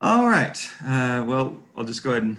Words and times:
All 0.00 0.28
right. 0.28 0.56
Uh, 0.86 1.24
well, 1.26 1.56
I'll 1.76 1.82
just 1.82 2.04
go 2.04 2.10
ahead 2.12 2.22
and 2.22 2.36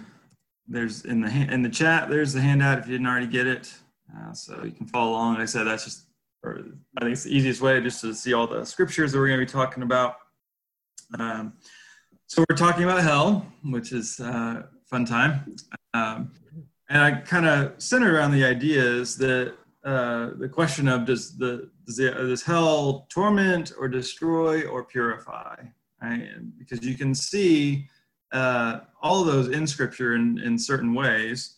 there's 0.66 1.04
in 1.04 1.20
the 1.20 1.28
in 1.28 1.62
the 1.62 1.68
chat. 1.68 2.08
There's 2.08 2.32
the 2.32 2.40
handout 2.40 2.78
if 2.78 2.86
you 2.86 2.92
didn't 2.92 3.06
already 3.06 3.26
get 3.26 3.46
it, 3.46 3.74
uh, 4.16 4.32
so 4.32 4.64
you 4.64 4.70
can 4.70 4.86
follow 4.86 5.10
along. 5.10 5.34
Like 5.34 5.42
I 5.42 5.46
said 5.46 5.64
that's 5.64 5.84
just, 5.84 6.06
or 6.42 6.60
I 6.96 7.00
think 7.00 7.12
it's 7.12 7.24
the 7.24 7.36
easiest 7.36 7.60
way 7.60 7.78
just 7.82 8.00
to 8.00 8.14
see 8.14 8.32
all 8.32 8.46
the 8.46 8.64
scriptures 8.64 9.12
that 9.12 9.18
we're 9.18 9.26
going 9.26 9.40
to 9.40 9.44
be 9.44 9.52
talking 9.52 9.82
about. 9.82 10.16
Um, 11.18 11.52
so 12.26 12.46
we're 12.48 12.56
talking 12.56 12.84
about 12.84 13.02
hell, 13.02 13.46
which 13.64 13.92
is 13.92 14.20
uh, 14.20 14.62
fun 14.86 15.04
time, 15.04 15.54
um, 15.92 16.32
and 16.88 17.02
I 17.02 17.20
kind 17.20 17.46
of 17.46 17.74
center 17.82 18.16
around 18.16 18.30
the 18.30 18.44
ideas 18.44 19.18
that 19.18 19.54
uh, 19.84 20.30
the 20.38 20.48
question 20.48 20.88
of 20.88 21.04
does 21.04 21.36
the 21.36 21.68
does, 21.84 21.96
the, 21.96 22.10
does 22.10 22.42
hell 22.42 23.06
torment 23.10 23.72
or 23.78 23.86
destroy 23.86 24.66
or 24.66 24.82
purify? 24.84 25.56
Right? 26.02 26.28
Because 26.58 26.84
you 26.84 26.96
can 26.96 27.14
see 27.14 27.88
uh, 28.32 28.80
all 29.02 29.20
of 29.20 29.26
those 29.26 29.48
in 29.48 29.66
scripture 29.66 30.14
in, 30.14 30.38
in 30.38 30.58
certain 30.58 30.94
ways 30.94 31.56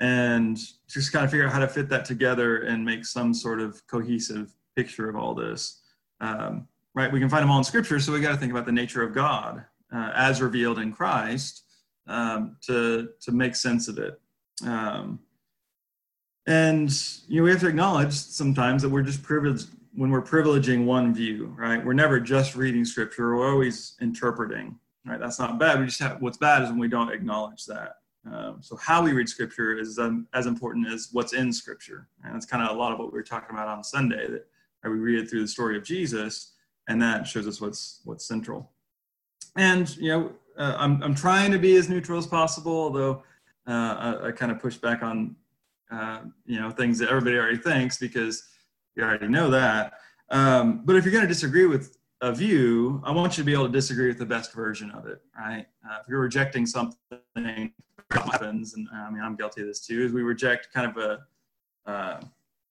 and 0.00 0.58
just 0.88 1.12
kind 1.12 1.24
of 1.24 1.30
figure 1.30 1.46
out 1.46 1.52
how 1.52 1.60
to 1.60 1.68
fit 1.68 1.88
that 1.88 2.04
together 2.04 2.62
and 2.62 2.84
make 2.84 3.04
some 3.04 3.32
sort 3.32 3.60
of 3.60 3.86
cohesive 3.86 4.54
picture 4.76 5.08
of 5.08 5.16
all 5.16 5.34
this. 5.34 5.80
Um, 6.20 6.68
right? 6.94 7.12
We 7.12 7.20
can 7.20 7.28
find 7.28 7.42
them 7.42 7.50
all 7.50 7.58
in 7.58 7.64
scripture, 7.64 7.98
so 8.00 8.12
we 8.12 8.20
got 8.20 8.32
to 8.32 8.36
think 8.36 8.52
about 8.52 8.66
the 8.66 8.72
nature 8.72 9.02
of 9.02 9.14
God 9.14 9.64
uh, 9.94 10.12
as 10.14 10.42
revealed 10.42 10.78
in 10.78 10.92
Christ 10.92 11.64
um, 12.06 12.56
to, 12.66 13.08
to 13.20 13.32
make 13.32 13.56
sense 13.56 13.88
of 13.88 13.98
it. 13.98 14.20
Um, 14.66 15.20
and 16.46 16.90
you 17.26 17.38
know 17.38 17.44
we 17.44 17.50
have 17.50 17.60
to 17.60 17.68
acknowledge 17.68 18.12
sometimes 18.12 18.82
that 18.82 18.90
we're 18.90 19.02
just 19.02 19.22
privileged 19.22 19.68
when 19.94 20.10
we're 20.10 20.22
privileging 20.22 20.84
one 20.84 21.14
view, 21.14 21.54
right? 21.56 21.84
We're 21.84 21.92
never 21.92 22.18
just 22.20 22.56
reading 22.56 22.84
scripture, 22.84 23.36
we're 23.36 23.50
always 23.50 23.94
interpreting, 24.00 24.78
right? 25.06 25.20
That's 25.20 25.38
not 25.38 25.58
bad. 25.58 25.80
We 25.80 25.86
just 25.86 26.00
have 26.00 26.20
what's 26.20 26.38
bad 26.38 26.62
is 26.62 26.70
when 26.70 26.78
we 26.78 26.88
don't 26.88 27.12
acknowledge 27.12 27.64
that. 27.66 27.96
Um, 28.30 28.58
so 28.60 28.76
how 28.76 29.02
we 29.02 29.12
read 29.12 29.28
scripture 29.28 29.78
is 29.78 29.98
um, 29.98 30.26
as 30.32 30.46
important 30.46 30.88
as 30.88 31.10
what's 31.12 31.34
in 31.34 31.52
scripture. 31.52 32.08
And 32.24 32.34
that's 32.34 32.46
kind 32.46 32.62
of 32.62 32.74
a 32.74 32.78
lot 32.78 32.92
of 32.92 32.98
what 32.98 33.12
we 33.12 33.18
were 33.18 33.22
talking 33.22 33.54
about 33.54 33.68
on 33.68 33.84
Sunday 33.84 34.26
that 34.28 34.46
right, 34.82 34.90
we 34.90 34.98
read 34.98 35.18
it 35.18 35.28
through 35.28 35.42
the 35.42 35.48
story 35.48 35.76
of 35.76 35.84
Jesus 35.84 36.54
and 36.88 37.00
that 37.02 37.26
shows 37.26 37.46
us 37.46 37.60
what's 37.60 38.00
what's 38.04 38.26
central. 38.26 38.70
And 39.56 39.94
you 39.96 40.08
know, 40.08 40.32
uh, 40.58 40.74
I'm 40.78 41.02
I'm 41.02 41.14
trying 41.14 41.52
to 41.52 41.58
be 41.58 41.76
as 41.76 41.88
neutral 41.88 42.18
as 42.18 42.26
possible, 42.26 42.72
although 42.72 43.22
uh, 43.66 44.20
I, 44.22 44.28
I 44.28 44.32
kind 44.32 44.52
of 44.52 44.58
push 44.58 44.76
back 44.76 45.02
on 45.02 45.36
uh, 45.90 46.20
you 46.44 46.60
know 46.60 46.70
things 46.70 46.98
that 46.98 47.08
everybody 47.08 47.36
already 47.36 47.58
thinks 47.58 47.98
because 47.98 48.44
you 48.96 49.02
already 49.02 49.28
know 49.28 49.50
that. 49.50 49.94
Um, 50.30 50.82
but 50.84 50.96
if 50.96 51.04
you're 51.04 51.12
going 51.12 51.24
to 51.24 51.28
disagree 51.28 51.66
with 51.66 51.96
a 52.20 52.32
view, 52.32 53.02
I 53.04 53.12
want 53.12 53.36
you 53.36 53.42
to 53.42 53.46
be 53.46 53.52
able 53.52 53.66
to 53.66 53.72
disagree 53.72 54.08
with 54.08 54.18
the 54.18 54.26
best 54.26 54.52
version 54.52 54.90
of 54.92 55.06
it, 55.06 55.20
right? 55.36 55.66
Uh, 55.84 55.98
if 56.00 56.08
you're 56.08 56.20
rejecting 56.20 56.64
something, 56.66 57.72
happens, 58.10 58.74
and 58.74 58.88
I 58.92 59.10
mean, 59.10 59.22
I'm 59.22 59.36
guilty 59.36 59.62
of 59.62 59.66
this 59.66 59.86
too, 59.86 60.04
is 60.04 60.12
we 60.12 60.22
reject 60.22 60.72
kind 60.72 60.90
of 60.90 60.96
a, 60.96 61.90
uh, 61.90 62.20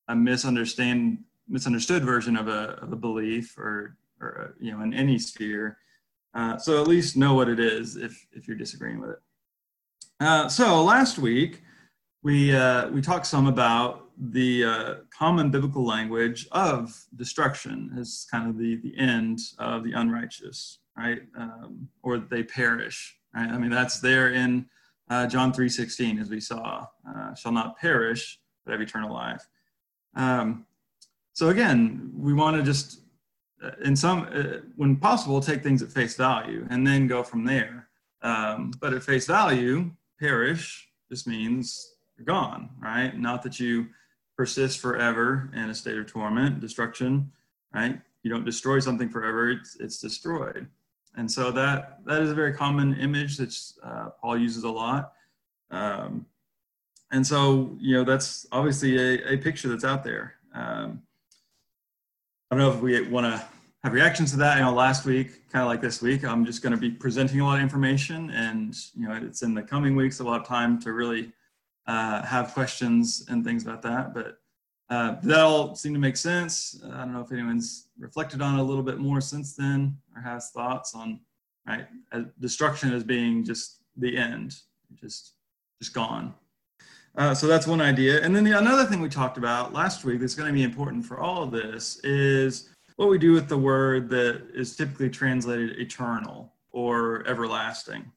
a 0.07 0.15
misunderstand, 0.15 1.19
misunderstood 1.47 2.03
version 2.03 2.37
of 2.37 2.47
a, 2.47 2.79
of 2.81 2.91
a 2.93 2.95
belief 2.95 3.57
or, 3.57 3.97
or 4.21 4.55
you 4.59 4.71
know, 4.71 4.81
in 4.81 4.93
any 4.93 5.19
sphere. 5.19 5.77
Uh, 6.33 6.57
so 6.57 6.81
at 6.81 6.87
least 6.87 7.15
know 7.15 7.35
what 7.35 7.47
it 7.47 7.59
is 7.59 7.95
if, 7.95 8.25
if 8.31 8.47
you're 8.47 8.57
disagreeing 8.57 8.99
with 8.99 9.11
it. 9.11 9.19
Uh, 10.19 10.47
so 10.47 10.83
last 10.83 11.19
week, 11.19 11.61
we, 12.23 12.55
uh, 12.55 12.89
we 12.89 13.01
talked 13.01 13.27
some 13.27 13.47
about 13.47 14.02
the 14.17 14.63
uh, 14.63 14.95
common 15.09 15.49
biblical 15.49 15.85
language 15.85 16.47
of 16.51 17.05
destruction 17.15 17.91
is 17.97 18.27
kind 18.29 18.49
of 18.49 18.57
the, 18.57 18.75
the 18.77 18.97
end 18.97 19.39
of 19.59 19.83
the 19.83 19.93
unrighteous, 19.93 20.79
right? 20.97 21.21
Um, 21.37 21.87
or 22.03 22.17
they 22.17 22.43
perish, 22.43 23.17
right? 23.33 23.49
I 23.49 23.57
mean, 23.57 23.71
that's 23.71 23.99
there 23.99 24.31
in 24.31 24.67
uh, 25.09 25.27
John 25.27 25.51
3.16, 25.51 26.21
as 26.21 26.29
we 26.29 26.39
saw, 26.39 26.85
uh, 27.07 27.33
shall 27.35 27.51
not 27.51 27.77
perish, 27.77 28.39
but 28.65 28.71
have 28.71 28.81
eternal 28.81 29.13
life. 29.13 29.47
Um, 30.15 30.65
so 31.33 31.49
again, 31.49 32.11
we 32.15 32.33
want 32.33 32.57
to 32.57 32.63
just, 32.63 33.01
uh, 33.63 33.71
in 33.83 33.95
some, 33.95 34.27
uh, 34.33 34.59
when 34.75 34.95
possible, 34.95 35.41
take 35.41 35.63
things 35.63 35.81
at 35.81 35.91
face 35.91 36.15
value 36.15 36.65
and 36.69 36.85
then 36.85 37.07
go 37.07 37.23
from 37.23 37.43
there. 37.45 37.89
Um, 38.21 38.71
but 38.79 38.93
at 38.93 39.03
face 39.03 39.25
value, 39.25 39.91
perish 40.19 40.87
just 41.09 41.27
means 41.27 41.95
you're 42.17 42.25
gone, 42.25 42.69
right? 42.79 43.17
Not 43.17 43.41
that 43.43 43.59
you 43.59 43.87
persist 44.35 44.79
forever 44.79 45.49
in 45.53 45.69
a 45.69 45.75
state 45.75 45.97
of 45.97 46.07
torment, 46.07 46.59
destruction, 46.59 47.31
right? 47.73 47.99
You 48.23 48.31
don't 48.31 48.45
destroy 48.45 48.79
something 48.79 49.09
forever, 49.09 49.51
it's, 49.51 49.75
it's 49.79 49.99
destroyed. 49.99 50.67
And 51.15 51.31
so 51.31 51.51
that, 51.51 51.99
that 52.05 52.21
is 52.21 52.31
a 52.31 52.33
very 52.33 52.53
common 52.53 52.95
image 52.95 53.37
that 53.37 53.55
uh, 53.83 54.09
Paul 54.19 54.37
uses 54.37 54.63
a 54.63 54.69
lot. 54.69 55.13
Um, 55.69 56.25
and 57.11 57.25
so, 57.25 57.75
you 57.79 57.95
know, 57.95 58.03
that's 58.03 58.47
obviously 58.51 58.97
a, 58.97 59.33
a 59.33 59.37
picture 59.37 59.69
that's 59.69 59.83
out 59.83 60.03
there. 60.03 60.35
Um, 60.55 61.03
I 62.49 62.55
don't 62.55 62.59
know 62.59 62.71
if 62.71 62.81
we 62.81 63.07
want 63.07 63.25
to 63.25 63.45
have 63.83 63.93
reactions 63.93 64.31
to 64.31 64.37
that. 64.37 64.57
You 64.57 64.63
know, 64.63 64.73
last 64.73 65.05
week, 65.05 65.49
kind 65.51 65.61
of 65.61 65.67
like 65.67 65.81
this 65.81 66.01
week, 66.01 66.23
I'm 66.23 66.45
just 66.45 66.63
going 66.63 66.71
to 66.71 66.79
be 66.79 66.89
presenting 66.89 67.41
a 67.41 67.45
lot 67.45 67.57
of 67.57 67.61
information, 67.61 68.29
and 68.31 68.75
you 68.95 69.07
know, 69.07 69.13
it's 69.15 69.43
in 69.43 69.53
the 69.53 69.61
coming 69.61 69.95
weeks. 69.95 70.17
So 70.17 70.25
we'll 70.25 70.33
have 70.33 70.47
time 70.47 70.79
to 70.81 70.93
really 70.93 71.31
uh, 71.87 72.21
have 72.23 72.53
questions 72.53 73.25
and 73.29 73.43
things 73.43 73.63
about 73.63 73.81
that. 73.81 74.13
But 74.13 74.37
uh, 74.89 75.15
that 75.23 75.39
all 75.39 75.75
seemed 75.75 75.95
to 75.95 75.99
make 75.99 76.17
sense. 76.17 76.81
I 76.85 76.99
don't 76.99 77.13
know 77.13 77.21
if 77.21 77.31
anyone's 77.31 77.87
reflected 77.97 78.41
on 78.41 78.59
it 78.59 78.61
a 78.61 78.63
little 78.63 78.83
bit 78.83 78.99
more 78.99 79.21
since 79.21 79.55
then 79.55 79.97
or 80.15 80.21
has 80.21 80.51
thoughts 80.51 80.93
on 80.93 81.19
right 81.67 81.87
destruction 82.39 82.93
as 82.93 83.03
being 83.03 83.43
just 83.43 83.83
the 83.97 84.17
end, 84.17 84.55
just 84.95 85.33
just 85.81 85.93
gone. 85.93 86.33
Uh, 87.15 87.33
so 87.33 87.45
that's 87.45 87.67
one 87.67 87.81
idea. 87.81 88.21
And 88.23 88.35
then 88.35 88.43
the 88.43 88.57
another 88.57 88.85
thing 88.85 88.99
we 88.99 89.09
talked 89.09 89.37
about 89.37 89.73
last 89.73 90.03
week 90.03 90.19
that's 90.19 90.35
going 90.35 90.47
to 90.47 90.53
be 90.53 90.63
important 90.63 91.05
for 91.05 91.19
all 91.19 91.43
of 91.43 91.51
this 91.51 91.99
is 92.03 92.69
what 92.95 93.09
we 93.09 93.17
do 93.17 93.33
with 93.33 93.47
the 93.47 93.57
word 93.57 94.09
that 94.09 94.43
is 94.53 94.75
typically 94.75 95.09
translated 95.09 95.79
eternal 95.79 96.53
or 96.71 97.27
everlasting. 97.27 98.11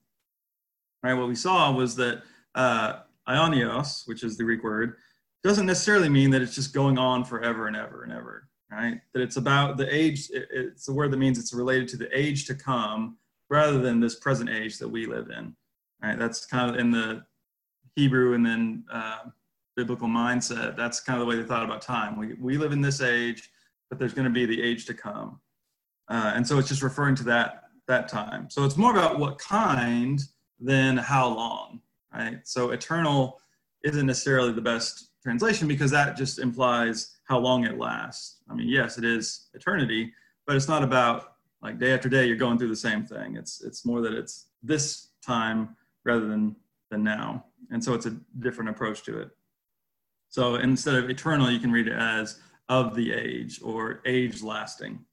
Right. 1.03 1.15
What 1.15 1.29
we 1.29 1.35
saw 1.35 1.73
was 1.73 1.95
that 1.97 2.23
uh, 2.55 3.01
aionios, 3.29 4.07
which 4.07 4.23
is 4.23 4.37
the 4.37 4.45
Greek 4.45 4.63
word, 4.63 4.97
doesn't 5.43 5.67
necessarily 5.67 6.09
mean 6.09 6.31
that 6.31 6.43
it's 6.43 6.55
just 6.55 6.75
going 6.75 6.99
on 6.99 7.25
forever 7.25 7.67
and 7.67 7.77
ever 7.77 8.03
and 8.03 8.13
ever, 8.13 8.49
right? 8.71 9.01
That 9.13 9.23
it's 9.23 9.37
about 9.37 9.77
the 9.77 9.93
age, 9.95 10.29
it's 10.33 10.89
a 10.89 10.93
word 10.93 11.13
that 11.13 11.19
means 11.19 11.39
it's 11.39 11.53
related 11.55 11.89
to 11.89 11.97
the 11.97 12.19
age 12.19 12.47
to 12.47 12.55
come 12.55 13.17
rather 13.49 13.79
than 13.79 14.01
this 14.01 14.17
present 14.17 14.51
age 14.51 14.79
that 14.79 14.89
we 14.89 15.07
live 15.07 15.31
in, 15.31 15.55
right? 16.03 16.19
That's 16.19 16.47
kind 16.47 16.71
of 16.71 16.77
in 16.77 16.91
the 16.91 17.25
Hebrew 17.95 18.35
and 18.35 18.45
then 18.45 18.85
uh, 18.93 19.21
biblical 19.77 20.09
mindset. 20.09 20.77
That's 20.77 21.01
kind 21.01 21.21
of 21.21 21.27
the 21.27 21.31
way 21.31 21.37
they 21.41 21.47
thought 21.47 21.65
about 21.65 21.83
time. 21.83 22.19
We, 22.19 22.35
we 22.35 22.59
live 22.59 22.73
in 22.73 22.81
this 22.81 23.01
age, 23.01 23.51
but 23.89 23.99
there's 23.99 24.15
going 24.15 24.27
to 24.27 24.33
be 24.33 24.47
the 24.47 24.61
age 24.61 24.87
to 24.87 24.95
come. 24.95 25.41
Uh, 26.09 26.33
and 26.35 26.47
so 26.47 26.59
it's 26.59 26.69
just 26.69 26.83
referring 26.83 27.15
to 27.17 27.25
that 27.25 27.63
that 27.89 28.09
time. 28.09 28.51
So 28.51 28.65
it's 28.65 28.77
more 28.77 28.91
about 28.91 29.19
what 29.21 29.39
kind 29.39 30.21
than 30.59 30.97
how 30.97 31.29
long, 31.29 31.81
right? 32.17 32.39
So 32.45 32.71
eternal 32.71 33.41
isn't 33.85 34.07
necessarily 34.07 34.53
the 34.53 34.61
best 34.61 35.11
translation 35.23 35.69
because 35.69 35.91
that 35.91 36.17
just 36.17 36.39
implies 36.39 37.17
how 37.25 37.39
long 37.39 37.65
it 37.65 37.79
lasts. 37.79 38.39
I 38.49 38.55
mean, 38.55 38.69
yes, 38.69 38.99
it 38.99 39.05
is 39.05 39.49
eternity, 39.55 40.13
but 40.47 40.57
it's 40.57 40.69
not 40.69 40.83
about 40.83 41.35
like 41.63 41.79
day 41.79 41.93
after 41.93 42.09
day 42.09 42.27
you're 42.27 42.37
going 42.37 42.59
through 42.59 42.69
the 42.69 42.77
same 42.77 43.05
thing. 43.05 43.37
It's 43.37 43.63
it's 43.63 43.85
more 43.85 44.01
that 44.03 44.13
it's 44.13 44.47
this 44.63 45.09
time 45.25 45.77
rather 46.05 46.27
than 46.27 46.57
than 46.91 47.03
now, 47.03 47.45
and 47.71 47.83
so 47.83 47.95
it's 47.95 48.07
a 48.07 48.17
different 48.39 48.71
approach 48.71 49.03
to 49.05 49.19
it. 49.19 49.31
So 50.29 50.57
instead 50.57 50.95
of 50.95 51.11
eternal, 51.11 51.51
you 51.51 51.59
can 51.59 51.73
read 51.73 51.89
it 51.89 51.95
as 51.95 52.39
of 52.69 52.95
the 52.95 53.13
age 53.13 53.61
or 53.63 54.03
age 54.07 54.43
lasting. 54.43 55.05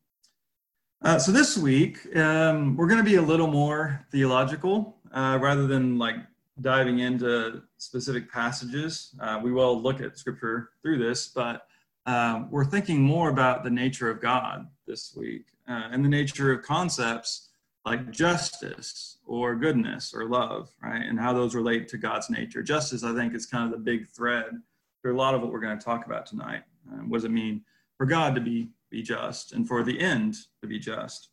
Uh, 1.04 1.20
so 1.20 1.32
this 1.32 1.58
week 1.58 2.16
um, 2.16 2.78
we're 2.78 2.88
going 2.88 3.04
to 3.04 3.10
be 3.10 3.16
a 3.16 3.22
little 3.22 3.48
more 3.48 4.06
theological 4.12 4.98
uh, 5.12 5.38
rather 5.42 5.68
than 5.68 5.98
like 5.98 6.16
diving 6.62 7.00
into 7.00 7.62
specific 7.78 8.32
passages. 8.32 9.16
Uh, 9.20 9.40
we 9.44 9.52
will 9.52 9.82
look 9.82 10.02
at 10.02 10.18
scripture 10.18 10.70
through 10.82 11.00
this, 11.00 11.28
but 11.28 11.68
um, 12.06 12.50
we're 12.52 12.66
thinking 12.66 13.02
more 13.02 13.30
about 13.30 13.64
the 13.64 13.70
nature 13.70 14.10
of 14.10 14.22
God 14.22 14.68
this 14.86 15.16
week 15.16 15.46
uh, 15.68 15.88
and 15.92 16.04
the 16.04 16.10
nature 16.10 16.52
of 16.52 16.64
concepts 16.64 17.50
like 17.86 18.12
justice 18.12 19.18
or 19.26 19.56
goodness 19.56 20.14
or 20.14 20.26
love, 20.26 20.70
right? 20.82 21.04
And 21.04 21.20
how 21.20 21.34
those 21.34 21.56
relate 21.56 21.88
to 21.90 21.98
God's 21.98 22.30
nature. 22.30 22.64
Justice, 22.64 23.04
I 23.04 23.14
think, 23.14 23.34
is 23.34 23.46
kind 23.46 23.66
of 23.66 23.72
the 23.72 23.84
big 23.84 24.08
thread 24.08 24.62
for 25.02 25.12
a 25.12 25.16
lot 25.16 25.34
of 25.34 25.42
what 25.42 25.52
we're 25.52 25.60
going 25.60 25.78
to 25.78 25.84
talk 25.84 26.06
about 26.06 26.26
tonight. 26.26 26.64
Uh, 26.90 26.98
what 27.00 27.18
does 27.18 27.26
it 27.26 27.32
mean 27.32 27.64
for 27.98 28.06
God 28.06 28.36
to 28.36 28.42
be, 28.42 28.70
be 28.90 29.02
just 29.02 29.52
and 29.54 29.68
for 29.68 29.84
the 29.84 30.00
end 30.00 30.36
to 30.62 30.68
be 30.68 30.80
just? 30.80 31.30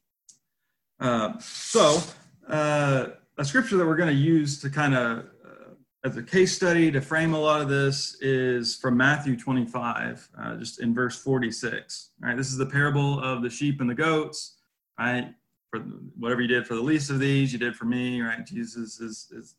Uh, 0.99 1.39
so, 1.39 2.01
uh, 2.49 3.07
a 3.41 3.45
scripture 3.45 3.79
that 3.79 3.87
we're 3.87 3.97
going 3.97 4.15
to 4.15 4.23
use 4.23 4.61
to 4.61 4.69
kind 4.69 4.95
of 4.95 5.25
uh, 5.47 5.73
as 6.05 6.15
a 6.19 6.23
case 6.23 6.55
study 6.55 6.91
to 6.91 7.01
frame 7.01 7.33
a 7.33 7.39
lot 7.39 7.63
of 7.63 7.71
this 7.71 8.21
is 8.21 8.77
from 8.77 8.99
Matthew 8.99 9.35
25, 9.35 10.29
uh, 10.39 10.57
just 10.57 10.81
in 10.81 10.95
verse 10.95 11.17
46. 11.17 12.11
Right, 12.21 12.37
this 12.37 12.51
is 12.51 12.59
the 12.59 12.67
parable 12.67 13.19
of 13.21 13.43
the 13.43 13.49
sheep 13.49 13.81
and 13.81 13.89
the 13.89 13.95
goats. 13.95 14.59
Right, 14.99 15.33
for 15.71 15.81
whatever 16.19 16.43
you 16.43 16.49
did 16.49 16.67
for 16.67 16.75
the 16.75 16.83
least 16.83 17.09
of 17.09 17.19
these, 17.19 17.51
you 17.51 17.59
did 17.59 17.75
for 17.75 17.87
me, 17.87 18.21
right? 18.21 18.45
Jesus 18.45 19.01
is, 19.01 19.33
is 19.33 19.55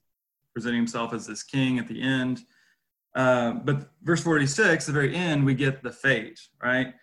presenting 0.53 0.79
himself 0.79 1.11
as 1.11 1.25
this 1.25 1.41
king 1.41 1.79
at 1.79 1.87
the 1.87 1.99
end. 1.99 2.41
Uh, 3.15 3.53
but 3.53 3.89
verse 4.03 4.21
46, 4.21 4.85
the 4.85 4.91
very 4.91 5.15
end, 5.15 5.43
we 5.43 5.55
get 5.55 5.81
the 5.81 5.91
fate, 5.91 6.39
right? 6.61 6.93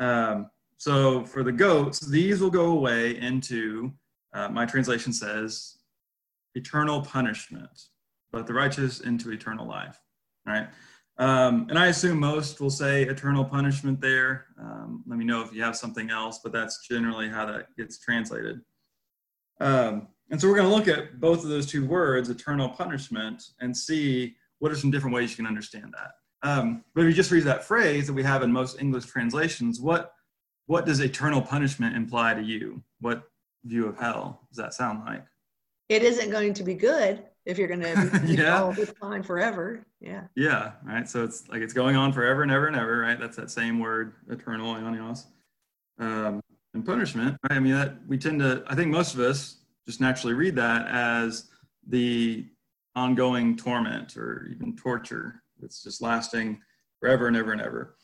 Um, 0.00 0.50
so 0.78 1.24
for 1.24 1.44
the 1.44 1.52
goats, 1.52 2.00
these 2.00 2.40
will 2.40 2.50
go 2.50 2.72
away 2.72 3.18
into, 3.18 3.92
uh, 4.32 4.48
my 4.48 4.66
translation 4.66 5.12
says, 5.12 5.76
eternal 6.54 7.02
punishment, 7.02 7.88
but 8.32 8.46
the 8.46 8.54
righteous 8.54 9.00
into 9.00 9.30
eternal 9.30 9.66
life, 9.66 10.00
right? 10.46 10.68
Um, 11.16 11.66
and 11.70 11.78
I 11.78 11.86
assume 11.86 12.18
most 12.18 12.60
will 12.60 12.70
say 12.70 13.02
eternal 13.04 13.44
punishment 13.44 14.00
there. 14.00 14.46
Um, 14.60 15.04
let 15.06 15.18
me 15.18 15.24
know 15.24 15.42
if 15.42 15.52
you 15.52 15.62
have 15.62 15.76
something 15.76 16.10
else, 16.10 16.40
but 16.42 16.52
that's 16.52 16.86
generally 16.88 17.28
how 17.28 17.46
that 17.46 17.66
gets 17.76 17.98
translated. 18.00 18.60
Um, 19.60 20.08
and 20.30 20.40
so 20.40 20.48
we're 20.48 20.56
going 20.56 20.68
to 20.68 20.74
look 20.74 20.88
at 20.88 21.20
both 21.20 21.44
of 21.44 21.50
those 21.50 21.66
two 21.66 21.86
words, 21.86 22.30
eternal 22.30 22.68
punishment, 22.68 23.42
and 23.60 23.76
see 23.76 24.34
what 24.58 24.72
are 24.72 24.76
some 24.76 24.90
different 24.90 25.14
ways 25.14 25.30
you 25.30 25.36
can 25.36 25.46
understand 25.46 25.94
that. 25.96 26.12
Um, 26.48 26.84
but 26.94 27.02
if 27.02 27.08
you 27.08 27.14
just 27.14 27.30
read 27.30 27.44
that 27.44 27.64
phrase 27.64 28.06
that 28.06 28.12
we 28.12 28.22
have 28.22 28.42
in 28.42 28.52
most 28.52 28.80
English 28.80 29.06
translations, 29.06 29.80
what 29.80 30.12
what 30.66 30.86
does 30.86 31.00
eternal 31.00 31.42
punishment 31.42 31.94
imply 31.94 32.32
to 32.32 32.42
you? 32.42 32.82
What 33.00 33.24
view 33.64 33.86
of 33.86 33.98
hell 33.98 34.46
does 34.48 34.56
that 34.56 34.72
sound 34.72 35.04
like? 35.04 35.24
It 35.94 36.02
isn't 36.02 36.30
going 36.30 36.54
to 36.54 36.64
be 36.64 36.74
good 36.74 37.22
if 37.46 37.56
you're 37.56 37.68
going 37.68 37.80
to 38.10 38.20
be 38.26 38.34
yeah. 38.34 38.60
all 38.60 38.74
time 39.00 39.22
forever. 39.22 39.86
Yeah. 40.00 40.24
Yeah. 40.34 40.72
Right. 40.84 41.08
So 41.08 41.22
it's 41.22 41.48
like 41.48 41.62
it's 41.62 41.72
going 41.72 41.94
on 41.94 42.12
forever 42.12 42.42
and 42.42 42.50
ever 42.50 42.66
and 42.66 42.76
ever. 42.76 42.98
Right. 42.98 43.18
That's 43.18 43.36
that 43.36 43.50
same 43.50 43.78
word, 43.78 44.14
eternal, 44.28 44.74
aionios. 44.74 45.26
Um, 46.00 46.40
and 46.74 46.84
punishment. 46.84 47.36
Right. 47.48 47.56
I 47.56 47.60
mean, 47.60 47.74
that 47.74 47.98
we 48.08 48.18
tend 48.18 48.40
to. 48.40 48.64
I 48.66 48.74
think 48.74 48.90
most 48.90 49.14
of 49.14 49.20
us 49.20 49.58
just 49.86 50.00
naturally 50.00 50.34
read 50.34 50.56
that 50.56 50.88
as 50.88 51.50
the 51.86 52.44
ongoing 52.96 53.56
torment 53.56 54.16
or 54.16 54.48
even 54.50 54.74
torture 54.76 55.42
that's 55.60 55.82
just 55.82 56.02
lasting 56.02 56.60
forever 56.98 57.28
and 57.28 57.36
ever 57.36 57.52
and 57.52 57.60
ever. 57.60 57.96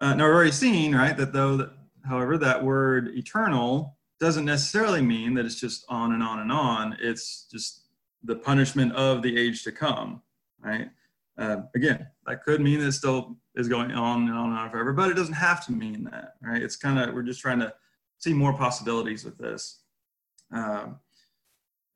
Uh, 0.00 0.14
now, 0.14 0.26
we've 0.26 0.34
already 0.34 0.50
seen, 0.52 0.94
right, 0.94 1.16
that 1.16 1.32
though, 1.32 1.56
that, 1.56 1.70
however, 2.04 2.36
that 2.36 2.62
word 2.62 3.08
eternal 3.16 3.97
doesn't 4.20 4.44
necessarily 4.44 5.02
mean 5.02 5.34
that 5.34 5.46
it's 5.46 5.60
just 5.60 5.84
on 5.88 6.12
and 6.12 6.22
on 6.22 6.40
and 6.40 6.50
on. 6.50 6.96
It's 7.00 7.46
just 7.50 7.82
the 8.24 8.36
punishment 8.36 8.92
of 8.92 9.22
the 9.22 9.38
age 9.38 9.62
to 9.64 9.72
come, 9.72 10.22
right? 10.60 10.90
Uh, 11.36 11.62
again, 11.76 12.06
that 12.26 12.42
could 12.42 12.60
mean 12.60 12.80
that 12.80 12.88
it 12.88 12.92
still 12.92 13.36
is 13.54 13.68
going 13.68 13.92
on 13.92 14.22
and 14.22 14.32
on 14.32 14.50
and 14.50 14.58
on 14.58 14.70
forever, 14.70 14.92
but 14.92 15.10
it 15.10 15.14
doesn't 15.14 15.34
have 15.34 15.64
to 15.66 15.72
mean 15.72 16.02
that, 16.04 16.34
right? 16.42 16.60
It's 16.60 16.76
kind 16.76 16.98
of, 16.98 17.14
we're 17.14 17.22
just 17.22 17.40
trying 17.40 17.60
to 17.60 17.72
see 18.18 18.32
more 18.32 18.52
possibilities 18.52 19.24
with 19.24 19.38
this. 19.38 19.80
Um, 20.52 20.96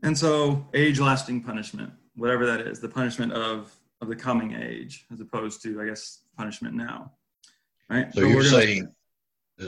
and 0.05 0.17
so, 0.17 0.65
age 0.75 1.01
lasting 1.01 1.43
punishment, 1.43 1.93
whatever 2.15 2.47
that 2.47 2.61
is, 2.61 2.79
the 2.79 2.89
punishment 2.89 3.33
of, 3.33 3.75
of 4.01 4.09
the 4.09 4.17
coming 4.17 4.55
age, 4.55 5.07
as 5.13 5.21
opposed 5.21 5.63
to, 5.63 5.81
I 5.81 5.87
guess, 5.87 6.21
punishment 6.37 6.75
now. 6.75 7.13
Right? 7.91 8.13
So, 8.15 8.21
so 8.21 8.27
you're 8.27 8.45
saying, 8.45 8.95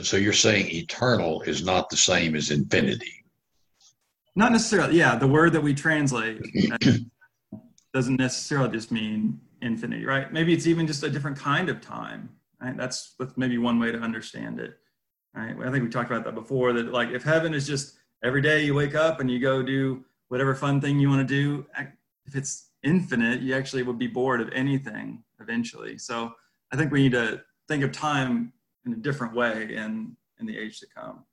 so 0.03 0.17
you're 0.17 0.33
saying 0.33 0.67
eternal 0.69 1.41
is 1.43 1.63
not 1.63 1.89
the 1.89 1.97
same 1.97 2.35
as 2.35 2.51
infinity. 2.51 3.23
Not 4.35 4.51
necessarily. 4.51 4.97
Yeah, 4.97 5.15
the 5.15 5.27
word 5.27 5.53
that 5.53 5.61
we 5.61 5.73
translate 5.73 6.41
uh, 6.71 6.91
doesn't 7.93 8.19
necessarily 8.19 8.69
just 8.69 8.91
mean 8.91 9.39
infinity, 9.61 10.05
right? 10.05 10.31
Maybe 10.33 10.53
it's 10.53 10.67
even 10.67 10.85
just 10.87 11.03
a 11.03 11.09
different 11.09 11.37
kind 11.37 11.69
of 11.69 11.81
time. 11.81 12.29
Right? 12.61 12.75
That's 12.75 13.15
that's 13.19 13.37
maybe 13.37 13.57
one 13.57 13.79
way 13.79 13.91
to 13.91 13.99
understand 13.99 14.59
it. 14.59 14.77
Right? 15.33 15.55
I 15.65 15.71
think 15.71 15.83
we 15.83 15.89
talked 15.89 16.11
about 16.11 16.25
that 16.25 16.35
before. 16.35 16.73
That 16.73 16.91
like 16.91 17.09
if 17.09 17.23
heaven 17.23 17.53
is 17.53 17.67
just 17.67 17.97
every 18.23 18.41
day 18.41 18.63
you 18.63 18.73
wake 18.73 18.95
up 18.95 19.19
and 19.19 19.29
you 19.29 19.39
go 19.39 19.61
do 19.61 20.03
whatever 20.27 20.55
fun 20.55 20.81
thing 20.81 20.99
you 20.99 21.09
want 21.09 21.27
to 21.27 21.33
do. 21.33 21.65
If 22.25 22.35
it's 22.35 22.71
infinite, 22.83 23.41
you 23.41 23.55
actually 23.55 23.83
would 23.83 23.99
be 23.99 24.07
bored 24.07 24.41
of 24.41 24.49
anything 24.51 25.23
eventually. 25.39 25.97
So 25.97 26.33
I 26.71 26.75
think 26.75 26.91
we 26.91 27.03
need 27.03 27.11
to 27.11 27.41
think 27.67 27.83
of 27.83 27.91
time 27.91 28.53
in 28.85 28.93
a 28.93 28.97
different 28.97 29.33
way 29.33 29.75
in, 29.75 30.15
in 30.39 30.45
the 30.45 30.57
age 30.57 30.79
to 30.79 30.87
come. 30.87 31.23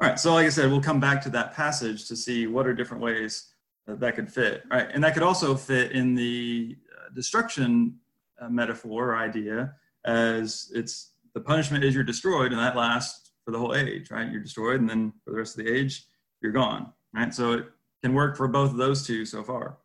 All 0.00 0.08
right, 0.08 0.18
so 0.18 0.32
like 0.32 0.46
I 0.46 0.50
said, 0.50 0.70
we'll 0.70 0.80
come 0.80 1.00
back 1.00 1.20
to 1.22 1.30
that 1.30 1.54
passage 1.54 2.08
to 2.08 2.16
see 2.16 2.46
what 2.46 2.66
are 2.66 2.74
different 2.74 3.02
ways 3.02 3.52
that, 3.86 4.00
that 4.00 4.14
could 4.14 4.32
fit. 4.32 4.64
Right, 4.70 4.88
and 4.92 5.04
that 5.04 5.14
could 5.14 5.22
also 5.22 5.54
fit 5.54 5.92
in 5.92 6.14
the 6.14 6.76
uh, 6.96 7.14
destruction 7.14 7.96
uh, 8.40 8.48
metaphor 8.48 9.10
or 9.10 9.16
idea 9.16 9.74
as 10.06 10.72
it's 10.74 11.12
the 11.34 11.40
punishment 11.40 11.84
is 11.84 11.94
you're 11.94 12.02
destroyed 12.02 12.52
and 12.52 12.60
that 12.60 12.76
lasts 12.76 13.32
for 13.44 13.50
the 13.50 13.58
whole 13.58 13.74
age, 13.74 14.10
right? 14.10 14.30
You're 14.30 14.40
destroyed 14.40 14.80
and 14.80 14.88
then 14.88 15.12
for 15.24 15.32
the 15.32 15.36
rest 15.36 15.58
of 15.58 15.64
the 15.64 15.72
age, 15.72 16.06
you're 16.40 16.52
gone, 16.52 16.92
right? 17.14 17.32
So 17.34 17.52
it, 17.52 17.66
can 18.02 18.14
work 18.14 18.36
for 18.36 18.48
both 18.48 18.70
of 18.70 18.76
those 18.76 19.06
two 19.06 19.24
so 19.24 19.42
far. 19.42 19.78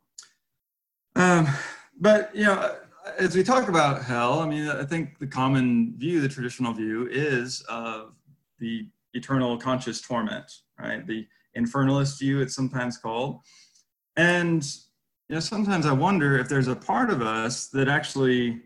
Um, 1.15 1.47
but 1.99 2.33
you 2.35 2.45
know, 2.45 2.75
as 3.17 3.35
we 3.35 3.43
talk 3.43 3.69
about 3.69 4.03
hell, 4.03 4.39
I 4.39 4.47
mean, 4.47 4.67
I 4.67 4.83
think 4.83 5.19
the 5.19 5.27
common 5.27 5.93
view, 5.97 6.21
the 6.21 6.29
traditional 6.29 6.73
view, 6.73 7.07
is 7.11 7.61
of 7.69 8.13
the 8.59 8.87
eternal 9.13 9.57
conscious 9.57 10.01
torment, 10.01 10.51
right? 10.79 11.05
The 11.05 11.27
infernalist 11.57 12.19
view, 12.19 12.41
it's 12.41 12.55
sometimes 12.55 12.97
called. 12.97 13.41
And 14.17 14.63
you 15.29 15.35
know, 15.35 15.39
sometimes 15.39 15.85
I 15.85 15.93
wonder 15.93 16.37
if 16.37 16.47
there's 16.47 16.67
a 16.67 16.75
part 16.75 17.09
of 17.09 17.21
us 17.21 17.67
that 17.69 17.87
actually 17.87 18.61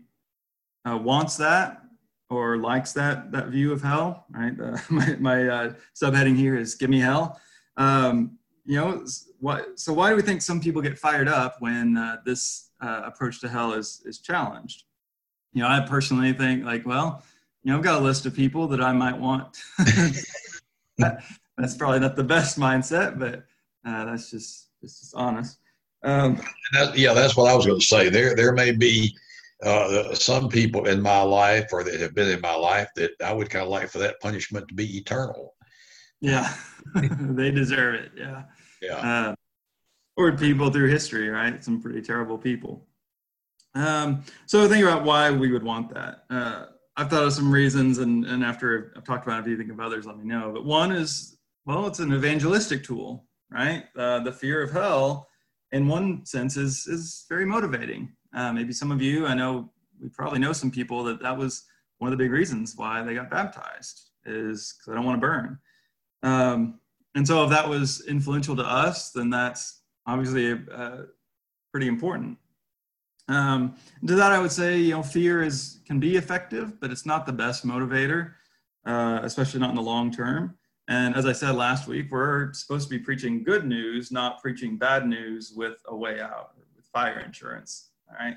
uh, 0.84 0.98
wants 0.98 1.36
that 1.38 1.82
or 2.28 2.58
likes 2.58 2.92
that 2.92 3.32
that 3.32 3.48
view 3.48 3.72
of 3.72 3.82
hell, 3.82 4.26
right? 4.30 4.58
Uh, 4.60 4.78
my 4.90 5.16
my 5.18 5.48
uh, 5.48 5.72
subheading 5.94 6.36
here 6.36 6.56
is 6.56 6.74
"Give 6.74 6.90
me 6.90 7.00
hell." 7.00 7.40
Um, 7.76 8.38
you 8.64 8.76
know, 8.76 9.04
what, 9.40 9.80
so 9.80 9.92
why 9.92 10.10
do 10.10 10.16
we 10.16 10.22
think 10.22 10.42
some 10.42 10.60
people 10.60 10.82
get 10.82 10.98
fired 10.98 11.28
up 11.28 11.56
when 11.60 11.96
uh, 11.96 12.18
this 12.24 12.69
uh, 12.80 13.02
approach 13.04 13.40
to 13.40 13.48
hell 13.48 13.72
is, 13.72 14.02
is 14.04 14.18
challenged? 14.18 14.84
You 15.52 15.62
know, 15.62 15.68
I 15.68 15.80
personally 15.80 16.32
think 16.32 16.64
like, 16.64 16.86
well, 16.86 17.22
you 17.62 17.70
know, 17.72 17.78
I've 17.78 17.84
got 17.84 18.00
a 18.00 18.04
list 18.04 18.26
of 18.26 18.34
people 18.34 18.66
that 18.68 18.80
I 18.80 18.92
might 18.92 19.18
want. 19.18 19.58
that, 20.98 21.22
that's 21.58 21.76
probably 21.76 22.00
not 22.00 22.16
the 22.16 22.24
best 22.24 22.58
mindset, 22.58 23.18
but 23.18 23.44
uh, 23.84 24.04
that's 24.04 24.30
just, 24.30 24.68
it's 24.82 25.00
just 25.00 25.14
honest. 25.14 25.58
Um, 26.02 26.40
that, 26.72 26.96
yeah, 26.96 27.12
that's 27.12 27.36
what 27.36 27.50
I 27.50 27.54
was 27.54 27.66
going 27.66 27.80
to 27.80 27.84
say. 27.84 28.08
There, 28.08 28.34
there 28.34 28.52
may 28.52 28.72
be 28.72 29.14
uh, 29.62 30.14
some 30.14 30.48
people 30.48 30.86
in 30.86 31.02
my 31.02 31.20
life 31.20 31.68
or 31.72 31.84
that 31.84 32.00
have 32.00 32.14
been 32.14 32.30
in 32.30 32.40
my 32.40 32.54
life 32.54 32.88
that 32.96 33.10
I 33.22 33.32
would 33.32 33.50
kind 33.50 33.64
of 33.64 33.70
like 33.70 33.90
for 33.90 33.98
that 33.98 34.20
punishment 34.20 34.68
to 34.68 34.74
be 34.74 34.96
eternal. 34.96 35.54
Yeah, 36.20 36.54
they 36.94 37.50
deserve 37.50 37.94
it. 37.96 38.12
Yeah. 38.16 38.44
Yeah. 38.80 38.96
Uh, 38.96 39.34
or 40.16 40.32
people 40.32 40.70
through 40.70 40.88
history, 40.88 41.28
right? 41.28 41.62
Some 41.62 41.80
pretty 41.80 42.02
terrible 42.02 42.38
people. 42.38 42.86
Um, 43.74 44.24
so 44.46 44.68
think 44.68 44.84
about 44.84 45.04
why 45.04 45.30
we 45.30 45.52
would 45.52 45.62
want 45.62 45.94
that. 45.94 46.24
Uh, 46.28 46.66
I've 46.96 47.08
thought 47.08 47.24
of 47.24 47.32
some 47.32 47.50
reasons, 47.50 47.98
and, 47.98 48.24
and 48.26 48.44
after 48.44 48.92
I've 48.96 49.04
talked 49.04 49.26
about 49.26 49.38
it, 49.38 49.42
if 49.42 49.48
you 49.48 49.56
think 49.56 49.70
of 49.70 49.80
others, 49.80 50.06
let 50.06 50.18
me 50.18 50.24
know. 50.24 50.50
But 50.52 50.64
one 50.64 50.92
is, 50.92 51.38
well, 51.64 51.86
it's 51.86 52.00
an 52.00 52.12
evangelistic 52.12 52.82
tool, 52.84 53.26
right? 53.50 53.84
Uh, 53.96 54.20
the 54.20 54.32
fear 54.32 54.62
of 54.62 54.72
hell, 54.72 55.28
in 55.72 55.86
one 55.86 56.26
sense, 56.26 56.56
is 56.56 56.86
is 56.86 57.24
very 57.28 57.46
motivating. 57.46 58.12
Uh, 58.34 58.52
maybe 58.52 58.72
some 58.72 58.90
of 58.90 59.00
you, 59.00 59.26
I 59.26 59.34
know, 59.34 59.70
we 60.00 60.08
probably 60.08 60.40
know 60.40 60.52
some 60.52 60.70
people 60.70 61.04
that 61.04 61.22
that 61.22 61.36
was 61.36 61.64
one 61.98 62.12
of 62.12 62.18
the 62.18 62.24
big 62.24 62.32
reasons 62.32 62.74
why 62.76 63.02
they 63.02 63.14
got 63.14 63.30
baptized 63.30 64.10
is 64.26 64.74
because 64.76 64.92
I 64.92 64.94
don't 64.96 65.04
want 65.04 65.16
to 65.16 65.26
burn. 65.26 65.58
Um, 66.22 66.80
and 67.14 67.26
so 67.26 67.44
if 67.44 67.50
that 67.50 67.68
was 67.68 68.06
influential 68.06 68.56
to 68.56 68.62
us, 68.62 69.10
then 69.12 69.30
that's 69.30 69.79
obviously 70.10 70.60
uh, 70.72 71.02
pretty 71.70 71.86
important. 71.86 72.36
Um, 73.28 73.76
to 74.06 74.16
that, 74.16 74.32
I 74.32 74.40
would 74.40 74.50
say, 74.50 74.78
you 74.78 74.90
know, 74.90 75.02
fear 75.02 75.42
is 75.42 75.80
can 75.86 76.00
be 76.00 76.16
effective, 76.16 76.80
but 76.80 76.90
it's 76.90 77.06
not 77.06 77.26
the 77.26 77.32
best 77.32 77.64
motivator, 77.64 78.32
uh, 78.86 79.20
especially 79.22 79.60
not 79.60 79.70
in 79.70 79.76
the 79.76 79.82
long 79.82 80.10
term. 80.10 80.56
And 80.88 81.14
as 81.14 81.26
I 81.26 81.32
said 81.32 81.54
last 81.54 81.86
week, 81.86 82.08
we're 82.10 82.52
supposed 82.52 82.88
to 82.88 82.98
be 82.98 82.98
preaching 82.98 83.44
good 83.44 83.64
news, 83.64 84.10
not 84.10 84.42
preaching 84.42 84.76
bad 84.76 85.06
news 85.06 85.52
with 85.54 85.80
a 85.86 85.94
way 85.94 86.20
out, 86.20 86.54
with 86.74 86.84
fire 86.86 87.20
insurance. 87.20 87.90
All 88.08 88.16
right, 88.18 88.36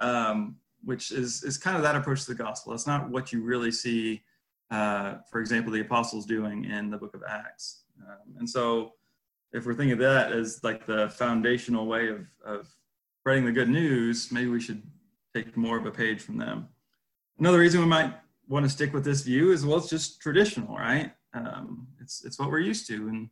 um, 0.00 0.56
which 0.82 1.10
is 1.10 1.44
is 1.44 1.58
kind 1.58 1.76
of 1.76 1.82
that 1.82 1.96
approach 1.96 2.24
to 2.24 2.34
the 2.34 2.42
gospel. 2.42 2.72
It's 2.72 2.86
not 2.86 3.10
what 3.10 3.34
you 3.34 3.42
really 3.42 3.70
see, 3.70 4.22
uh, 4.70 5.16
for 5.30 5.40
example, 5.40 5.70
the 5.70 5.80
apostles 5.80 6.24
doing 6.24 6.64
in 6.64 6.88
the 6.88 6.96
book 6.96 7.14
of 7.14 7.22
Acts. 7.28 7.82
Um, 8.00 8.36
and 8.38 8.48
so 8.48 8.94
if 9.52 9.66
we're 9.66 9.74
thinking 9.74 9.92
of 9.92 9.98
that 9.98 10.32
as 10.32 10.62
like 10.62 10.86
the 10.86 11.08
foundational 11.10 11.86
way 11.86 12.08
of, 12.08 12.26
of 12.44 12.68
spreading 13.20 13.44
the 13.44 13.52
good 13.52 13.68
news, 13.68 14.30
maybe 14.30 14.48
we 14.48 14.60
should 14.60 14.82
take 15.34 15.56
more 15.56 15.78
of 15.78 15.86
a 15.86 15.90
page 15.90 16.20
from 16.20 16.38
them. 16.38 16.68
Another 17.38 17.58
reason 17.58 17.80
we 17.80 17.86
might 17.86 18.14
want 18.48 18.64
to 18.64 18.70
stick 18.70 18.92
with 18.92 19.04
this 19.04 19.22
view 19.22 19.52
is 19.52 19.64
well, 19.64 19.78
it's 19.78 19.88
just 19.88 20.20
traditional, 20.20 20.76
right? 20.76 21.12
Um, 21.34 21.86
it's 22.00 22.24
it's 22.24 22.38
what 22.38 22.50
we're 22.50 22.58
used 22.58 22.86
to, 22.88 23.08
and 23.08 23.30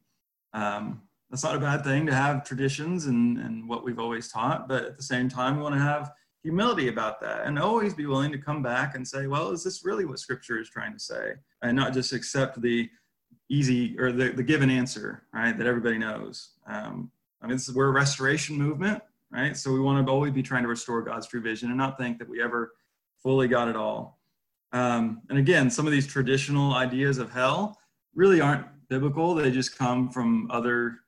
um, 0.54 1.02
that's 1.30 1.44
not 1.44 1.56
a 1.56 1.60
bad 1.60 1.84
thing 1.84 2.06
to 2.06 2.14
have 2.14 2.44
traditions 2.44 3.06
and 3.06 3.38
and 3.38 3.68
what 3.68 3.84
we've 3.84 3.98
always 3.98 4.28
taught. 4.28 4.68
But 4.68 4.84
at 4.84 4.96
the 4.96 5.02
same 5.02 5.28
time, 5.28 5.56
we 5.56 5.62
want 5.62 5.74
to 5.74 5.80
have 5.80 6.12
humility 6.42 6.88
about 6.88 7.20
that 7.20 7.44
and 7.44 7.58
always 7.58 7.94
be 7.94 8.06
willing 8.06 8.30
to 8.32 8.38
come 8.38 8.62
back 8.62 8.94
and 8.94 9.06
say, 9.06 9.26
well, 9.26 9.50
is 9.50 9.64
this 9.64 9.84
really 9.84 10.04
what 10.04 10.20
Scripture 10.20 10.60
is 10.60 10.70
trying 10.70 10.92
to 10.92 11.00
say, 11.00 11.32
and 11.62 11.76
not 11.76 11.92
just 11.92 12.12
accept 12.12 12.60
the 12.60 12.88
easy 13.48 13.98
or 13.98 14.12
the, 14.12 14.30
the 14.30 14.42
given 14.42 14.70
answer, 14.70 15.22
right? 15.32 15.56
That 15.56 15.66
everybody 15.66 15.98
knows. 15.98 16.50
Um, 16.66 17.10
I 17.40 17.46
mean, 17.46 17.56
this 17.56 17.68
is, 17.68 17.74
we're 17.74 17.88
a 17.88 17.92
restoration 17.92 18.56
movement, 18.56 19.02
right? 19.30 19.56
So 19.56 19.72
we 19.72 19.80
want 19.80 20.04
to 20.04 20.12
always 20.12 20.32
be 20.32 20.42
trying 20.42 20.62
to 20.62 20.68
restore 20.68 21.02
God's 21.02 21.26
true 21.26 21.40
vision 21.40 21.68
and 21.68 21.78
not 21.78 21.98
think 21.98 22.18
that 22.18 22.28
we 22.28 22.42
ever 22.42 22.72
fully 23.22 23.48
got 23.48 23.68
it 23.68 23.76
all. 23.76 24.18
Um, 24.72 25.22
and 25.30 25.38
again, 25.38 25.70
some 25.70 25.86
of 25.86 25.92
these 25.92 26.06
traditional 26.06 26.74
ideas 26.74 27.18
of 27.18 27.30
hell 27.30 27.78
really 28.14 28.40
aren't 28.40 28.66
biblical. 28.88 29.34
They 29.34 29.50
just 29.50 29.78
come 29.78 30.10
from 30.10 30.50
other 30.50 30.98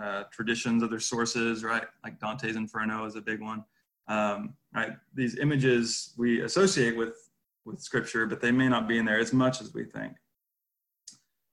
uh, 0.00 0.24
traditions, 0.30 0.82
other 0.82 1.00
sources, 1.00 1.64
right? 1.64 1.84
Like 2.04 2.20
Dante's 2.20 2.56
Inferno 2.56 3.06
is 3.06 3.16
a 3.16 3.22
big 3.22 3.40
one. 3.40 3.64
Um, 4.08 4.54
right? 4.74 4.92
These 5.14 5.38
images 5.38 6.12
we 6.16 6.42
associate 6.42 6.96
with 6.96 7.14
with 7.64 7.80
Scripture, 7.80 8.26
but 8.26 8.40
they 8.40 8.52
may 8.52 8.68
not 8.68 8.86
be 8.86 8.96
in 8.96 9.04
there 9.04 9.18
as 9.18 9.32
much 9.32 9.60
as 9.60 9.74
we 9.74 9.84
think. 9.84 10.12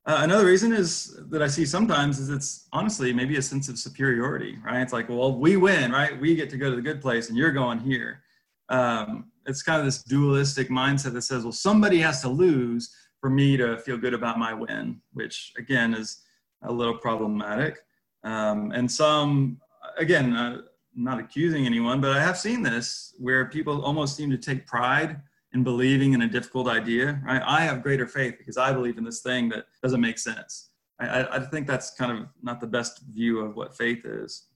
Uh, 0.06 0.18
another 0.20 0.46
reason 0.46 0.74
is 0.74 1.18
that 1.30 1.42
I 1.42 1.48
see 1.48 1.66
sometimes 1.66 2.20
is 2.20 2.30
it's 2.30 2.68
honestly 2.74 3.14
maybe 3.14 3.38
a 3.38 3.42
sense 3.42 3.70
of 3.70 3.80
superiority, 3.80 4.58
right? 4.64 4.82
It's 4.82 4.92
like, 4.92 5.08
well, 5.08 5.34
we 5.34 5.56
win, 5.56 5.92
right? 5.92 6.20
We 6.20 6.36
get 6.36 6.50
to 6.50 6.58
go 6.58 6.70
to 6.70 6.76
the 6.76 6.82
good 6.82 7.02
place, 7.02 7.30
and 7.30 7.38
you're 7.38 7.54
going 7.54 7.80
here. 7.80 8.22
Um, 8.68 9.32
it's 9.46 9.64
kind 9.64 9.80
of 9.80 9.86
this 9.86 10.04
dualistic 10.04 10.70
mindset 10.70 11.14
that 11.14 11.22
says, 11.22 11.44
well, 11.44 11.54
somebody 11.54 12.00
has 12.00 12.22
to 12.22 12.30
lose 12.30 12.94
for 13.22 13.30
me 13.30 13.56
to 13.56 13.78
feel 13.78 13.98
good 13.98 14.14
about 14.14 14.38
my 14.38 14.54
win, 14.54 15.00
which 15.14 15.54
again 15.58 15.94
is 15.94 16.22
a 16.64 16.72
little 16.72 16.98
problematic. 16.98 17.80
Um, 18.26 18.72
and 18.72 18.92
some, 18.92 19.62
again, 19.98 20.36
uh, 20.36 20.62
not 20.96 21.20
accusing 21.20 21.66
anyone, 21.66 22.02
but 22.02 22.12
I 22.12 22.22
have 22.22 22.38
seen 22.38 22.62
this 22.62 23.16
where 23.18 23.46
people 23.46 23.84
almost 23.84 24.18
seem 24.18 24.30
to 24.32 24.38
take 24.38 24.68
pride 24.68 25.22
in 25.54 25.64
believing 25.64 26.14
in 26.14 26.24
a 26.24 26.28
difficult 26.28 26.68
idea, 26.68 27.22
right? 27.24 27.42
I 27.46 27.62
have 27.62 27.84
greater 27.84 28.08
faith 28.08 28.36
because 28.38 28.58
I 28.58 28.74
believe 28.74 28.98
in 28.98 29.04
this 29.04 29.22
thing 29.22 29.50
that 29.50 29.66
doesn't 29.82 30.02
make 30.02 30.18
sense. 30.18 30.72
I, 31.00 31.38
I 31.38 31.40
think 31.40 31.68
that's 31.68 31.92
kind 31.92 32.12
of 32.12 32.28
not 32.42 32.60
the 32.60 32.68
best 32.68 33.02
view 33.14 33.40
of 33.40 33.56
what 33.56 33.76
faith 33.76 34.06
is, 34.06 34.48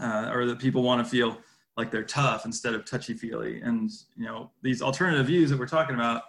uh, 0.00 0.30
or 0.32 0.46
that 0.46 0.58
people 0.58 0.82
want 0.82 1.04
to 1.04 1.10
feel 1.10 1.38
like 1.76 1.90
they're 1.90 2.04
tough 2.04 2.44
instead 2.44 2.74
of 2.74 2.84
touchy 2.84 3.14
feely. 3.14 3.60
And 3.62 3.90
you 4.16 4.26
know, 4.26 4.50
these 4.62 4.82
alternative 4.82 5.26
views 5.26 5.50
that 5.50 5.58
we're 5.58 5.66
talking 5.66 5.94
about, 5.94 6.22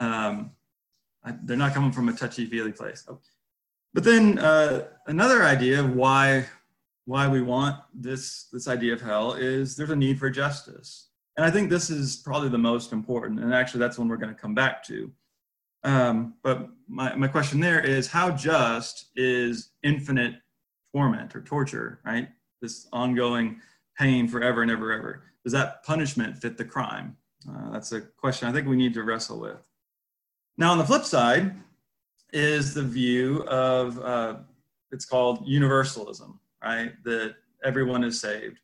um, 0.00 0.52
they're 1.42 1.56
not 1.56 1.74
coming 1.74 1.92
from 1.92 2.08
a 2.08 2.12
touchy 2.12 2.46
feely 2.46 2.72
place. 2.72 3.06
But 3.92 4.04
then 4.04 4.38
uh, 4.38 4.86
another 5.06 5.42
idea 5.42 5.80
of 5.80 5.94
why 5.94 6.46
why 7.04 7.28
we 7.28 7.40
want 7.40 7.76
this 7.94 8.48
this 8.52 8.66
idea 8.66 8.92
of 8.92 9.00
hell 9.00 9.34
is 9.34 9.76
there's 9.76 9.90
a 9.90 9.96
need 9.96 10.18
for 10.18 10.30
justice 10.30 11.08
and 11.36 11.44
I 11.44 11.50
think 11.50 11.68
this 11.68 11.90
is 11.90 12.16
probably 12.16 12.48
the 12.48 12.58
most 12.58 12.92
important. 12.92 13.40
And 13.40 13.52
actually, 13.52 13.80
that's 13.80 13.98
one 13.98 14.08
we're 14.08 14.16
going 14.16 14.34
to 14.34 14.40
come 14.40 14.54
back 14.54 14.82
to. 14.84 15.12
Um, 15.84 16.34
but 16.42 16.68
my, 16.88 17.14
my 17.14 17.28
question 17.28 17.60
there 17.60 17.80
is 17.80 18.08
how 18.08 18.30
just 18.30 19.10
is 19.14 19.70
infinite 19.82 20.36
torment 20.94 21.36
or 21.36 21.42
torture, 21.42 22.00
right? 22.04 22.28
This 22.62 22.88
ongoing 22.92 23.60
pain 23.98 24.28
forever 24.28 24.62
and 24.62 24.70
ever, 24.70 24.92
ever. 24.92 25.22
Does 25.44 25.52
that 25.52 25.84
punishment 25.84 26.38
fit 26.38 26.56
the 26.56 26.64
crime? 26.64 27.16
Uh, 27.48 27.70
that's 27.70 27.92
a 27.92 28.00
question 28.00 28.48
I 28.48 28.52
think 28.52 28.66
we 28.66 28.76
need 28.76 28.94
to 28.94 29.02
wrestle 29.02 29.38
with. 29.38 29.58
Now, 30.58 30.72
on 30.72 30.78
the 30.78 30.84
flip 30.84 31.04
side 31.04 31.54
is 32.32 32.74
the 32.74 32.82
view 32.82 33.44
of 33.44 33.98
uh, 34.00 34.36
it's 34.90 35.04
called 35.04 35.46
universalism, 35.46 36.40
right? 36.64 36.92
That 37.04 37.36
everyone 37.62 38.02
is 38.04 38.20
saved. 38.20 38.58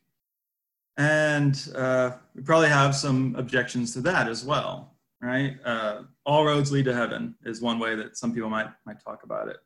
And 0.97 1.55
uh, 1.75 2.11
we 2.35 2.43
probably 2.43 2.69
have 2.69 2.95
some 2.95 3.35
objections 3.35 3.93
to 3.93 4.01
that 4.01 4.27
as 4.27 4.45
well, 4.45 4.93
right? 5.21 5.57
Uh, 5.65 6.03
all 6.25 6.45
roads 6.45 6.71
lead 6.71 6.85
to 6.85 6.93
heaven 6.93 7.35
is 7.45 7.61
one 7.61 7.79
way 7.79 7.95
that 7.95 8.15
some 8.15 8.33
people 8.33 8.49
might 8.49 8.67
might 8.85 9.03
talk 9.03 9.23
about 9.23 9.47
it. 9.47 9.57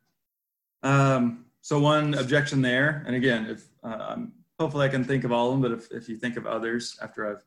Um, 0.82 1.44
so 1.60 1.78
one 1.78 2.14
objection 2.14 2.62
there, 2.62 3.04
and 3.06 3.14
again, 3.14 3.46
if 3.46 3.68
uh, 3.82 4.16
hopefully 4.58 4.86
I 4.86 4.88
can 4.88 5.04
think 5.04 5.24
of 5.24 5.32
all 5.32 5.48
of 5.48 5.60
them, 5.60 5.62
but 5.62 5.72
if, 5.72 5.90
if 5.92 6.08
you 6.08 6.16
think 6.16 6.36
of 6.36 6.46
others 6.46 6.98
after 7.02 7.30
I've 7.30 7.44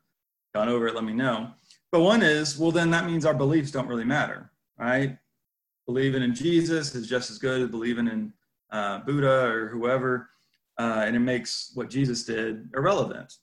gone 0.54 0.70
over 0.70 0.88
it, 0.88 0.96
let 0.96 1.04
me 1.04 1.14
know. 1.14 1.50
But 1.92 2.02
one 2.02 2.22
is, 2.22 2.58
well, 2.58 2.72
then 2.72 2.92
that 2.92 3.06
means 3.06 3.26
our 3.26 3.34
beliefs 3.34 3.72
don't 3.72 3.88
really 3.88 4.06
matter, 4.06 4.52
right? 4.78 5.18
Believing 5.88 6.24
in 6.24 6.36
Jesus 6.36 6.94
is 6.96 7.08
just 7.08 7.32
as 7.32 7.38
good 7.38 7.62
as 7.62 7.70
believing 7.70 8.08
in 8.08 8.34
uh, 8.72 9.00
Buddha 9.00 9.46
or 9.48 9.68
whoever, 9.68 10.30
uh, 10.78 11.04
and 11.06 11.16
it 11.16 11.20
makes 11.20 11.72
what 11.74 11.90
Jesus 11.90 12.24
did 12.24 12.70
irrelevant. 12.76 13.34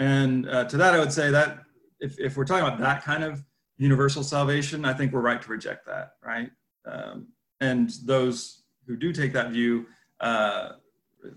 And 0.00 0.48
uh, 0.48 0.64
to 0.64 0.76
that, 0.78 0.94
I 0.94 0.98
would 0.98 1.12
say 1.12 1.30
that 1.30 1.60
if, 2.00 2.18
if 2.18 2.36
we're 2.36 2.46
talking 2.46 2.66
about 2.66 2.80
that 2.80 3.04
kind 3.04 3.22
of 3.22 3.44
universal 3.76 4.24
salvation, 4.24 4.84
I 4.84 4.94
think 4.94 5.12
we're 5.12 5.20
right 5.20 5.40
to 5.40 5.50
reject 5.50 5.86
that, 5.86 6.14
right? 6.24 6.50
Um, 6.86 7.28
and 7.60 7.90
those 8.04 8.62
who 8.86 8.96
do 8.96 9.12
take 9.12 9.34
that 9.34 9.50
view, 9.50 9.86
uh, 10.20 10.70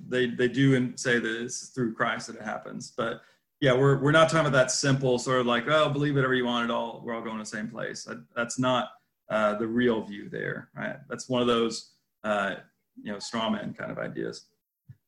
they, 0.08 0.28
they 0.28 0.48
do 0.48 0.76
and 0.76 0.98
say 0.98 1.20
that 1.20 1.42
it's 1.42 1.68
through 1.70 1.94
Christ 1.94 2.28
that 2.28 2.38
it 2.38 2.42
happens. 2.42 2.94
But 2.96 3.22
yeah, 3.60 3.74
we're, 3.74 4.02
we're 4.02 4.12
not 4.12 4.30
talking 4.30 4.48
about 4.48 4.54
that 4.54 4.72
simple 4.72 5.20
sort 5.20 5.42
of 5.42 5.46
like, 5.46 5.68
oh, 5.68 5.90
believe 5.90 6.16
whatever 6.16 6.34
you 6.34 6.46
want, 6.46 6.70
it 6.70 6.74
all, 6.74 7.02
we're 7.04 7.14
all 7.14 7.22
going 7.22 7.36
to 7.36 7.44
the 7.44 7.46
same 7.46 7.68
place. 7.68 8.06
That, 8.06 8.24
that's 8.34 8.58
not 8.58 8.92
uh, 9.30 9.56
the 9.56 9.68
real 9.68 10.02
view 10.02 10.30
there, 10.30 10.70
right? 10.74 10.96
That's 11.10 11.28
one 11.28 11.42
of 11.42 11.48
those, 11.48 11.92
uh, 12.24 12.56
you 13.02 13.12
know, 13.12 13.20
straw 13.20 13.50
man 13.50 13.74
kind 13.74 13.92
of 13.92 13.98
ideas. 13.98 14.46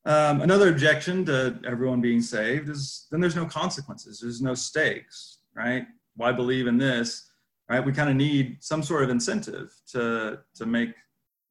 Um, 0.06 0.40
another 0.40 0.68
objection 0.68 1.24
to 1.24 1.58
everyone 1.66 2.00
being 2.00 2.22
saved 2.22 2.68
is 2.68 3.08
then 3.10 3.20
there's 3.20 3.34
no 3.34 3.44
consequences, 3.44 4.20
there's 4.20 4.40
no 4.40 4.54
stakes, 4.54 5.38
right? 5.52 5.84
Why 6.14 6.30
believe 6.30 6.68
in 6.68 6.78
this, 6.78 7.28
right? 7.68 7.84
We 7.84 7.92
kind 7.92 8.08
of 8.08 8.14
need 8.14 8.58
some 8.60 8.84
sort 8.84 9.02
of 9.02 9.10
incentive 9.10 9.74
to, 9.90 10.38
to 10.54 10.64
make 10.64 10.90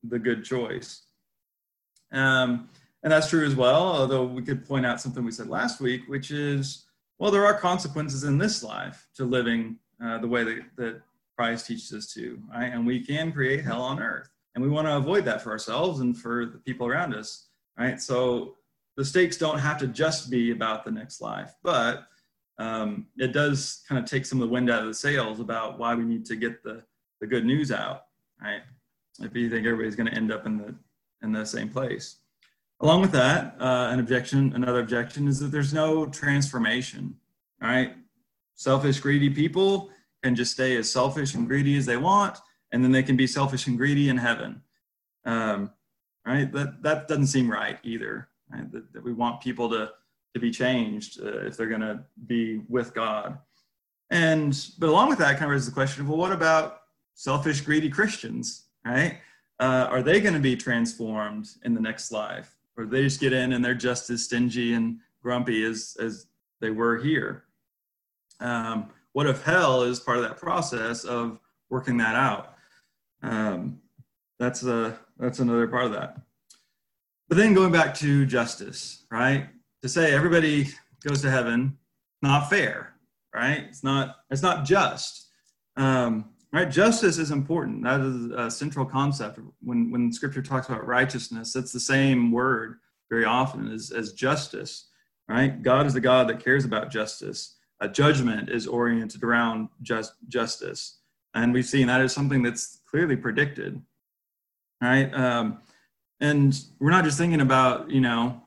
the 0.03 0.17
good 0.17 0.45
choice. 0.45 1.01
Um, 2.13 2.69
and 3.03 3.11
that's 3.11 3.29
true 3.29 3.45
as 3.45 3.55
well, 3.55 3.83
although 3.83 4.23
we 4.23 4.41
could 4.41 4.65
point 4.65 4.85
out 4.85 5.01
something 5.01 5.25
we 5.25 5.31
said 5.31 5.47
last 5.47 5.81
week, 5.81 6.03
which 6.07 6.31
is, 6.31 6.85
well, 7.19 7.31
there 7.31 7.45
are 7.45 7.59
consequences 7.59 8.23
in 8.23 8.37
this 8.37 8.63
life 8.63 9.05
to 9.15 9.25
living 9.25 9.75
uh, 10.01 10.19
the 10.19 10.29
way 10.29 10.45
that, 10.45 10.61
that 10.77 11.01
Christ 11.37 11.67
teaches 11.67 11.91
us 11.91 12.13
to, 12.13 12.41
right? 12.49 12.71
And 12.71 12.87
we 12.87 13.05
can 13.05 13.33
create 13.33 13.65
hell 13.65 13.81
on 13.81 14.01
earth. 14.01 14.29
And 14.55 14.63
we 14.63 14.69
want 14.69 14.87
to 14.87 14.95
avoid 14.95 15.25
that 15.25 15.41
for 15.41 15.51
ourselves 15.51 15.99
and 15.99 16.17
for 16.17 16.45
the 16.45 16.59
people 16.59 16.87
around 16.87 17.13
us 17.13 17.49
right? 17.77 17.99
So 17.99 18.55
the 18.97 19.05
stakes 19.05 19.37
don't 19.37 19.59
have 19.59 19.77
to 19.79 19.87
just 19.87 20.29
be 20.29 20.51
about 20.51 20.85
the 20.85 20.91
next 20.91 21.21
life, 21.21 21.53
but 21.63 22.07
um, 22.57 23.07
it 23.17 23.33
does 23.33 23.83
kind 23.87 24.01
of 24.01 24.09
take 24.09 24.25
some 24.25 24.41
of 24.41 24.47
the 24.47 24.53
wind 24.53 24.69
out 24.69 24.81
of 24.81 24.87
the 24.87 24.93
sails 24.93 25.39
about 25.39 25.77
why 25.77 25.93
we 25.95 26.03
need 26.03 26.25
to 26.25 26.35
get 26.35 26.63
the, 26.63 26.83
the 27.19 27.27
good 27.27 27.45
news 27.45 27.71
out, 27.71 28.03
right? 28.41 28.61
If 29.19 29.35
you 29.35 29.49
think 29.49 29.65
everybody's 29.65 29.95
going 29.95 30.09
to 30.09 30.15
end 30.15 30.31
up 30.31 30.45
in 30.45 30.57
the 30.57 30.75
in 31.21 31.31
the 31.31 31.45
same 31.45 31.69
place. 31.69 32.17
Along 32.81 33.01
with 33.01 33.11
that, 33.11 33.55
uh, 33.59 33.89
an 33.91 33.99
objection, 33.99 34.53
another 34.53 34.81
objection 34.81 35.27
is 35.27 35.39
that 35.39 35.47
there's 35.47 35.73
no 35.73 36.05
transformation, 36.05 37.15
right? 37.61 37.95
Selfish, 38.55 38.99
greedy 38.99 39.29
people 39.29 39.89
can 40.23 40.35
just 40.35 40.51
stay 40.51 40.75
as 40.75 40.91
selfish 40.91 41.33
and 41.33 41.47
greedy 41.47 41.77
as 41.77 41.85
they 41.85 41.97
want, 41.97 42.37
and 42.71 42.83
then 42.83 42.91
they 42.91 43.03
can 43.03 43.15
be 43.15 43.27
selfish 43.27 43.67
and 43.67 43.77
greedy 43.77 44.09
in 44.09 44.17
heaven. 44.17 44.61
Um, 45.25 45.71
right? 46.25 46.51
That 46.51 46.81
that 46.83 47.07
doesn't 47.07 47.27
seem 47.27 47.49
right 47.49 47.79
either. 47.83 48.27
Right? 48.51 48.71
That, 48.71 48.93
that 48.93 49.03
we 49.03 49.13
want 49.13 49.41
people 49.41 49.69
to 49.69 49.91
to 50.33 50.39
be 50.39 50.51
changed 50.51 51.21
uh, 51.21 51.45
if 51.45 51.55
they're 51.55 51.67
going 51.67 51.81
to 51.81 52.03
be 52.27 52.61
with 52.67 52.93
God. 52.93 53.37
And 54.09 54.57
but 54.79 54.89
along 54.89 55.09
with 55.09 55.19
that, 55.19 55.33
kind 55.33 55.45
of 55.45 55.51
raises 55.51 55.67
the 55.67 55.73
question 55.73 56.03
of 56.03 56.09
well, 56.09 56.17
what 56.17 56.31
about 56.31 56.81
selfish, 57.13 57.61
greedy 57.61 57.89
Christians? 57.89 58.65
Right? 58.85 59.19
Uh, 59.59 59.87
are 59.89 60.03
they 60.03 60.19
going 60.19 60.33
to 60.33 60.39
be 60.39 60.55
transformed 60.55 61.47
in 61.63 61.73
the 61.73 61.81
next 61.81 62.11
life, 62.11 62.57
or 62.77 62.85
they 62.85 63.03
just 63.03 63.21
get 63.21 63.31
in 63.33 63.53
and 63.53 63.63
they're 63.63 63.73
just 63.73 64.09
as 64.09 64.25
stingy 64.25 64.73
and 64.73 64.99
grumpy 65.21 65.63
as 65.63 65.95
as 65.99 66.27
they 66.59 66.69
were 66.69 66.97
here? 66.97 67.45
Um, 68.39 68.89
what 69.13 69.27
if 69.27 69.43
hell 69.43 69.83
is 69.83 69.99
part 69.99 70.17
of 70.17 70.23
that 70.23 70.37
process 70.37 71.05
of 71.05 71.39
working 71.69 71.97
that 71.97 72.15
out? 72.15 72.55
Um, 73.23 73.79
that's 74.39 74.63
a 74.63 74.99
that's 75.17 75.39
another 75.39 75.67
part 75.67 75.85
of 75.85 75.91
that. 75.93 76.17
But 77.27 77.37
then 77.37 77.53
going 77.53 77.71
back 77.71 77.95
to 77.95 78.25
justice, 78.25 79.05
right? 79.11 79.47
To 79.81 79.89
say 79.89 80.13
everybody 80.13 80.67
goes 81.03 81.21
to 81.21 81.31
heaven, 81.31 81.77
not 82.21 82.49
fair, 82.49 82.95
right? 83.33 83.65
It's 83.69 83.83
not 83.83 84.17
it's 84.29 84.41
not 84.41 84.65
just. 84.65 85.29
Um, 85.77 86.29
right? 86.51 86.69
Justice 86.69 87.17
is 87.17 87.31
important. 87.31 87.83
That 87.83 87.99
is 88.01 88.31
a 88.31 88.49
central 88.49 88.85
concept. 88.85 89.39
When 89.61 89.91
when 89.91 90.11
Scripture 90.11 90.41
talks 90.41 90.67
about 90.67 90.85
righteousness, 90.87 91.53
that's 91.53 91.71
the 91.71 91.79
same 91.79 92.31
word 92.31 92.77
very 93.09 93.25
often 93.25 93.71
as 93.71 93.91
as 93.91 94.13
justice, 94.13 94.87
right? 95.27 95.61
God 95.61 95.85
is 95.85 95.93
the 95.93 95.99
God 96.01 96.29
that 96.29 96.43
cares 96.43 96.65
about 96.65 96.91
justice. 96.91 97.55
A 97.81 97.89
judgment 97.89 98.49
is 98.49 98.67
oriented 98.67 99.23
around 99.23 99.67
just 99.81 100.13
justice, 100.29 100.99
and 101.33 101.53
we've 101.53 101.65
seen 101.65 101.87
that 101.87 102.01
is 102.01 102.13
something 102.13 102.41
that's 102.41 102.79
clearly 102.89 103.17
predicted 103.17 103.81
right? 104.81 105.13
Um, 105.13 105.59
and 106.19 106.57
we're 106.79 106.91
not 106.91 107.03
just 107.03 107.17
thinking 107.17 107.41
about, 107.41 107.89
you 107.89 108.01
know, 108.01 108.41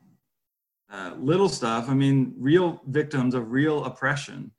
uh, 0.90 1.12
little 1.18 1.48
stuff. 1.48 1.88
I 1.88 1.94
mean, 1.94 2.34
real 2.38 2.80
victims 2.86 3.34
of 3.34 3.52
real 3.52 3.84
oppression. 3.84 4.50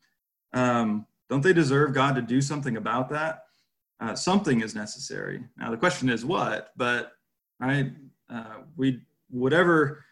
Um, 0.53 1.05
don't 1.29 1.41
they 1.41 1.53
deserve 1.53 1.93
God 1.93 2.15
to 2.15 2.21
do 2.21 2.41
something 2.41 2.77
about 2.77 3.09
that? 3.09 3.43
Uh, 3.99 4.15
something 4.15 4.61
is 4.61 4.75
necessary. 4.75 5.43
Now, 5.57 5.71
the 5.71 5.77
question 5.77 6.09
is 6.09 6.23
what, 6.23 6.71
but 6.77 7.13
right? 7.59 7.91
Uh, 8.29 8.61
we 8.77 9.01
whatever 9.29 10.03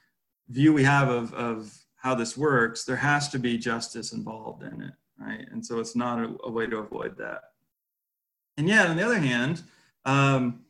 view 0.50 0.74
we 0.74 0.84
have 0.84 1.10
of, 1.10 1.34
of 1.34 1.78
how 1.96 2.16
this 2.16 2.38
works, 2.38 2.84
there 2.84 2.96
has 2.96 3.30
to 3.30 3.40
be 3.40 3.58
justice 3.58 4.14
involved 4.14 4.64
in 4.64 4.82
it, 4.82 4.94
right? 5.20 5.48
And 5.52 5.66
so 5.66 5.80
it's 5.80 5.96
not 5.96 6.20
a, 6.20 6.36
a 6.44 6.52
way 6.52 6.68
to 6.68 6.78
avoid 6.78 7.18
that. 7.18 7.42
And 8.58 8.68
yet, 8.68 8.88
on 8.88 8.98
the 8.98 9.06
other 9.06 9.20
hand, 9.20 9.64
um, 10.06 10.62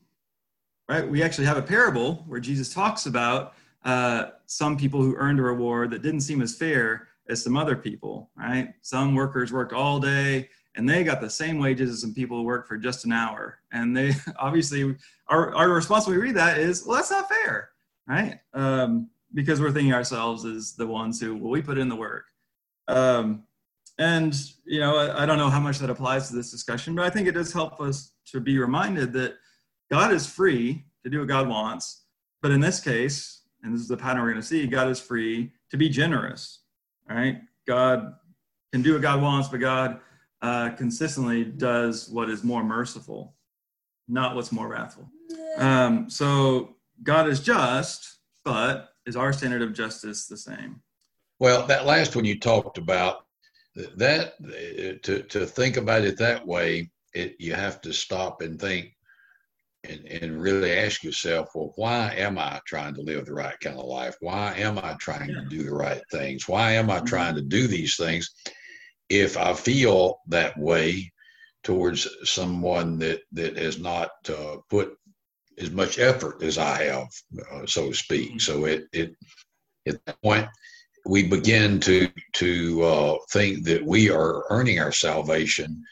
right, 0.90 1.08
we 1.08 1.22
actually 1.22 1.46
have 1.46 1.58
a 1.58 1.62
parable 1.62 2.24
where 2.28 2.40
Jesus 2.40 2.74
talks 2.74 3.06
about 3.06 3.54
uh, 3.84 4.32
some 4.46 4.78
people 4.78 5.02
who 5.02 5.16
earned 5.16 5.40
a 5.40 5.44
reward 5.44 5.92
that 5.92 6.02
didn't 6.02 6.22
seem 6.22 6.42
as 6.42 6.56
fair 6.56 7.08
as 7.30 7.44
some 7.44 7.58
other 7.58 7.76
people, 7.76 8.30
right? 8.38 8.74
Some 8.82 9.16
workers 9.16 9.52
worked 9.52 9.74
all 9.74 10.00
day 10.00 10.50
and 10.76 10.88
they 10.88 11.04
got 11.04 11.22
the 11.22 11.30
same 11.30 11.60
wages 11.60 11.90
as 11.90 12.02
some 12.02 12.14
people 12.14 12.38
who 12.38 12.44
worked 12.44 12.68
for 12.68 12.78
just 12.78 13.04
an 13.06 13.12
hour. 13.12 13.60
And 13.72 13.96
they 13.96 14.14
obviously, 14.40 14.96
our, 15.28 15.54
our 15.56 15.70
response 15.70 16.08
when 16.08 16.16
we 16.16 16.22
read 16.22 16.36
that 16.36 16.60
is, 16.60 16.86
well, 16.86 16.98
that's 16.98 17.12
not 17.12 17.28
fair, 17.28 17.70
right? 18.08 18.40
Um, 18.54 19.10
because 19.34 19.60
we're 19.60 19.72
thinking 19.72 19.94
ourselves 19.94 20.46
as 20.46 20.74
the 20.74 20.88
ones 20.88 21.20
who, 21.20 21.36
well, 21.36 21.52
we 21.52 21.62
put 21.62 21.78
in 21.78 21.90
the 21.90 21.96
work. 21.96 22.26
Um, 22.88 23.44
and, 24.00 24.36
you 24.66 24.80
know, 24.80 24.96
I, 24.96 25.24
I 25.24 25.26
don't 25.26 25.38
know 25.38 25.50
how 25.50 25.60
much 25.60 25.80
that 25.80 25.90
applies 25.90 26.30
to 26.30 26.36
this 26.36 26.52
discussion, 26.52 26.96
but 26.96 27.06
I 27.06 27.10
think 27.10 27.28
it 27.28 27.34
does 27.34 27.52
help 27.52 27.82
us 27.82 28.14
to 28.28 28.40
be 28.40 28.58
reminded 28.60 29.12
that 29.14 29.36
God 29.90 30.14
is 30.14 30.28
free 30.28 30.86
to 31.04 31.10
do 31.10 31.20
what 31.20 31.28
God 31.28 31.48
wants. 31.48 32.04
But 32.42 32.52
in 32.52 32.60
this 32.60 32.80
case, 32.80 33.42
and 33.64 33.74
this 33.74 33.82
is 33.82 33.88
the 33.88 33.98
pattern 33.98 34.22
we're 34.22 34.32
going 34.32 34.42
to 34.42 34.48
see, 34.48 34.68
God 34.68 34.90
is 34.90 35.00
free 35.00 35.52
to 35.72 35.78
be 35.78 35.90
generous, 35.90 36.60
right? 37.10 37.42
God 37.68 38.14
can 38.72 38.82
do 38.82 38.94
what 38.94 39.02
God 39.02 39.22
wants, 39.22 39.50
but 39.50 39.60
God 39.60 40.00
uh, 40.42 40.70
consistently 40.72 41.44
does 41.44 42.10
what 42.10 42.30
is 42.30 42.44
more 42.44 42.64
merciful, 42.64 43.36
not 44.08 44.36
what's 44.36 44.52
more 44.52 44.68
wrathful. 44.68 45.10
Um, 45.58 46.10
so 46.10 46.76
God 47.04 47.28
is 47.28 47.40
just, 47.40 48.18
but 48.46 48.90
is 49.06 49.16
our 49.16 49.34
standard 49.34 49.62
of 49.62 49.74
justice 49.74 50.28
the 50.28 50.38
same? 50.38 50.82
Well, 51.40 51.66
that 51.68 51.86
last 51.86 52.16
one 52.16 52.26
you 52.26 52.40
talked 52.40 52.78
about, 52.78 53.26
that 53.96 54.34
to 55.04 55.22
to 55.22 55.46
think 55.46 55.78
about 55.78 56.04
it 56.04 56.18
that 56.18 56.46
way, 56.46 56.90
it 57.14 57.36
you 57.40 57.54
have 57.54 57.80
to 57.82 57.94
stop 57.94 58.42
and 58.42 58.60
think 58.60 58.97
and, 59.90 60.06
and 60.08 60.42
really 60.42 60.72
ask 60.72 61.04
yourself, 61.04 61.50
well, 61.54 61.74
why 61.76 62.14
am 62.16 62.38
I 62.38 62.60
trying 62.66 62.94
to 62.96 63.02
live 63.02 63.26
the 63.26 63.34
right 63.34 63.60
kind 63.60 63.78
of 63.78 63.86
life? 63.86 64.16
Why 64.20 64.54
am 64.58 64.78
I 64.78 64.96
trying 65.00 65.30
to 65.30 65.46
do 65.50 65.64
the 65.64 65.74
right 65.74 66.02
things? 66.12 66.48
Why 66.48 66.74
am 66.74 66.90
I 66.90 66.98
mm-hmm. 66.98 67.06
trying 67.06 67.36
to 67.36 67.42
do 67.42 67.68
these 67.68 67.96
things? 67.96 68.30
If 69.10 69.38
I 69.38 69.54
feel 69.54 70.20
that 70.28 70.58
way 70.58 71.12
towards 71.64 72.08
someone 72.24 73.00
that 73.00 73.22
that 73.32 73.58
has 73.58 73.80
not 73.80 74.10
uh, 74.30 74.58
put 74.70 74.96
as 75.58 75.72
much 75.72 76.00
effort 76.00 76.42
as 76.44 76.58
I 76.58 76.84
have, 76.84 77.08
uh, 77.52 77.66
so 77.66 77.90
to 77.90 77.96
speak. 77.96 78.30
Mm-hmm. 78.30 78.40
So 78.40 78.66
it 78.66 78.86
it 78.92 79.16
at 79.88 80.04
that 80.06 80.22
point 80.22 80.48
we 81.06 81.28
begin 81.28 81.80
to 81.82 82.10
to 82.34 82.84
uh, 82.84 83.18
think 83.32 83.64
that 83.66 83.84
we 83.86 84.10
are 84.10 84.46
earning 84.50 84.80
our 84.80 84.92
salvation 84.92 85.84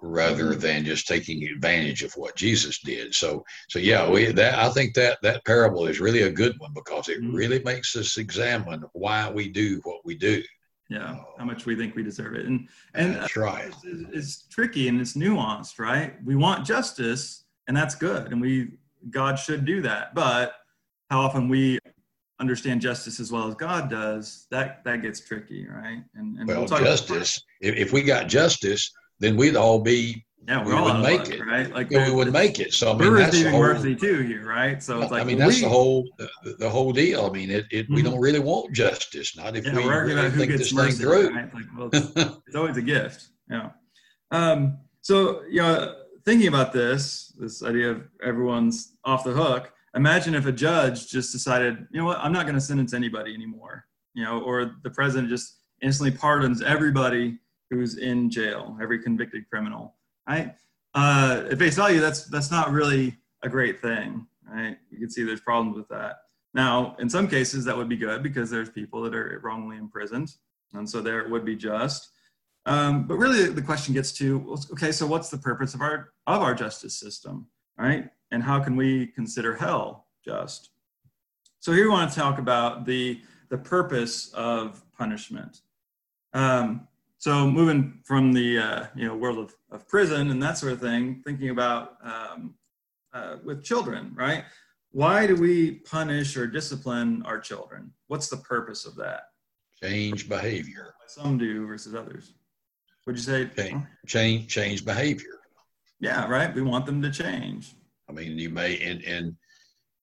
rather 0.00 0.50
mm-hmm. 0.50 0.60
than 0.60 0.84
just 0.84 1.06
taking 1.06 1.44
advantage 1.44 2.02
of 2.02 2.12
what 2.14 2.36
Jesus 2.36 2.80
did. 2.80 3.14
So 3.14 3.44
so 3.68 3.78
yeah, 3.78 4.08
we 4.08 4.32
that 4.32 4.58
I 4.58 4.68
think 4.70 4.94
that 4.94 5.18
that 5.22 5.44
parable 5.44 5.86
is 5.86 6.00
really 6.00 6.22
a 6.22 6.30
good 6.30 6.58
one 6.58 6.72
because 6.74 7.08
it 7.08 7.20
mm-hmm. 7.20 7.34
really 7.34 7.62
makes 7.62 7.94
us 7.96 8.16
examine 8.18 8.84
why 8.92 9.30
we 9.30 9.48
do 9.48 9.80
what 9.84 10.04
we 10.04 10.16
do. 10.16 10.42
Yeah, 10.90 11.12
uh, 11.12 11.24
how 11.38 11.44
much 11.44 11.64
we 11.64 11.76
think 11.76 11.94
we 11.94 12.02
deserve 12.02 12.34
it, 12.34 12.46
and 12.46 12.68
and 12.94 13.14
that's 13.14 13.36
right. 13.36 13.72
It's, 13.84 14.08
it's 14.12 14.48
tricky 14.48 14.88
and 14.88 15.00
it's 15.00 15.14
nuanced, 15.14 15.78
right? 15.78 16.14
We 16.24 16.36
want 16.36 16.66
justice, 16.66 17.44
and 17.68 17.76
that's 17.76 17.94
good, 17.94 18.32
and 18.32 18.40
we 18.40 18.72
God 19.10 19.38
should 19.38 19.64
do 19.64 19.80
that. 19.82 20.14
But 20.14 20.54
how 21.10 21.20
often 21.20 21.48
we 21.48 21.78
understand 22.40 22.80
justice 22.80 23.20
as 23.20 23.30
well 23.30 23.48
as 23.48 23.54
God 23.54 23.88
does, 23.88 24.46
that 24.50 24.84
that 24.84 25.02
gets 25.02 25.20
tricky, 25.20 25.66
right? 25.66 26.02
And, 26.14 26.38
and 26.38 26.48
well, 26.48 26.64
we'll 26.64 26.78
justice. 26.78 27.42
If, 27.60 27.76
if 27.76 27.92
we 27.92 28.02
got 28.02 28.28
justice, 28.28 28.92
then 29.20 29.36
we'd 29.36 29.56
all 29.56 29.80
be. 29.80 30.24
Yeah, 30.46 30.62
we're 30.62 30.72
we 30.72 30.78
all 30.78 30.84
would 30.84 31.02
make 31.02 31.20
luck, 31.20 31.30
it, 31.30 31.40
right? 31.40 31.72
Like 31.72 31.90
yeah, 31.90 32.06
we 32.06 32.14
would 32.14 32.30
make 32.30 32.60
it. 32.60 32.74
So 32.74 32.92
I 32.92 32.98
mean, 32.98 33.14
that's 33.14 33.42
the 33.42 33.50
whole, 33.50 33.60
worthy 33.60 33.96
too 33.96 34.20
here, 34.20 34.46
right? 34.46 34.82
So 34.82 35.00
it's 35.00 35.10
like 35.10 35.22
I 35.22 35.24
mean, 35.24 35.38
that's 35.38 35.56
we, 35.56 35.62
the 35.62 35.70
whole 35.70 36.06
the, 36.18 36.54
the, 36.58 36.68
whole 36.68 36.92
deal. 36.92 37.24
I 37.24 37.30
mean, 37.30 37.50
it, 37.50 37.64
it 37.70 37.84
mm-hmm. 37.84 37.94
we 37.94 38.02
don't 38.02 38.20
really 38.20 38.40
want 38.40 38.74
justice, 38.74 39.38
not 39.38 39.56
if 39.56 39.64
yeah, 39.64 39.74
we 39.74 39.86
really 39.86 40.30
think 40.30 40.52
this 40.52 40.74
mercy, 40.74 40.98
thing 40.98 41.06
through. 41.06 41.34
Right? 41.34 41.54
Like, 41.54 41.64
well, 41.78 41.88
it's, 41.90 42.36
it's 42.46 42.56
always 42.56 42.76
a 42.76 42.82
gift. 42.82 43.28
Yeah. 43.50 43.70
Um, 44.32 44.80
so 45.00 45.44
you 45.48 45.62
know, 45.62 45.94
thinking 46.24 46.48
about 46.48 46.72
this, 46.72 47.32
this 47.38 47.62
idea 47.62 47.90
of 47.90 48.02
everyone's 48.22 48.96
off 49.04 49.24
the 49.24 49.32
hook, 49.32 49.72
imagine 49.94 50.34
if 50.34 50.46
a 50.46 50.52
judge 50.52 51.08
just 51.08 51.32
decided, 51.32 51.86
you 51.90 52.00
know 52.00 52.06
what, 52.06 52.18
I'm 52.18 52.32
not 52.32 52.44
going 52.44 52.54
to 52.54 52.60
sentence 52.60 52.94
anybody 52.94 53.34
anymore, 53.34 53.84
you 54.14 54.24
know, 54.24 54.40
or 54.40 54.74
the 54.82 54.90
president 54.90 55.28
just 55.28 55.58
instantly 55.82 56.16
pardons 56.16 56.62
everybody 56.62 57.38
who's 57.74 57.98
in 57.98 58.30
jail, 58.30 58.78
every 58.80 59.02
convicted 59.02 59.48
criminal, 59.50 59.94
right? 60.28 60.54
Uh, 60.94 61.44
at 61.50 61.58
face 61.58 61.76
value, 61.76 62.00
that's 62.00 62.24
that's 62.26 62.50
not 62.50 62.70
really 62.70 63.18
a 63.42 63.48
great 63.48 63.82
thing, 63.82 64.26
right? 64.48 64.76
You 64.90 64.98
can 64.98 65.10
see 65.10 65.24
there's 65.24 65.40
problems 65.40 65.76
with 65.76 65.88
that. 65.88 66.18
Now, 66.54 66.94
in 67.00 67.10
some 67.10 67.26
cases, 67.26 67.64
that 67.64 67.76
would 67.76 67.88
be 67.88 67.96
good 67.96 68.22
because 68.22 68.48
there's 68.48 68.70
people 68.70 69.02
that 69.02 69.14
are 69.14 69.40
wrongly 69.42 69.76
imprisoned, 69.76 70.32
and 70.72 70.88
so 70.88 71.00
there 71.00 71.20
it 71.20 71.30
would 71.30 71.44
be 71.44 71.56
just. 71.56 72.10
Um, 72.66 73.06
but 73.06 73.16
really, 73.16 73.48
the 73.48 73.60
question 73.60 73.92
gets 73.92 74.12
to 74.12 74.56
okay, 74.72 74.92
so 74.92 75.06
what's 75.06 75.30
the 75.30 75.38
purpose 75.38 75.74
of 75.74 75.80
our 75.80 76.12
of 76.26 76.42
our 76.42 76.54
justice 76.54 76.96
system, 76.96 77.48
right? 77.76 78.08
And 78.30 78.42
how 78.42 78.60
can 78.60 78.76
we 78.76 79.08
consider 79.08 79.56
hell 79.56 80.06
just? 80.24 80.70
So 81.58 81.72
here 81.72 81.84
we 81.84 81.90
want 81.90 82.12
to 82.12 82.18
talk 82.18 82.38
about 82.38 82.86
the 82.86 83.20
the 83.48 83.58
purpose 83.58 84.32
of 84.32 84.84
punishment. 84.96 85.60
Um, 86.32 86.86
so 87.24 87.50
moving 87.50 88.00
from 88.04 88.34
the 88.34 88.58
uh, 88.58 88.86
you 88.94 89.08
know 89.08 89.16
world 89.16 89.38
of, 89.38 89.54
of 89.70 89.88
prison 89.88 90.30
and 90.30 90.42
that 90.42 90.58
sort 90.58 90.72
of 90.72 90.80
thing, 90.82 91.22
thinking 91.24 91.48
about 91.48 91.96
um, 92.04 92.54
uh, 93.14 93.36
with 93.42 93.64
children, 93.64 94.12
right? 94.14 94.44
Why 94.90 95.26
do 95.26 95.34
we 95.34 95.76
punish 95.90 96.36
or 96.36 96.46
discipline 96.46 97.22
our 97.24 97.40
children? 97.40 97.90
What's 98.08 98.28
the 98.28 98.36
purpose 98.36 98.84
of 98.84 98.94
that? 98.96 99.22
Change 99.82 100.28
behavior. 100.28 100.92
Some 101.06 101.38
do 101.38 101.66
versus 101.66 101.94
others. 101.94 102.34
Would 103.06 103.16
you 103.16 103.22
say 103.22 103.46
change, 103.46 103.84
change 104.06 104.48
change 104.48 104.84
behavior? 104.84 105.40
Yeah, 106.00 106.28
right. 106.28 106.54
We 106.54 106.60
want 106.60 106.84
them 106.84 107.00
to 107.00 107.10
change. 107.10 107.74
I 108.06 108.12
mean, 108.12 108.38
you 108.38 108.50
may 108.50 108.78
and 108.80 109.02
and 109.02 109.34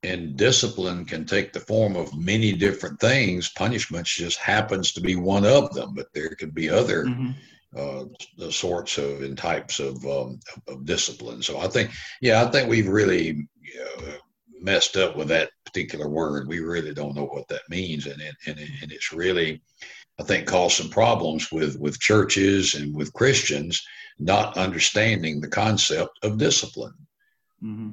and 0.04 0.36
discipline 0.36 1.06
can 1.06 1.26
take 1.26 1.54
the 1.54 1.60
form 1.60 1.96
of 1.96 2.18
many 2.18 2.54
different 2.54 3.00
things. 3.00 3.50
Punishments 3.50 4.16
just 4.16 4.38
happens 4.40 4.94
to 4.94 5.02
be 5.02 5.16
one 5.16 5.46
of 5.46 5.74
them, 5.74 5.94
but 5.94 6.08
there 6.14 6.36
could 6.36 6.56
be 6.56 6.70
other 6.70 7.06
mm-hmm. 7.06 7.32
uh, 7.78 8.50
sorts 8.50 8.98
of 8.98 9.22
and 9.22 9.38
types 9.38 9.80
of, 9.80 10.04
um, 10.06 10.40
of 10.68 10.86
discipline. 10.86 11.42
So 11.42 11.60
I 11.60 11.68
think, 11.68 11.92
yeah, 12.20 12.44
I 12.44 12.50
think 12.50 12.70
we've 12.70 12.88
really 12.88 13.48
messed 14.60 14.96
up 14.96 15.16
with 15.16 15.28
that 15.30 15.52
particular 15.66 16.08
word. 16.08 16.48
We 16.48 16.60
really 16.60 16.94
don't 16.94 17.16
know 17.16 17.26
what 17.26 17.48
that 17.50 17.70
means, 17.70 18.06
and 18.06 18.22
it, 18.22 18.36
and, 18.48 18.60
it, 18.60 18.70
and 18.82 18.92
it's 18.92 19.12
really 19.12 19.62
I 20.20 20.24
think 20.24 20.48
caused 20.48 20.78
some 20.78 20.90
problems 20.90 21.52
with 21.52 21.80
with 21.80 22.00
churches 22.00 22.76
and 22.76 22.96
with 22.96 23.14
Christians 23.14 23.84
not 24.20 24.58
understanding 24.58 25.42
the 25.42 25.48
concept 25.48 26.20
of 26.24 26.38
discipline. 26.38 26.94
Mm-hmm. 27.64 27.90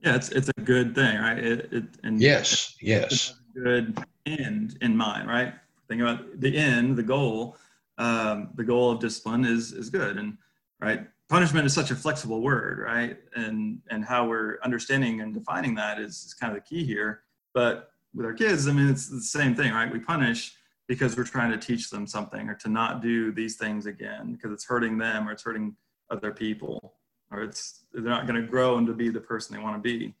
Yeah, 0.00 0.14
it's 0.14 0.28
it's 0.30 0.48
a 0.48 0.60
good 0.60 0.94
thing, 0.94 1.18
right? 1.18 1.38
It, 1.38 1.72
it 1.72 1.84
and 2.04 2.20
yes, 2.20 2.76
yes, 2.80 3.34
good 3.54 3.98
end 4.26 4.78
in 4.80 4.96
mind, 4.96 5.28
right? 5.28 5.54
Think 5.88 6.02
about 6.02 6.40
the 6.40 6.56
end, 6.56 6.96
the 6.96 7.02
goal. 7.02 7.56
Um, 7.98 8.50
the 8.54 8.62
goal 8.62 8.92
of 8.92 9.00
discipline 9.00 9.44
is 9.44 9.72
is 9.72 9.90
good, 9.90 10.16
and 10.16 10.38
right. 10.80 11.06
Punishment 11.28 11.66
is 11.66 11.74
such 11.74 11.90
a 11.90 11.94
flexible 11.94 12.40
word, 12.40 12.78
right? 12.78 13.18
And 13.34 13.80
and 13.90 14.04
how 14.04 14.26
we're 14.26 14.58
understanding 14.62 15.20
and 15.20 15.34
defining 15.34 15.74
that 15.74 15.98
is, 15.98 16.24
is 16.24 16.34
kind 16.34 16.56
of 16.56 16.62
the 16.62 16.68
key 16.68 16.84
here. 16.84 17.22
But 17.52 17.90
with 18.14 18.24
our 18.24 18.34
kids, 18.34 18.68
I 18.68 18.72
mean, 18.72 18.88
it's 18.88 19.08
the 19.08 19.20
same 19.20 19.54
thing, 19.54 19.72
right? 19.72 19.92
We 19.92 19.98
punish 19.98 20.54
because 20.86 21.16
we're 21.16 21.24
trying 21.24 21.50
to 21.50 21.58
teach 21.58 21.90
them 21.90 22.06
something 22.06 22.48
or 22.48 22.54
to 22.54 22.68
not 22.68 23.02
do 23.02 23.30
these 23.30 23.56
things 23.56 23.84
again 23.86 24.32
because 24.32 24.52
it's 24.52 24.64
hurting 24.64 24.96
them 24.96 25.28
or 25.28 25.32
it's 25.32 25.42
hurting 25.42 25.76
other 26.10 26.32
people 26.32 26.97
or 27.30 27.42
it's 27.42 27.84
they're 27.92 28.02
not 28.02 28.26
going 28.26 28.40
to 28.40 28.46
grow 28.46 28.78
into 28.78 28.92
be 28.92 29.08
the 29.08 29.20
person 29.20 29.56
they 29.56 29.62
want 29.62 29.76
to 29.76 29.80
be 29.80 30.14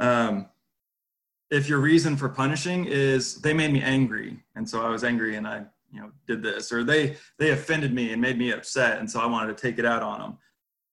um, 0.00 0.46
if 1.50 1.68
your 1.68 1.78
reason 1.78 2.16
for 2.16 2.28
punishing 2.28 2.84
is 2.84 3.40
they 3.40 3.52
made 3.52 3.72
me 3.72 3.82
angry 3.82 4.38
and 4.54 4.68
so 4.68 4.84
i 4.84 4.88
was 4.88 5.04
angry 5.04 5.36
and 5.36 5.46
i 5.46 5.62
you 5.92 6.00
know 6.00 6.10
did 6.26 6.42
this 6.42 6.72
or 6.72 6.84
they 6.84 7.16
they 7.38 7.50
offended 7.50 7.92
me 7.94 8.12
and 8.12 8.20
made 8.20 8.38
me 8.38 8.52
upset 8.52 8.98
and 8.98 9.10
so 9.10 9.20
i 9.20 9.26
wanted 9.26 9.56
to 9.56 9.60
take 9.60 9.78
it 9.78 9.84
out 9.84 10.02
on 10.02 10.20
them 10.20 10.38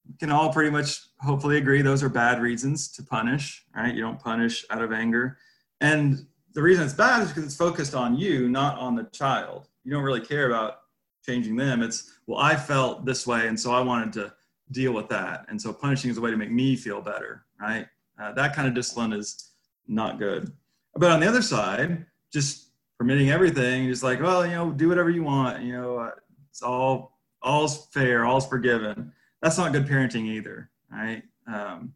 we 0.07 0.15
can 0.17 0.31
all 0.31 0.51
pretty 0.51 0.69
much 0.69 1.01
hopefully 1.19 1.57
agree 1.57 1.81
those 1.81 2.03
are 2.03 2.09
bad 2.09 2.41
reasons 2.41 2.87
to 2.87 3.03
punish 3.03 3.65
right 3.75 3.95
you 3.95 4.01
don't 4.01 4.19
punish 4.19 4.65
out 4.69 4.81
of 4.81 4.91
anger 4.91 5.37
and 5.81 6.25
the 6.55 6.61
reason 6.61 6.85
it's 6.85 6.93
bad 6.93 7.21
is 7.21 7.27
because 7.27 7.43
it's 7.43 7.55
focused 7.55 7.93
on 7.93 8.17
you, 8.17 8.49
not 8.49 8.79
on 8.79 8.95
the 8.95 9.03
child. 9.11 9.67
You 9.83 9.91
don't 9.91 10.03
really 10.03 10.21
care 10.21 10.47
about 10.47 10.79
changing 11.23 11.57
them. 11.57 11.83
It's, 11.83 12.13
well, 12.25 12.39
I 12.39 12.55
felt 12.55 13.05
this 13.05 13.27
way, 13.27 13.47
and 13.47 13.59
so 13.59 13.73
I 13.73 13.81
wanted 13.81 14.13
to 14.13 14.33
deal 14.71 14.93
with 14.93 15.09
that. 15.09 15.45
And 15.49 15.61
so 15.61 15.71
punishing 15.71 16.09
is 16.09 16.17
a 16.17 16.21
way 16.21 16.31
to 16.31 16.37
make 16.37 16.51
me 16.51 16.75
feel 16.75 17.01
better, 17.01 17.45
right? 17.59 17.87
Uh, 18.19 18.31
that 18.33 18.55
kind 18.55 18.67
of 18.67 18.73
discipline 18.73 19.13
is 19.13 19.51
not 19.87 20.19
good. 20.19 20.51
But 20.95 21.11
on 21.11 21.19
the 21.19 21.27
other 21.27 21.41
side, 21.41 22.05
just 22.31 22.69
permitting 22.97 23.29
everything, 23.29 23.87
just 23.87 24.03
like, 24.03 24.21
well, 24.21 24.45
you 24.45 24.53
know, 24.53 24.71
do 24.71 24.87
whatever 24.87 25.09
you 25.09 25.23
want. 25.23 25.61
You 25.63 25.73
know, 25.73 25.97
uh, 25.97 26.11
it's 26.49 26.61
all 26.61 27.19
all's 27.41 27.87
fair, 27.87 28.25
all's 28.25 28.47
forgiven. 28.47 29.11
That's 29.41 29.57
not 29.57 29.73
good 29.73 29.85
parenting 29.85 30.25
either, 30.25 30.69
right? 30.91 31.23
Um, 31.47 31.93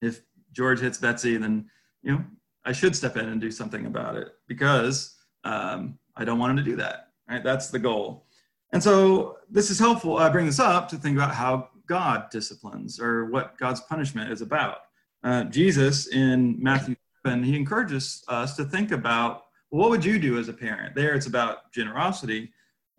if 0.00 0.22
George 0.52 0.80
hits 0.80 0.98
Betsy, 0.98 1.36
then 1.36 1.66
you 2.02 2.12
know 2.12 2.24
I 2.64 2.72
should 2.72 2.96
step 2.96 3.16
in 3.16 3.28
and 3.28 3.40
do 3.40 3.50
something 3.50 3.86
about 3.86 4.16
it 4.16 4.34
because 4.48 5.16
um, 5.44 5.98
I 6.16 6.24
don't 6.24 6.38
want 6.38 6.50
him 6.52 6.56
to 6.56 6.70
do 6.70 6.76
that. 6.76 7.10
Right? 7.28 7.42
That's 7.42 7.68
the 7.68 7.78
goal. 7.78 8.26
And 8.72 8.82
so 8.82 9.38
this 9.50 9.70
is 9.70 9.78
helpful. 9.78 10.18
I 10.18 10.28
bring 10.28 10.46
this 10.46 10.58
up 10.58 10.88
to 10.88 10.96
think 10.96 11.16
about 11.16 11.34
how 11.34 11.68
God 11.92 12.30
disciplines 12.30 12.98
or 12.98 13.26
what 13.26 13.58
God's 13.58 13.82
punishment 13.82 14.32
is 14.32 14.40
about. 14.40 14.78
Uh, 15.22 15.44
Jesus 15.44 16.06
in 16.06 16.56
Matthew 16.58 16.96
7, 17.26 17.42
he 17.42 17.54
encourages 17.54 18.24
us 18.28 18.56
to 18.56 18.64
think 18.64 18.92
about 18.92 19.42
well, 19.70 19.82
what 19.82 19.90
would 19.90 20.04
you 20.04 20.18
do 20.18 20.38
as 20.38 20.48
a 20.48 20.54
parent? 20.54 20.94
There, 20.94 21.14
it's 21.14 21.26
about 21.26 21.70
generosity, 21.70 22.50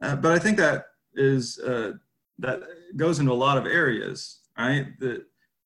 uh, 0.03 0.15
but 0.15 0.31
I 0.31 0.37
think 0.37 0.57
that 0.57 0.85
is 1.15 1.57
uh, 1.57 1.93
that 2.37 2.61
goes 2.95 3.17
into 3.17 3.31
a 3.31 3.33
lot 3.33 3.57
of 3.57 3.65
areas, 3.65 4.41
right? 4.59 4.87
That 4.99 5.25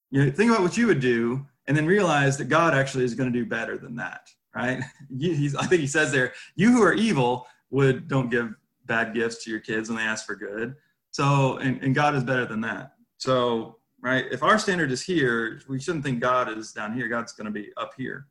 you 0.10 0.24
know, 0.26 0.32
think 0.32 0.50
about 0.50 0.63
what 0.63 0.78
you 0.78 0.88
would 0.88 1.02
do, 1.02 1.46
and 1.68 1.76
then 1.76 1.86
realize 1.86 2.38
that 2.38 2.46
God 2.46 2.74
actually 2.74 3.04
is 3.04 3.13
going 3.13 3.32
to 3.32 3.38
do 3.38 3.46
better 3.46 3.78
than 3.78 3.98
that, 3.98 4.30
right? 4.56 4.80
I 5.22 5.66
think 5.68 5.82
he 5.82 5.88
says 5.88 6.13
there, 6.13 6.32
you 6.56 6.72
who 6.72 6.82
are 6.82 6.94
evil 6.94 7.46
would 7.72 8.08
don't 8.08 8.30
give 8.30 8.54
bad 8.86 9.13
gifts 9.13 9.44
to 9.44 9.50
your 9.50 9.60
kids 9.60 9.90
when 9.90 9.98
they 9.98 10.04
ask 10.04 10.26
for 10.26 10.36
good. 10.36 10.76
So, 11.12 11.58
and, 11.58 11.82
and 11.82 11.96
God 11.96 12.16
is 12.16 12.24
better 12.24 12.46
than 12.46 12.62
that. 12.62 12.94
So, 13.18 13.78
right, 14.02 14.26
if 14.32 14.44
our 14.44 14.60
standard 14.60 14.92
is 14.92 15.02
here, 15.02 15.62
we 15.68 15.80
shouldn't 15.80 16.04
think 16.04 16.20
God 16.20 16.56
is 16.56 16.72
down 16.72 16.94
here. 16.94 17.08
God's 17.08 17.34
going 17.34 17.46
to 17.46 17.52
be 17.52 17.72
up 17.78 17.94
here. 17.98 18.28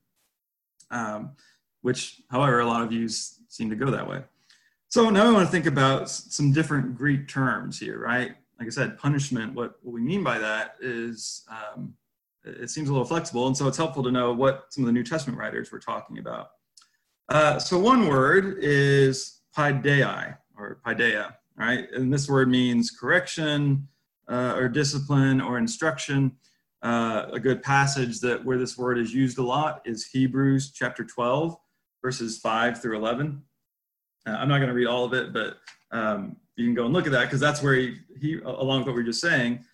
Um, 0.90 1.32
which, 1.82 2.22
however, 2.30 2.60
a 2.60 2.66
lot 2.66 2.82
of 2.82 2.90
views 2.90 3.40
seem 3.48 3.70
to 3.70 3.76
go 3.76 3.90
that 3.90 4.08
way. 4.08 4.22
So 4.88 5.10
now 5.10 5.28
we 5.28 5.34
want 5.34 5.46
to 5.46 5.52
think 5.52 5.66
about 5.66 6.08
some 6.08 6.52
different 6.52 6.96
Greek 6.96 7.28
terms 7.28 7.78
here, 7.78 7.98
right? 7.98 8.34
Like 8.58 8.66
I 8.66 8.70
said, 8.70 8.98
punishment, 8.98 9.54
what, 9.54 9.76
what 9.82 9.92
we 9.92 10.00
mean 10.00 10.22
by 10.24 10.38
that 10.38 10.76
is 10.80 11.44
um, 11.50 11.94
it 12.44 12.70
seems 12.70 12.88
a 12.88 12.92
little 12.92 13.06
flexible, 13.06 13.46
and 13.46 13.56
so 13.56 13.66
it's 13.68 13.76
helpful 13.76 14.02
to 14.04 14.10
know 14.10 14.32
what 14.32 14.66
some 14.70 14.84
of 14.84 14.86
the 14.86 14.92
New 14.92 15.02
Testament 15.02 15.38
writers 15.38 15.70
were 15.72 15.78
talking 15.78 16.18
about. 16.18 16.50
Uh, 17.28 17.58
so 17.58 17.78
one 17.78 18.06
word 18.06 18.58
is 18.60 19.40
paideia, 19.56 20.38
or 20.56 20.78
paideia, 20.86 21.34
right? 21.56 21.90
And 21.92 22.12
this 22.12 22.28
word 22.28 22.48
means 22.48 22.90
correction, 22.90 23.86
uh, 24.28 24.54
or 24.56 24.68
discipline, 24.68 25.40
or 25.40 25.58
instruction. 25.58 26.32
Uh, 26.82 27.26
a 27.32 27.40
good 27.40 27.62
passage 27.62 28.20
that 28.20 28.44
where 28.44 28.58
this 28.58 28.76
word 28.76 28.98
is 28.98 29.12
used 29.12 29.38
a 29.38 29.42
lot 29.42 29.82
is 29.84 30.06
Hebrews 30.06 30.72
chapter 30.72 31.02
12, 31.04 31.56
verses 32.02 32.38
5 32.38 32.80
through 32.80 32.96
11. 32.96 33.42
Uh, 34.26 34.30
I'm 34.30 34.48
not 34.48 34.58
going 34.58 34.68
to 34.68 34.74
read 34.74 34.86
all 34.86 35.04
of 35.04 35.12
it, 35.12 35.32
but 35.32 35.56
um, 35.90 36.36
you 36.56 36.64
can 36.64 36.74
go 36.74 36.84
and 36.84 36.94
look 36.94 37.06
at 37.06 37.12
that 37.12 37.24
because 37.24 37.40
that's 37.40 37.62
where 37.62 37.74
he, 37.74 37.96
he, 38.20 38.40
along 38.40 38.80
with 38.80 38.88
what 38.88 38.96
we 38.96 39.02
are 39.02 39.06
just 39.06 39.20
saying, 39.20 39.64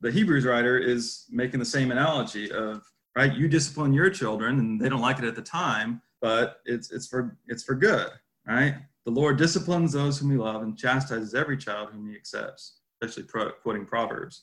the 0.00 0.10
Hebrews 0.10 0.44
writer 0.44 0.78
is 0.78 1.26
making 1.30 1.60
the 1.60 1.66
same 1.66 1.90
analogy 1.90 2.50
of 2.50 2.82
right. 3.14 3.34
You 3.34 3.48
discipline 3.48 3.92
your 3.92 4.10
children, 4.10 4.58
and 4.58 4.80
they 4.80 4.88
don't 4.88 5.00
like 5.00 5.18
it 5.18 5.24
at 5.24 5.34
the 5.34 5.42
time, 5.42 6.00
but 6.20 6.60
it's 6.64 6.90
it's 6.90 7.06
for 7.06 7.36
it's 7.48 7.62
for 7.62 7.74
good, 7.74 8.08
right? 8.46 8.76
The 9.04 9.10
Lord 9.10 9.36
disciplines 9.36 9.92
those 9.92 10.18
whom 10.18 10.30
He 10.30 10.36
loves 10.36 10.64
and 10.64 10.76
chastises 10.76 11.34
every 11.34 11.56
child 11.56 11.90
whom 11.92 12.08
He 12.08 12.16
accepts. 12.16 12.79
Especially 13.00 13.24
pro, 13.24 13.50
quoting 13.62 13.86
Proverbs, 13.86 14.42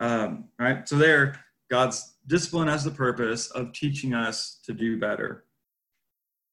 um, 0.00 0.44
right? 0.58 0.88
So 0.88 0.96
there, 0.96 1.40
God's 1.70 2.16
discipline 2.26 2.68
has 2.68 2.84
the 2.84 2.90
purpose 2.90 3.50
of 3.50 3.72
teaching 3.72 4.14
us 4.14 4.60
to 4.64 4.72
do 4.72 4.98
better, 4.98 5.44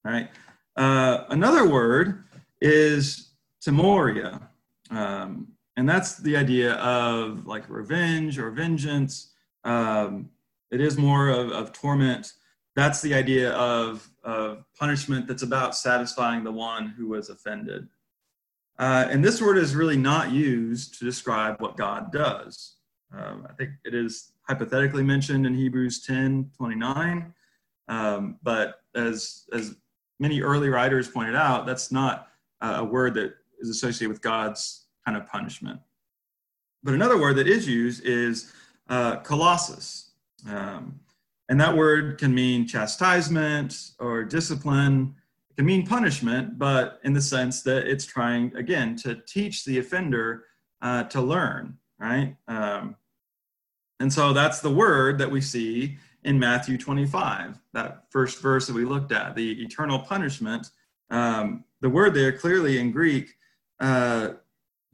right? 0.03 0.29
Uh, 0.75 1.25
another 1.29 1.67
word 1.67 2.23
is 2.61 3.31
timoria. 3.65 4.47
Um, 4.89 5.49
and 5.75 5.89
that's 5.89 6.17
the 6.17 6.37
idea 6.37 6.73
of 6.75 7.45
like 7.45 7.69
revenge 7.69 8.37
or 8.37 8.51
vengeance. 8.51 9.31
Um, 9.63 10.29
it 10.71 10.81
is 10.81 10.97
more 10.97 11.29
of, 11.29 11.51
of 11.51 11.71
torment. 11.71 12.33
That's 12.75 13.01
the 13.01 13.13
idea 13.13 13.51
of, 13.51 14.09
of 14.23 14.65
punishment 14.77 15.27
that's 15.27 15.43
about 15.43 15.75
satisfying 15.75 16.43
the 16.43 16.51
one 16.51 16.87
who 16.87 17.07
was 17.09 17.29
offended. 17.29 17.87
Uh, 18.79 19.07
and 19.09 19.23
this 19.23 19.41
word 19.41 19.57
is 19.57 19.75
really 19.75 19.97
not 19.97 20.31
used 20.31 20.97
to 20.99 21.05
describe 21.05 21.61
what 21.61 21.77
God 21.77 22.11
does. 22.11 22.75
Um, 23.15 23.45
I 23.49 23.53
think 23.53 23.71
it 23.85 23.93
is 23.93 24.31
hypothetically 24.47 25.03
mentioned 25.03 25.45
in 25.45 25.53
Hebrews 25.53 26.03
10 26.05 26.51
29. 26.57 27.33
Um, 27.87 28.39
but 28.41 28.81
as, 28.95 29.43
as 29.53 29.75
many 30.19 30.41
early 30.41 30.69
writers 30.69 31.07
pointed 31.07 31.35
out, 31.35 31.65
that's 31.65 31.91
not 31.91 32.29
uh, 32.61 32.77
a 32.79 32.83
word 32.83 33.13
that 33.15 33.35
is 33.59 33.69
associated 33.69 34.09
with 34.09 34.21
God's 34.21 34.85
kind 35.05 35.17
of 35.17 35.27
punishment. 35.27 35.79
But 36.83 36.93
another 36.93 37.19
word 37.19 37.35
that 37.37 37.47
is 37.47 37.67
used 37.67 38.03
is 38.05 38.51
uh, 38.89 39.17
kolasis. 39.17 40.09
Um, 40.49 40.99
and 41.49 41.59
that 41.59 41.75
word 41.75 42.17
can 42.17 42.33
mean 42.33 42.67
chastisement 42.67 43.91
or 43.99 44.23
discipline. 44.23 45.15
Can 45.57 45.65
mean 45.65 45.85
punishment, 45.85 46.57
but 46.57 46.99
in 47.03 47.13
the 47.13 47.21
sense 47.21 47.61
that 47.63 47.87
it's 47.87 48.05
trying, 48.05 48.55
again, 48.55 48.95
to 48.97 49.15
teach 49.27 49.65
the 49.65 49.79
offender 49.79 50.45
uh, 50.81 51.03
to 51.05 51.21
learn, 51.21 51.77
right? 51.99 52.35
Um, 52.47 52.95
and 53.99 54.11
so 54.11 54.33
that's 54.33 54.59
the 54.59 54.71
word 54.71 55.19
that 55.19 55.29
we 55.29 55.41
see 55.41 55.97
in 56.23 56.39
Matthew 56.39 56.77
25, 56.77 57.59
that 57.73 58.05
first 58.09 58.41
verse 58.41 58.67
that 58.67 58.75
we 58.75 58.85
looked 58.85 59.11
at, 59.11 59.35
the 59.35 59.63
eternal 59.63 59.99
punishment. 59.99 60.71
Um, 61.09 61.65
the 61.81 61.89
word 61.89 62.13
there 62.13 62.31
clearly 62.31 62.79
in 62.79 62.91
Greek 62.91 63.35
uh, 63.79 64.29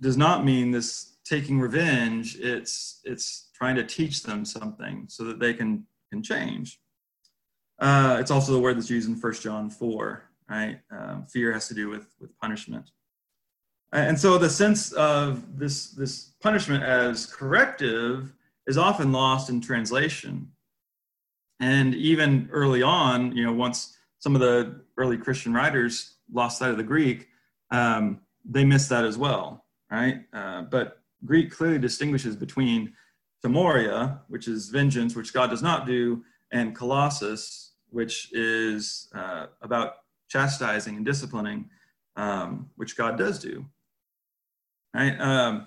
does 0.01 0.17
not 0.17 0.43
mean 0.43 0.71
this 0.71 1.17
taking 1.23 1.59
revenge. 1.59 2.37
It's 2.39 3.01
it's 3.03 3.49
trying 3.53 3.75
to 3.75 3.83
teach 3.83 4.23
them 4.23 4.43
something 4.43 5.05
so 5.07 5.23
that 5.25 5.39
they 5.39 5.53
can 5.53 5.85
can 6.11 6.23
change. 6.23 6.79
Uh, 7.79 8.17
it's 8.19 8.31
also 8.31 8.51
the 8.51 8.59
word 8.59 8.75
that's 8.75 8.89
used 8.89 9.07
in 9.07 9.15
First 9.15 9.41
John 9.41 9.69
4, 9.69 10.23
right? 10.49 10.79
Um, 10.91 11.25
fear 11.25 11.53
has 11.53 11.67
to 11.67 11.73
do 11.73 11.89
with 11.89 12.07
with 12.19 12.37
punishment. 12.39 12.91
And 13.91 14.19
so 14.19 14.37
the 14.37 14.49
sense 14.49 14.91
of 14.93 15.57
this 15.57 15.91
this 15.91 16.33
punishment 16.41 16.83
as 16.83 17.25
corrective 17.25 18.33
is 18.67 18.77
often 18.77 19.11
lost 19.11 19.49
in 19.49 19.61
translation. 19.61 20.51
And 21.59 21.95
even 21.95 22.47
early 22.51 22.83
on, 22.83 23.35
you 23.35 23.43
know, 23.43 23.51
once 23.51 23.97
some 24.19 24.35
of 24.35 24.41
the 24.41 24.81
early 24.97 25.17
Christian 25.17 25.53
writers 25.53 26.15
lost 26.31 26.59
sight 26.59 26.71
of 26.71 26.77
the 26.77 26.83
Greek, 26.83 27.27
um, 27.71 28.21
they 28.45 28.63
missed 28.63 28.89
that 28.89 29.05
as 29.05 29.17
well, 29.17 29.65
right? 29.91 30.21
Uh, 30.33 30.61
but 30.63 31.01
Greek 31.25 31.51
clearly 31.51 31.79
distinguishes 31.79 32.35
between 32.35 32.93
timoria, 33.43 34.19
which 34.27 34.47
is 34.47 34.69
vengeance, 34.69 35.15
which 35.15 35.33
God 35.33 35.49
does 35.49 35.61
not 35.61 35.85
do, 35.85 36.23
and 36.51 36.75
kolasis, 36.75 37.71
which 37.89 38.31
is 38.33 39.09
uh, 39.15 39.47
about 39.61 39.95
chastising 40.29 40.95
and 40.95 41.05
disciplining, 41.05 41.69
um, 42.15 42.69
which 42.75 42.95
God 42.95 43.17
does 43.17 43.39
do. 43.39 43.65
Right? 44.93 45.19
Um, 45.19 45.65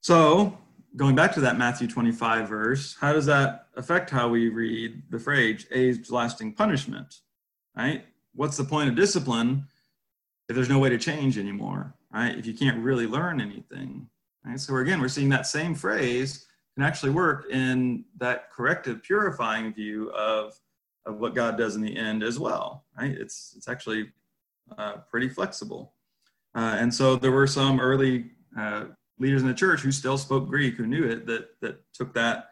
so 0.00 0.56
going 0.96 1.14
back 1.14 1.32
to 1.34 1.40
that 1.40 1.58
Matthew 1.58 1.88
25 1.88 2.48
verse, 2.48 2.96
how 3.00 3.12
does 3.12 3.26
that 3.26 3.68
affect 3.76 4.10
how 4.10 4.28
we 4.28 4.48
read 4.48 5.02
the 5.10 5.18
phrase 5.18 5.66
age 5.72 6.10
lasting 6.10 6.54
punishment? 6.54 7.20
Right? 7.76 8.04
What's 8.34 8.56
the 8.56 8.64
point 8.64 8.88
of 8.88 8.94
discipline 8.94 9.66
if 10.48 10.54
there's 10.54 10.68
no 10.68 10.78
way 10.78 10.88
to 10.90 10.98
change 10.98 11.38
anymore? 11.38 11.94
Right? 12.12 12.36
If 12.36 12.46
you 12.46 12.54
can't 12.54 12.82
really 12.82 13.06
learn 13.06 13.40
anything. 13.40 14.08
Right? 14.44 14.60
So 14.60 14.76
again, 14.76 15.00
we're 15.00 15.08
seeing 15.08 15.28
that 15.30 15.46
same 15.46 15.74
phrase 15.74 16.46
can 16.74 16.84
actually 16.84 17.12
work 17.12 17.46
in 17.50 18.04
that 18.18 18.50
corrective, 18.50 19.02
purifying 19.02 19.72
view 19.72 20.10
of, 20.10 20.58
of 21.06 21.18
what 21.18 21.34
God 21.34 21.56
does 21.56 21.76
in 21.76 21.82
the 21.82 21.96
end 21.96 22.22
as 22.22 22.38
well. 22.38 22.83
Right? 22.98 23.10
It's 23.10 23.54
it's 23.56 23.68
actually 23.68 24.12
uh, 24.78 24.98
pretty 25.10 25.28
flexible. 25.28 25.94
Uh, 26.54 26.76
and 26.78 26.94
so 26.94 27.16
there 27.16 27.32
were 27.32 27.46
some 27.46 27.80
early 27.80 28.30
uh, 28.56 28.84
leaders 29.18 29.42
in 29.42 29.48
the 29.48 29.54
church 29.54 29.80
who 29.80 29.90
still 29.90 30.18
spoke 30.18 30.48
Greek, 30.48 30.76
who 30.76 30.86
knew 30.86 31.04
it, 31.04 31.26
that 31.26 31.60
that 31.60 31.80
took 31.92 32.14
that 32.14 32.50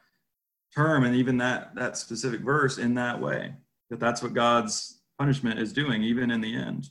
term 0.74 1.04
and 1.04 1.14
even 1.14 1.36
that 1.38 1.74
that 1.74 1.96
specific 1.96 2.40
verse 2.40 2.78
in 2.78 2.94
that 2.94 3.20
way. 3.20 3.54
That 3.90 4.00
that's 4.00 4.22
what 4.22 4.34
God's 4.34 5.02
punishment 5.18 5.60
is 5.60 5.72
doing, 5.72 6.02
even 6.02 6.30
in 6.30 6.40
the 6.40 6.54
end. 6.54 6.88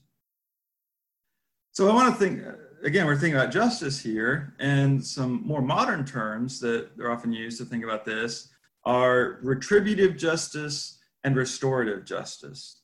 So 1.74 1.90
I 1.90 1.94
want 1.94 2.14
to 2.14 2.20
think 2.20 2.44
again. 2.84 3.06
We're 3.06 3.18
thinking 3.18 3.40
about 3.40 3.52
justice 3.52 4.00
here, 4.00 4.56
and 4.60 5.04
some 5.04 5.46
more 5.46 5.62
modern 5.62 6.06
terms 6.06 6.60
that 6.62 6.90
are 7.00 7.12
often 7.12 7.32
used 7.32 7.58
to 7.60 7.66
think 7.66 7.84
about 7.84 8.06
this 8.06 8.50
are 8.86 9.40
retributive 9.42 10.18
justice 10.18 11.00
and 11.24 11.36
restorative 11.36 12.04
justice. 12.06 12.81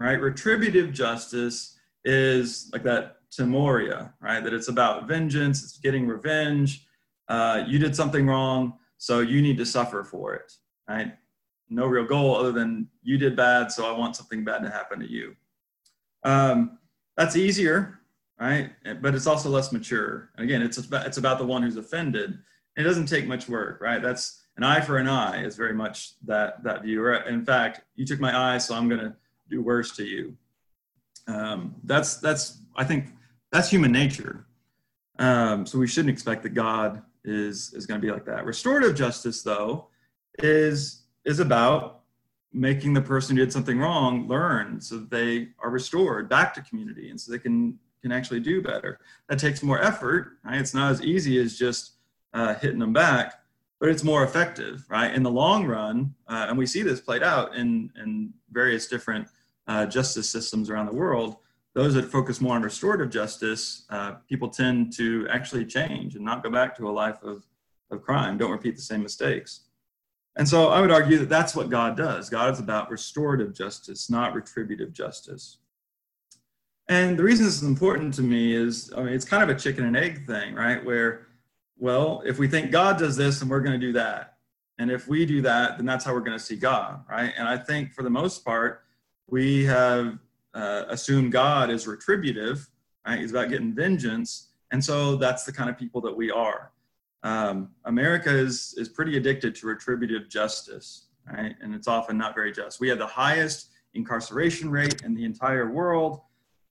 Right? 0.00 0.20
Retributive 0.20 0.92
justice 0.92 1.78
is 2.04 2.70
like 2.72 2.82
that 2.84 3.18
timoria, 3.30 4.12
right? 4.20 4.42
That 4.42 4.52
it's 4.54 4.68
about 4.68 5.06
vengeance, 5.06 5.62
it's 5.62 5.78
getting 5.78 6.08
revenge. 6.08 6.86
Uh, 7.28 7.62
you 7.68 7.78
did 7.78 7.94
something 7.94 8.26
wrong, 8.26 8.78
so 8.98 9.20
you 9.20 9.40
need 9.40 9.58
to 9.58 9.66
suffer 9.66 10.02
for 10.02 10.34
it, 10.34 10.52
right? 10.88 11.12
no 11.70 11.86
real 11.86 12.04
goal 12.04 12.36
other 12.36 12.52
than 12.52 12.88
you 13.02 13.16
did 13.16 13.36
bad, 13.36 13.70
so 13.70 13.86
I 13.86 13.96
want 13.96 14.16
something 14.16 14.44
bad 14.44 14.62
to 14.64 14.70
happen 14.70 14.98
to 15.00 15.10
you. 15.10 15.36
Um, 16.24 16.78
that's 17.16 17.36
easier, 17.36 18.00
right? 18.38 18.72
But 19.00 19.14
it's 19.14 19.26
also 19.26 19.48
less 19.48 19.72
mature. 19.72 20.30
And 20.36 20.44
again, 20.44 20.62
it's 20.62 20.78
about, 20.78 21.06
it's 21.06 21.16
about 21.16 21.38
the 21.38 21.46
one 21.46 21.62
who's 21.62 21.76
offended. 21.76 22.38
It 22.76 22.82
doesn't 22.82 23.06
take 23.06 23.26
much 23.26 23.48
work, 23.48 23.80
right? 23.80 24.02
That's 24.02 24.42
an 24.56 24.64
eye 24.64 24.80
for 24.80 24.98
an 24.98 25.08
eye 25.08 25.44
is 25.44 25.56
very 25.56 25.72
much 25.72 26.14
that 26.26 26.62
that 26.64 26.82
view. 26.82 27.06
In 27.14 27.44
fact, 27.44 27.82
you 27.94 28.04
took 28.04 28.20
my 28.20 28.54
eye, 28.54 28.58
so 28.58 28.74
I'm 28.74 28.90
to 28.90 29.14
do 29.50 29.62
worse 29.62 29.94
to 29.96 30.04
you. 30.04 30.36
Um, 31.26 31.74
that's 31.84 32.16
that's 32.16 32.58
I 32.76 32.84
think 32.84 33.06
that's 33.52 33.68
human 33.68 33.92
nature. 33.92 34.46
Um, 35.18 35.66
so 35.66 35.78
we 35.78 35.86
shouldn't 35.86 36.12
expect 36.12 36.42
that 36.44 36.50
God 36.50 37.02
is 37.24 37.72
is 37.74 37.86
going 37.86 38.00
to 38.00 38.06
be 38.06 38.12
like 38.12 38.24
that. 38.26 38.44
Restorative 38.44 38.94
justice, 38.94 39.42
though, 39.42 39.88
is 40.38 41.02
is 41.24 41.40
about 41.40 42.00
making 42.52 42.94
the 42.94 43.02
person 43.02 43.36
who 43.36 43.44
did 43.44 43.52
something 43.52 43.78
wrong 43.78 44.26
learn 44.26 44.80
so 44.80 44.96
that 44.96 45.10
they 45.10 45.48
are 45.62 45.70
restored 45.70 46.28
back 46.28 46.52
to 46.52 46.62
community 46.62 47.10
and 47.10 47.20
so 47.20 47.30
they 47.30 47.38
can 47.38 47.78
can 48.02 48.12
actually 48.12 48.40
do 48.40 48.62
better. 48.62 48.98
That 49.28 49.38
takes 49.38 49.62
more 49.62 49.80
effort. 49.80 50.38
Right? 50.44 50.60
It's 50.60 50.74
not 50.74 50.90
as 50.90 51.02
easy 51.02 51.38
as 51.38 51.58
just 51.58 51.92
uh, 52.32 52.54
hitting 52.54 52.78
them 52.78 52.92
back, 52.92 53.34
but 53.78 53.90
it's 53.90 54.02
more 54.02 54.24
effective, 54.24 54.84
right? 54.88 55.12
In 55.12 55.22
the 55.22 55.30
long 55.30 55.66
run, 55.66 56.14
uh, 56.28 56.46
and 56.48 56.56
we 56.56 56.66
see 56.66 56.82
this 56.82 57.00
played 57.00 57.22
out 57.22 57.54
in 57.54 57.92
in 58.02 58.32
various 58.50 58.86
different 58.86 59.28
uh, 59.70 59.86
justice 59.86 60.28
systems 60.28 60.68
around 60.68 60.86
the 60.86 60.94
world 61.04 61.36
those 61.74 61.94
that 61.94 62.10
focus 62.10 62.40
more 62.40 62.56
on 62.56 62.62
restorative 62.62 63.10
justice, 63.10 63.84
uh, 63.90 64.12
people 64.28 64.48
tend 64.48 64.92
to 64.94 65.26
actually 65.30 65.64
change 65.64 66.16
and 66.16 66.24
not 66.24 66.42
go 66.42 66.50
back 66.50 66.76
to 66.76 66.88
a 66.88 66.90
life 66.90 67.22
of, 67.22 67.46
of 67.90 68.02
crime, 68.02 68.36
don't 68.36 68.50
repeat 68.50 68.76
the 68.76 68.82
same 68.82 69.02
mistakes. 69.02 69.62
And 70.36 70.48
so 70.48 70.68
I 70.68 70.80
would 70.80 70.90
argue 70.90 71.18
that 71.18 71.28
that's 71.28 71.54
what 71.54 71.70
God 71.70 71.96
does. 71.96 72.28
God 72.28 72.52
is 72.52 72.58
about 72.58 72.90
restorative 72.90 73.54
justice, 73.54 74.10
not 74.10 74.34
retributive 74.34 74.92
justice. 74.92 75.58
And 76.88 77.16
the 77.16 77.22
reason 77.22 77.44
this 77.44 77.56
is 77.56 77.62
important 77.62 78.14
to 78.14 78.22
me 78.22 78.52
is, 78.52 78.92
I 78.96 79.02
mean, 79.02 79.12
it's 79.12 79.24
kind 79.24 79.42
of 79.42 79.48
a 79.48 79.58
chicken 79.58 79.84
and 79.84 79.96
egg 79.96 80.26
thing, 80.26 80.54
right? 80.54 80.84
Where, 80.84 81.28
well, 81.76 82.22
if 82.26 82.38
we 82.38 82.48
think 82.48 82.72
God 82.72 82.98
does 82.98 83.16
this, 83.16 83.38
then 83.38 83.48
we're 83.48 83.60
going 83.60 83.78
to 83.78 83.86
do 83.86 83.92
that. 83.92 84.38
And 84.78 84.90
if 84.90 85.06
we 85.06 85.24
do 85.24 85.40
that, 85.42 85.76
then 85.76 85.86
that's 85.86 86.04
how 86.04 86.14
we're 86.14 86.20
going 86.20 86.38
to 86.38 86.44
see 86.44 86.56
God, 86.56 87.04
right? 87.08 87.32
And 87.36 87.46
I 87.46 87.58
think 87.58 87.92
for 87.92 88.02
the 88.02 88.10
most 88.10 88.44
part, 88.44 88.82
we 89.30 89.64
have 89.64 90.18
uh, 90.54 90.84
assume 90.88 91.30
God 91.30 91.70
is 91.70 91.86
retributive, 91.86 92.68
right? 93.06 93.20
He's 93.20 93.30
about 93.30 93.48
getting 93.48 93.74
vengeance. 93.74 94.48
And 94.72 94.84
so 94.84 95.16
that's 95.16 95.44
the 95.44 95.52
kind 95.52 95.70
of 95.70 95.78
people 95.78 96.00
that 96.02 96.16
we 96.16 96.30
are. 96.30 96.72
Um, 97.22 97.70
America 97.84 98.30
is, 98.30 98.74
is 98.76 98.88
pretty 98.88 99.16
addicted 99.16 99.54
to 99.56 99.66
retributive 99.66 100.28
justice, 100.28 101.06
right? 101.30 101.54
And 101.60 101.74
it's 101.74 101.88
often 101.88 102.16
not 102.16 102.34
very 102.34 102.52
just. 102.52 102.80
We 102.80 102.88
have 102.88 102.98
the 102.98 103.06
highest 103.06 103.70
incarceration 103.94 104.70
rate 104.70 105.02
in 105.02 105.14
the 105.14 105.24
entire 105.24 105.70
world. 105.70 106.20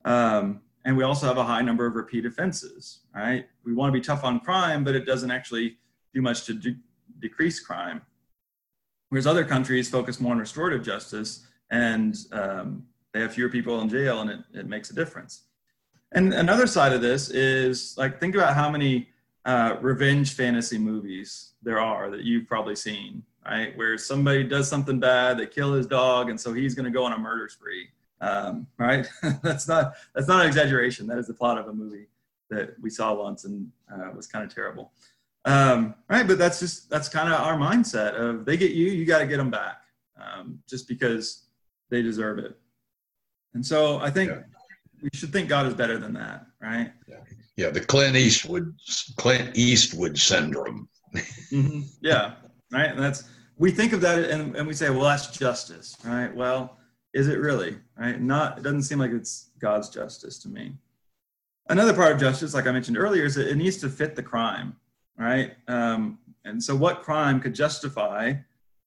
Um, 0.06 0.62
and 0.86 0.96
we 0.98 1.04
also 1.04 1.28
have 1.28 1.38
a 1.38 1.44
high 1.44 1.62
number 1.62 1.86
of 1.86 1.96
repeat 1.96 2.26
offenses, 2.26 3.02
right? 3.14 3.46
We 3.66 3.74
want 3.74 3.94
to 3.94 4.00
be 4.00 4.04
tough 4.04 4.24
on 4.24 4.40
crime, 4.40 4.84
but 4.84 4.96
it 4.96 5.06
doesn't 5.06 5.30
actually 5.30 5.78
do 6.14 6.22
much 6.22 6.46
to 6.46 6.54
de- 6.54 6.78
decrease 7.20 7.60
crime. 7.60 8.02
Whereas 9.10 9.28
other 9.28 9.44
countries 9.44 9.90
focus 9.90 10.20
more 10.20 10.32
on 10.32 10.40
restorative 10.40 10.84
justice 10.84 11.46
and 11.72 12.18
um, 12.32 12.86
they 13.14 13.22
have 13.22 13.34
fewer 13.34 13.50
people 13.50 13.82
in 13.82 13.90
jail 13.90 14.22
and 14.22 14.30
it, 14.30 14.40
it 14.54 14.68
makes 14.68 14.90
a 14.90 14.96
difference. 14.96 15.44
And 16.12 16.34
another 16.34 16.68
side 16.68 16.94
of 16.94 17.02
this 17.02 17.30
is 17.30 17.96
like, 17.98 18.20
think 18.20 18.36
about 18.36 18.56
how 18.56 18.70
many 18.70 19.10
uh, 19.46 19.78
revenge 19.82 20.34
fantasy 20.34 20.78
movies 20.78 21.54
there 21.62 21.80
are 21.80 22.10
that 22.10 22.24
you've 22.24 22.48
probably 22.48 22.76
seen, 22.76 23.24
right? 23.46 23.76
Where 23.78 23.98
somebody 23.98 24.44
does 24.44 24.68
something 24.68 25.00
bad, 25.00 25.38
they 25.38 25.46
kill 25.46 25.74
his 25.74 25.88
dog, 25.88 26.30
and 26.30 26.40
so 26.40 26.54
he's 26.54 26.74
going 26.76 26.86
to 26.86 26.92
go 26.92 27.04
on 27.04 27.14
a 27.14 27.18
murder 27.18 27.48
spree, 27.48 27.90
um, 28.22 28.68
right? 28.78 29.08
that's 29.44 29.68
not 29.68 29.94
that's 30.14 30.28
not 30.28 30.42
an 30.42 30.48
exaggeration. 30.48 31.08
That 31.08 31.18
is 31.18 31.28
the 31.28 31.34
plot 31.34 31.58
of 31.58 31.68
a 31.68 31.74
movie 31.74 32.08
that 32.50 32.76
we 32.82 32.90
saw 32.90 33.14
once 33.14 33.46
and 33.46 33.72
uh, 33.94 34.10
was 34.16 34.28
kind 34.28 34.44
of 34.44 34.54
terrible, 34.54 34.92
um, 35.46 35.96
right? 36.10 36.28
But 36.28 36.38
that's 36.38 36.60
just 36.60 36.90
that's 36.90 37.08
kind 37.08 37.32
of 37.32 37.40
our 37.40 37.58
mindset 37.58 38.14
of 38.16 38.46
they 38.46 38.58
get 38.58 38.72
you, 38.72 38.88
you 38.88 39.06
got 39.06 39.20
to 39.20 39.28
get 39.28 39.38
them 39.38 39.52
back, 39.52 39.84
um, 40.20 40.60
just 40.68 40.88
because 40.88 41.49
they 41.90 42.02
deserve 42.02 42.40
it. 42.40 42.58
And 43.54 43.66
so 43.66 44.00
I 44.00 44.10
think 44.10 44.32
yeah. 44.32 44.42
we 45.02 45.10
should 45.14 45.32
think 45.32 45.50
God 45.50 45.66
is 45.66 45.74
better 45.74 45.98
than 45.98 46.14
that, 46.14 46.46
right? 46.62 46.92
Yeah, 47.08 47.16
yeah 47.56 47.70
the 47.70 47.82
Clint 47.82 48.16
Eastwood 48.16 48.74
Clint 49.18 49.58
Eastwood 49.58 50.18
syndrome. 50.18 50.88
mm-hmm. 51.16 51.82
Yeah, 52.02 52.36
right. 52.72 52.92
And 52.92 53.00
that's 53.00 53.24
we 53.58 53.72
think 53.72 53.94
of 53.94 54.02
that 54.02 54.20
and, 54.30 54.56
and 54.56 54.68
we 54.68 54.74
say, 54.74 54.90
well, 54.90 55.04
that's 55.04 55.28
justice, 55.28 55.98
right? 56.06 56.34
Well, 56.34 56.78
is 57.14 57.28
it 57.28 57.40
really? 57.40 57.78
Right? 57.98 58.22
Not 58.22 58.60
it 58.60 58.64
doesn't 58.64 58.84
seem 58.84 59.00
like 59.00 59.12
it's 59.12 59.50
God's 59.60 59.90
justice 59.90 60.38
to 60.40 60.50
me. 60.50 60.74
Another 61.70 61.94
part 61.94 62.14
of 62.14 62.20
justice, 62.20 62.54
like 62.54 62.66
I 62.66 62.72
mentioned 62.72 62.98
earlier, 62.98 63.26
is 63.26 63.36
that 63.36 63.48
it 63.48 63.56
needs 63.56 63.78
to 63.78 63.90
fit 63.90 64.16
the 64.16 64.24
crime, 64.24 64.76
right? 65.18 65.54
Um, 65.68 66.18
and 66.44 66.64
so, 66.64 66.76
what 66.76 67.04
crime 67.04 67.40
could 67.40 67.54
justify 67.54 68.34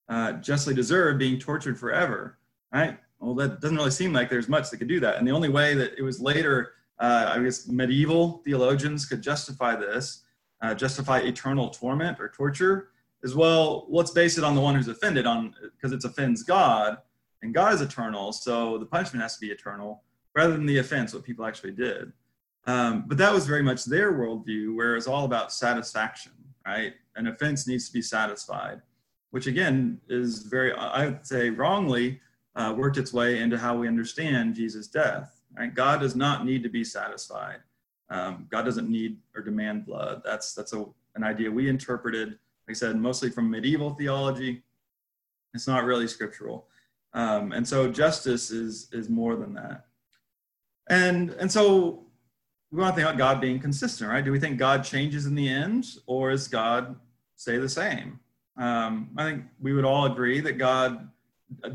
uh, 0.09 0.33
justly 0.33 0.73
deserve 0.73 1.17
being 1.17 1.39
tortured 1.39 1.79
forever, 1.79 2.37
right? 2.73 2.97
well, 3.23 3.35
that 3.35 3.61
doesn't 3.61 3.77
really 3.77 3.91
seem 3.91 4.13
like 4.13 4.29
there's 4.29 4.49
much 4.49 4.69
that 4.69 4.77
could 4.77 4.87
do 4.87 4.99
that. 4.99 5.15
And 5.15 5.27
the 5.27 5.31
only 5.31 5.49
way 5.49 5.73
that 5.75 5.97
it 5.97 6.01
was 6.01 6.19
later, 6.19 6.73
uh, 6.99 7.33
I 7.35 7.41
guess, 7.41 7.67
medieval 7.67 8.41
theologians 8.43 9.05
could 9.05 9.21
justify 9.21 9.75
this, 9.75 10.23
uh, 10.61 10.73
justify 10.73 11.19
eternal 11.19 11.69
torment 11.69 12.19
or 12.19 12.29
torture, 12.29 12.89
is 13.23 13.35
well, 13.35 13.87
let's 13.89 14.11
base 14.11 14.37
it 14.37 14.43
on 14.43 14.55
the 14.55 14.61
one 14.61 14.75
who's 14.75 14.89
offended, 14.89 15.25
on 15.25 15.55
because 15.61 15.93
it 15.93 16.03
offends 16.03 16.43
God, 16.43 16.97
and 17.41 17.53
God 17.53 17.73
is 17.73 17.81
eternal, 17.81 18.33
so 18.33 18.77
the 18.77 18.85
punishment 18.85 19.21
has 19.21 19.35
to 19.35 19.41
be 19.41 19.51
eternal, 19.51 20.03
rather 20.35 20.53
than 20.53 20.65
the 20.65 20.79
offense, 20.79 21.13
what 21.13 21.23
people 21.23 21.45
actually 21.45 21.71
did. 21.71 22.11
Um, 22.65 23.05
but 23.07 23.17
that 23.17 23.33
was 23.33 23.45
very 23.45 23.63
much 23.63 23.85
their 23.85 24.13
worldview, 24.13 24.75
where 24.75 24.95
it's 24.95 25.07
all 25.07 25.25
about 25.25 25.53
satisfaction, 25.53 26.33
right? 26.65 26.93
An 27.15 27.27
offense 27.27 27.67
needs 27.67 27.87
to 27.87 27.93
be 27.93 28.01
satisfied, 28.01 28.81
which 29.31 29.47
again 29.47 29.99
is 30.09 30.39
very, 30.43 30.73
I 30.73 31.05
would 31.05 31.25
say, 31.25 31.49
wrongly 31.49 32.19
uh, 32.55 32.73
worked 32.75 32.97
its 32.97 33.13
way 33.13 33.39
into 33.39 33.57
how 33.57 33.75
we 33.77 33.87
understand 33.87 34.55
Jesus' 34.55 34.87
death. 34.87 35.41
Right? 35.57 35.73
God 35.73 35.99
does 35.99 36.15
not 36.15 36.45
need 36.45 36.63
to 36.63 36.69
be 36.69 36.83
satisfied. 36.83 37.59
Um, 38.09 38.47
God 38.49 38.63
doesn't 38.63 38.89
need 38.89 39.17
or 39.35 39.41
demand 39.41 39.85
blood. 39.85 40.21
That's 40.23 40.53
that's 40.53 40.73
a, 40.73 40.85
an 41.15 41.23
idea 41.23 41.49
we 41.49 41.69
interpreted, 41.69 42.29
like 42.29 42.71
I 42.71 42.73
said, 42.73 42.95
mostly 42.95 43.29
from 43.29 43.49
medieval 43.49 43.91
theology. 43.91 44.63
It's 45.53 45.67
not 45.67 45.83
really 45.83 46.07
scriptural, 46.07 46.67
um, 47.13 47.51
and 47.51 47.67
so 47.67 47.91
justice 47.91 48.51
is 48.51 48.89
is 48.91 49.09
more 49.09 49.35
than 49.35 49.53
that. 49.53 49.85
And 50.89 51.31
and 51.31 51.51
so 51.51 52.05
we 52.71 52.79
want 52.81 52.93
to 52.93 52.95
think 52.95 53.07
about 53.07 53.17
God 53.17 53.39
being 53.39 53.59
consistent, 53.59 54.09
right? 54.09 54.25
Do 54.25 54.31
we 54.31 54.39
think 54.39 54.57
God 54.57 54.83
changes 54.83 55.25
in 55.25 55.35
the 55.35 55.47
end, 55.47 55.85
or 56.07 56.31
is 56.31 56.47
God 56.47 56.95
stay 57.35 57.57
the 57.57 57.69
same? 57.69 58.19
Um, 58.57 59.11
I 59.15 59.23
think 59.23 59.43
we 59.59 59.73
would 59.73 59.85
all 59.85 60.05
agree 60.05 60.39
that 60.41 60.53
God 60.53 61.07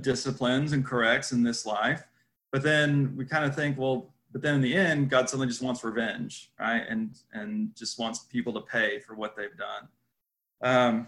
disciplines 0.01 0.73
and 0.73 0.85
corrects 0.85 1.33
in 1.33 1.43
this 1.43 1.67
life. 1.67 2.05
But 2.53 2.63
then 2.63 3.15
we 3.17 3.25
kind 3.25 3.45
of 3.45 3.55
think, 3.55 3.79
well, 3.79 4.13
but 4.33 4.43
then 4.43 4.57
in 4.57 4.61
the 4.61 4.75
end, 4.75 5.11
God 5.11 5.29
suddenly 5.29 5.49
just 5.49 5.63
wants 5.63 5.83
revenge, 5.83 6.51
right? 6.59 6.83
And 6.89 7.17
and 7.33 7.75
just 7.75 7.99
wants 7.99 8.21
people 8.21 8.53
to 8.55 8.61
pay 8.61 9.01
for 9.01 9.15
what 9.15 9.37
they've 9.37 9.57
done. 9.57 9.89
Um, 10.63 11.07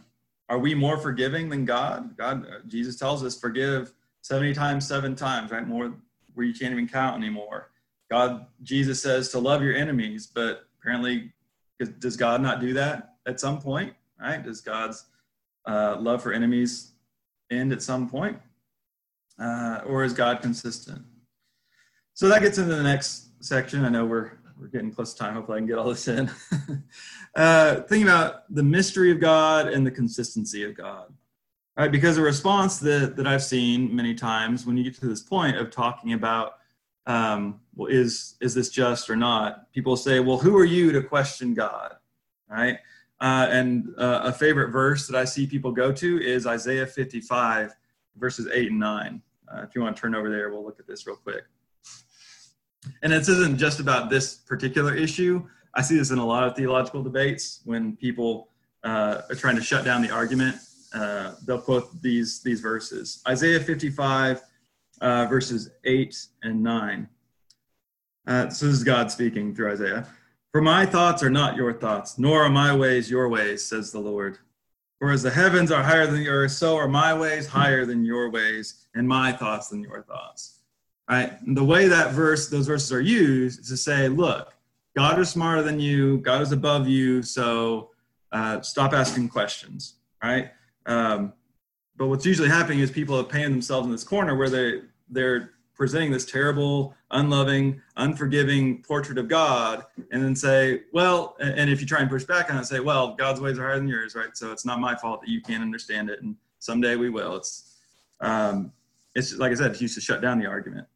are 0.48 0.59
we 0.59 0.74
more 0.74 0.98
forgiving 0.98 1.48
than 1.48 1.64
God? 1.64 2.16
God, 2.16 2.46
uh, 2.46 2.59
Jesus 2.66 2.96
tells 2.96 3.22
us, 3.22 3.38
forgive 3.38 3.92
70 4.22 4.54
times, 4.54 4.87
seven 4.87 5.14
times, 5.14 5.50
right? 5.52 5.66
More 5.66 5.94
where 6.35 6.46
you 6.46 6.54
can't 6.54 6.72
even 6.72 6.88
count 6.88 7.16
anymore. 7.16 7.70
God, 8.11 8.46
Jesus 8.62 9.00
says 9.00 9.28
to 9.30 9.38
love 9.38 9.62
your 9.62 9.74
enemies, 9.74 10.26
but 10.26 10.66
apparently, 10.80 11.33
does 11.98 12.16
God 12.16 12.42
not 12.42 12.61
do 12.61 12.72
that 12.74 13.14
at 13.26 13.38
some 13.38 13.61
point, 13.61 13.94
right? 14.20 14.42
Does 14.42 14.61
God's 14.61 15.06
uh, 15.66 15.96
love 16.00 16.22
for 16.22 16.33
enemies 16.33 16.92
end 17.50 17.72
at 17.72 17.83
some 17.83 18.09
point? 18.09 18.38
Uh, 19.40 19.81
or 19.87 20.05
is 20.05 20.12
God 20.12 20.40
consistent? 20.40 21.03
So 22.14 22.29
that 22.29 22.42
gets 22.42 22.59
into 22.59 22.74
the 22.74 22.83
next 22.83 23.31
section. 23.42 23.85
I 23.85 23.88
know 23.88 24.05
we're 24.05 24.33
we're 24.61 24.68
getting 24.68 24.92
close 24.92 25.14
to 25.14 25.18
time. 25.18 25.35
Hopefully, 25.35 25.57
I 25.57 25.61
can 25.61 25.66
get 25.66 25.79
all 25.79 25.88
this 25.88 26.07
in. 26.07 26.31
uh, 27.35 27.76
thinking 27.83 28.03
about 28.03 28.55
the 28.55 28.62
mystery 28.62 29.11
of 29.11 29.20
God 29.20 29.68
and 29.68 29.87
the 29.87 29.90
consistency 29.90 30.64
of 30.64 30.76
God. 30.76 31.12
Right, 31.76 31.90
because 31.90 32.18
a 32.18 32.22
response 32.22 32.79
that, 32.81 33.16
that 33.16 33.26
I've 33.26 33.42
seen 33.42 33.94
many 33.94 34.14
times 34.14 34.66
when 34.66 34.76
you 34.76 34.85
get 34.85 34.96
to 34.96 35.07
this 35.07 35.22
point 35.22 35.57
of 35.57 35.70
talking 35.70 36.12
about, 36.12 36.57
um, 37.07 37.61
well, 37.74 37.87
is 37.87 38.35
is 38.42 38.55
this 38.55 38.68
just 38.68 39.09
or 39.09 39.16
not? 39.16 39.72
People 39.72 39.96
say, 39.96 40.20
well, 40.20 40.37
who 40.37 40.59
are 40.59 40.64
you 40.64 40.92
to 40.92 41.03
question 41.03 41.55
God? 41.55 41.94
Right, 42.50 42.76
uh, 43.20 43.46
and 43.50 43.94
uh, 43.96 44.20
a 44.24 44.33
favorite 44.33 44.70
verse 44.70 45.07
that 45.07 45.16
I 45.16 45.24
see 45.24 45.46
people 45.46 45.72
go 45.72 45.90
to 45.90 46.22
is 46.22 46.46
Isaiah 46.46 46.87
55, 46.87 47.74
verses 48.16 48.48
8 48.53 48.72
and 48.72 48.81
9. 48.81 49.22
Uh, 49.52 49.62
if 49.62 49.74
you 49.74 49.80
want 49.80 49.96
to 49.96 50.00
turn 50.00 50.14
over 50.14 50.30
there, 50.30 50.50
we'll 50.50 50.64
look 50.64 50.78
at 50.78 50.86
this 50.86 51.06
real 51.06 51.16
quick. 51.16 51.44
And 53.02 53.12
this 53.12 53.28
isn't 53.28 53.58
just 53.58 53.80
about 53.80 54.10
this 54.10 54.36
particular 54.36 54.94
issue. 54.94 55.46
I 55.74 55.82
see 55.82 55.96
this 55.96 56.10
in 56.10 56.18
a 56.18 56.26
lot 56.26 56.44
of 56.44 56.56
theological 56.56 57.02
debates 57.02 57.60
when 57.64 57.96
people 57.96 58.48
uh, 58.84 59.22
are 59.28 59.36
trying 59.36 59.56
to 59.56 59.62
shut 59.62 59.84
down 59.84 60.02
the 60.02 60.10
argument 60.10 60.56
uh, 60.92 61.32
they'll 61.46 61.60
quote 61.60 62.00
these 62.02 62.42
these 62.42 62.60
verses. 62.60 63.22
Isaiah 63.28 63.60
55, 63.60 64.42
uh, 65.00 65.26
verses 65.26 65.70
8 65.84 66.26
and 66.42 66.62
9. 66.62 67.08
Uh, 68.26 68.48
so 68.48 68.66
this 68.66 68.76
is 68.76 68.84
God 68.84 69.10
speaking 69.10 69.54
through 69.54 69.72
Isaiah. 69.72 70.06
For 70.52 70.60
my 70.60 70.84
thoughts 70.84 71.22
are 71.22 71.30
not 71.30 71.56
your 71.56 71.72
thoughts, 71.72 72.18
nor 72.18 72.42
are 72.42 72.50
my 72.50 72.74
ways 72.74 73.10
your 73.10 73.28
ways, 73.28 73.64
says 73.64 73.92
the 73.92 74.00
Lord. 74.00 74.38
For 75.00 75.10
as 75.10 75.22
the 75.22 75.30
heavens 75.30 75.72
are 75.72 75.82
higher 75.82 76.06
than 76.06 76.16
the 76.16 76.28
earth, 76.28 76.52
so 76.52 76.76
are 76.76 76.86
my 76.86 77.14
ways 77.14 77.46
higher 77.46 77.86
than 77.86 78.04
your 78.04 78.30
ways, 78.30 78.86
and 78.94 79.08
my 79.08 79.32
thoughts 79.32 79.68
than 79.68 79.82
your 79.82 80.02
thoughts. 80.02 80.58
Right? 81.08 81.32
And 81.40 81.56
the 81.56 81.64
way 81.64 81.88
that 81.88 82.12
verse, 82.12 82.48
those 82.48 82.66
verses 82.66 82.92
are 82.92 83.00
used, 83.00 83.60
is 83.60 83.68
to 83.68 83.78
say, 83.78 84.08
look, 84.08 84.54
God 84.94 85.18
is 85.18 85.30
smarter 85.30 85.62
than 85.62 85.80
you, 85.80 86.18
God 86.18 86.42
is 86.42 86.52
above 86.52 86.86
you, 86.86 87.22
so 87.22 87.90
uh, 88.30 88.60
stop 88.60 88.92
asking 88.92 89.30
questions. 89.30 89.94
Right? 90.22 90.50
Um, 90.84 91.32
but 91.96 92.08
what's 92.08 92.26
usually 92.26 92.50
happening 92.50 92.80
is 92.80 92.90
people 92.90 93.16
have 93.16 93.30
painted 93.30 93.52
themselves 93.52 93.86
in 93.86 93.92
this 93.92 94.04
corner 94.04 94.36
where 94.36 94.50
they 94.50 94.82
they're 95.08 95.50
presenting 95.81 96.12
this 96.12 96.27
terrible, 96.27 96.95
unloving, 97.11 97.81
unforgiving 97.97 98.83
portrait 98.83 99.16
of 99.16 99.29
God, 99.29 99.87
and 100.11 100.23
then 100.23 100.37
say, 100.37 100.83
well, 100.93 101.38
and 101.40 101.71
if 101.71 101.81
you 101.81 101.87
try 101.87 102.01
and 102.01 102.11
push 102.11 102.23
back 102.25 102.53
on 102.53 102.59
it, 102.59 102.66
say, 102.66 102.81
well, 102.81 103.14
God's 103.14 103.40
ways 103.40 103.59
are 103.59 103.62
higher 103.62 103.79
than 103.79 103.88
yours, 103.88 104.14
right? 104.14 104.37
So 104.37 104.53
it's 104.53 104.66
not 104.66 104.79
my 104.79 104.95
fault 104.95 105.23
that 105.23 105.31
you 105.31 105.40
can't 105.40 105.62
understand 105.62 106.11
it, 106.11 106.21
and 106.21 106.37
someday 106.59 106.97
we 106.97 107.09
will. 107.09 107.35
It's, 107.35 107.79
um, 108.21 108.73
it's 109.14 109.35
like 109.37 109.53
I 109.53 109.55
said, 109.55 109.71
it's 109.71 109.81
used 109.81 109.95
to 109.95 110.03
shut 110.03 110.21
down 110.21 110.38
the 110.38 110.45
argument. 110.45 110.87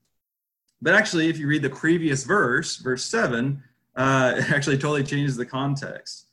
But 0.83 0.93
actually, 0.93 1.31
if 1.31 1.39
you 1.39 1.47
read 1.47 1.63
the 1.63 1.71
previous 1.71 2.25
verse, 2.25 2.77
verse 2.77 3.07
seven, 3.07 3.63
uh, 3.97 4.35
it 4.37 4.51
actually 4.51 4.77
totally 4.77 5.03
changes 5.03 5.35
the 5.35 5.47
context. 5.47 6.27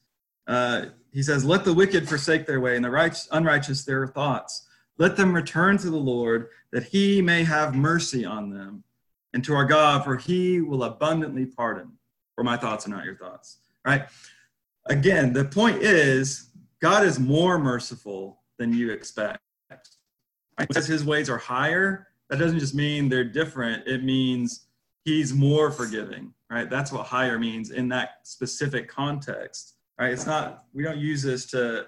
Uh, 0.45 0.87
he 1.13 1.23
says, 1.23 1.45
"Let 1.45 1.63
the 1.63 1.73
wicked 1.73 2.09
forsake 2.09 2.47
their 2.47 2.59
way, 2.59 2.75
and 2.75 2.83
the 2.83 2.91
righteous, 2.91 3.29
unrighteous 3.31 3.85
their 3.85 4.07
thoughts." 4.07 4.67
Let 5.01 5.17
them 5.17 5.33
return 5.33 5.79
to 5.79 5.89
the 5.89 5.97
Lord, 5.97 6.49
that 6.71 6.83
he 6.83 7.23
may 7.23 7.43
have 7.43 7.73
mercy 7.73 8.23
on 8.23 8.51
them, 8.51 8.83
and 9.33 9.43
to 9.45 9.55
our 9.55 9.65
God, 9.65 10.03
for 10.03 10.15
he 10.15 10.61
will 10.61 10.83
abundantly 10.83 11.47
pardon. 11.47 11.93
For 12.35 12.43
my 12.43 12.55
thoughts 12.55 12.85
are 12.85 12.91
not 12.91 13.03
your 13.03 13.15
thoughts. 13.15 13.57
Right? 13.83 14.03
Again, 14.85 15.33
the 15.33 15.45
point 15.45 15.81
is, 15.81 16.51
God 16.83 17.03
is 17.03 17.17
more 17.17 17.57
merciful 17.57 18.43
than 18.59 18.75
you 18.75 18.91
expect. 18.91 19.39
Because 20.59 20.85
his 20.85 21.03
ways 21.03 21.31
are 21.31 21.39
higher, 21.39 22.09
that 22.29 22.37
doesn't 22.37 22.59
just 22.59 22.75
mean 22.75 23.09
they're 23.09 23.23
different, 23.23 23.87
it 23.87 24.03
means 24.03 24.67
he's 25.03 25.33
more 25.33 25.71
forgiving. 25.71 26.31
Right? 26.51 26.69
That's 26.69 26.91
what 26.91 27.07
higher 27.07 27.39
means 27.39 27.71
in 27.71 27.89
that 27.89 28.19
specific 28.21 28.87
context. 28.87 29.77
Right? 29.99 30.11
It's 30.11 30.27
not, 30.27 30.65
we 30.75 30.83
don't 30.83 30.99
use 30.99 31.23
this 31.23 31.47
to 31.47 31.87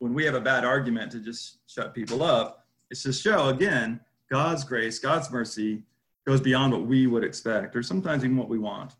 when 0.00 0.14
we 0.14 0.24
have 0.24 0.34
a 0.34 0.40
bad 0.40 0.64
argument 0.64 1.12
to 1.12 1.20
just 1.20 1.58
shut 1.70 1.94
people 1.94 2.22
up, 2.22 2.66
it's 2.90 3.04
to 3.04 3.12
show 3.12 3.48
again 3.48 4.00
God's 4.30 4.64
grace, 4.64 4.98
God's 4.98 5.30
mercy 5.30 5.84
goes 6.26 6.40
beyond 6.40 6.72
what 6.72 6.86
we 6.86 7.06
would 7.06 7.22
expect, 7.22 7.76
or 7.76 7.82
sometimes 7.82 8.24
even 8.24 8.36
what 8.36 8.48
we 8.48 8.58
want. 8.58 8.94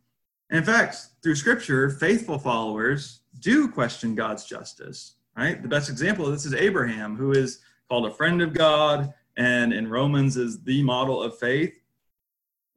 And 0.51 0.59
in 0.59 0.65
fact, 0.65 0.97
through 1.23 1.37
Scripture, 1.37 1.91
faithful 1.91 2.39
followers 2.39 3.21
do 3.41 3.69
question 3.69 4.15
God's 4.15 4.45
justice. 4.45 5.15
Right? 5.37 5.61
The 5.63 5.69
best 5.69 5.89
example 5.89 6.27
of 6.27 6.33
this 6.33 6.45
is 6.45 6.55
Abraham, 6.55 7.17
who 7.17 7.33
is 7.33 7.61
called 7.89 8.07
a 8.07 8.11
friend 8.11 8.43
of 8.43 8.53
God, 8.53 9.13
and 9.37 9.73
in 9.73 9.89
Romans 9.89 10.37
is 10.37 10.63
the 10.63 10.83
model 10.83 11.23
of 11.23 11.39
faith. 11.39 11.73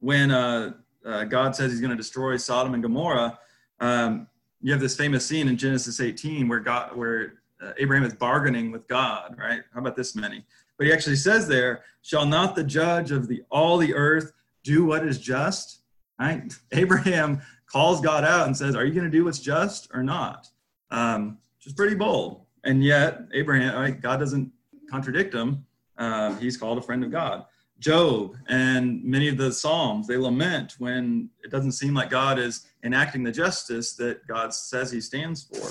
When 0.00 0.30
uh, 0.30 0.74
uh, 1.04 1.24
God 1.24 1.54
says 1.54 1.72
He's 1.72 1.80
going 1.80 1.90
to 1.90 1.96
destroy 1.96 2.36
Sodom 2.36 2.74
and 2.74 2.82
Gomorrah, 2.82 3.38
um, 3.80 4.28
you 4.62 4.72
have 4.72 4.80
this 4.80 4.96
famous 4.96 5.26
scene 5.26 5.48
in 5.48 5.58
Genesis 5.58 6.00
18 6.00 6.48
where 6.48 6.60
God, 6.60 6.96
where 6.96 7.34
uh, 7.64 7.72
Abraham 7.78 8.04
is 8.04 8.14
bargaining 8.14 8.70
with 8.70 8.86
God, 8.88 9.36
right? 9.38 9.62
How 9.72 9.80
about 9.80 9.96
this 9.96 10.14
many? 10.14 10.44
But 10.76 10.86
he 10.86 10.92
actually 10.92 11.16
says 11.16 11.48
there, 11.48 11.84
shall 12.02 12.26
not 12.26 12.54
the 12.54 12.64
judge 12.64 13.10
of 13.10 13.28
the 13.28 13.42
all 13.50 13.78
the 13.78 13.94
earth 13.94 14.32
do 14.62 14.84
what 14.84 15.06
is 15.06 15.18
just? 15.18 15.80
Right? 16.18 16.52
Abraham 16.72 17.40
calls 17.66 18.00
God 18.00 18.24
out 18.24 18.46
and 18.46 18.56
says, 18.56 18.74
Are 18.74 18.84
you 18.84 18.92
going 18.92 19.04
to 19.04 19.10
do 19.10 19.24
what's 19.24 19.38
just 19.38 19.88
or 19.94 20.02
not? 20.02 20.48
Um, 20.90 21.38
which 21.56 21.66
is 21.66 21.72
pretty 21.72 21.94
bold. 21.94 22.42
And 22.64 22.82
yet, 22.82 23.22
Abraham, 23.32 23.74
right, 23.74 24.00
God 24.00 24.18
doesn't 24.18 24.50
contradict 24.90 25.34
him. 25.34 25.66
Uh, 25.96 26.34
he's 26.36 26.56
called 26.56 26.78
a 26.78 26.82
friend 26.82 27.04
of 27.04 27.10
God. 27.10 27.44
Job 27.78 28.36
and 28.48 29.02
many 29.04 29.28
of 29.28 29.36
the 29.36 29.52
Psalms, 29.52 30.06
they 30.06 30.16
lament 30.16 30.76
when 30.78 31.28
it 31.42 31.50
doesn't 31.50 31.72
seem 31.72 31.92
like 31.92 32.08
God 32.08 32.38
is 32.38 32.66
enacting 32.84 33.22
the 33.22 33.32
justice 33.32 33.94
that 33.94 34.26
God 34.26 34.54
says 34.54 34.90
he 34.90 35.00
stands 35.00 35.44
for. 35.44 35.70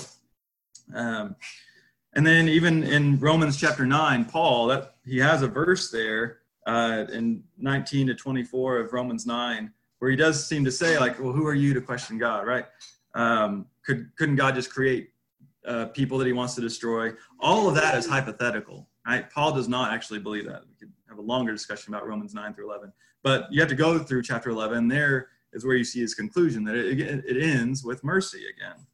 Um, 0.94 1.36
and 2.14 2.26
then 2.26 2.48
even 2.48 2.84
in 2.84 3.18
Romans 3.18 3.56
chapter 3.56 3.84
9, 3.84 4.24
Paul, 4.26 4.68
that 4.68 4.94
he 5.04 5.18
has 5.18 5.42
a 5.42 5.48
verse 5.48 5.90
there 5.90 6.38
uh, 6.66 7.04
in 7.12 7.42
19 7.58 8.06
to 8.08 8.14
24 8.14 8.78
of 8.78 8.92
Romans 8.92 9.26
9, 9.26 9.72
where 9.98 10.10
he 10.10 10.16
does 10.16 10.46
seem 10.46 10.64
to 10.64 10.70
say, 10.70 10.98
like, 10.98 11.18
well, 11.18 11.32
who 11.32 11.46
are 11.46 11.54
you 11.54 11.74
to 11.74 11.80
question 11.80 12.16
God, 12.16 12.46
right? 12.46 12.66
Um, 13.14 13.66
could, 13.84 14.10
couldn't 14.16 14.36
God 14.36 14.54
just 14.54 14.72
create 14.72 15.10
uh, 15.66 15.86
people 15.86 16.18
that 16.18 16.26
he 16.26 16.32
wants 16.32 16.54
to 16.54 16.60
destroy? 16.60 17.12
All 17.40 17.68
of 17.68 17.74
that 17.74 17.96
is 17.96 18.06
hypothetical, 18.06 18.88
right? 19.06 19.28
Paul 19.30 19.52
does 19.52 19.68
not 19.68 19.92
actually 19.92 20.20
believe 20.20 20.46
that. 20.46 20.62
We 20.68 20.74
could 20.74 20.92
have 21.08 21.18
a 21.18 21.22
longer 21.22 21.52
discussion 21.52 21.92
about 21.92 22.06
Romans 22.06 22.32
9 22.32 22.54
through 22.54 22.68
11. 22.68 22.92
But 23.22 23.52
you 23.52 23.60
have 23.60 23.70
to 23.70 23.74
go 23.74 23.98
through 23.98 24.22
chapter 24.22 24.50
11. 24.50 24.86
There 24.86 25.28
is 25.52 25.64
where 25.64 25.76
you 25.76 25.84
see 25.84 26.00
his 26.00 26.14
conclusion 26.14 26.62
that 26.64 26.76
it, 26.76 27.00
it 27.00 27.42
ends 27.42 27.82
with 27.82 28.04
mercy 28.04 28.44
again. 28.56 28.86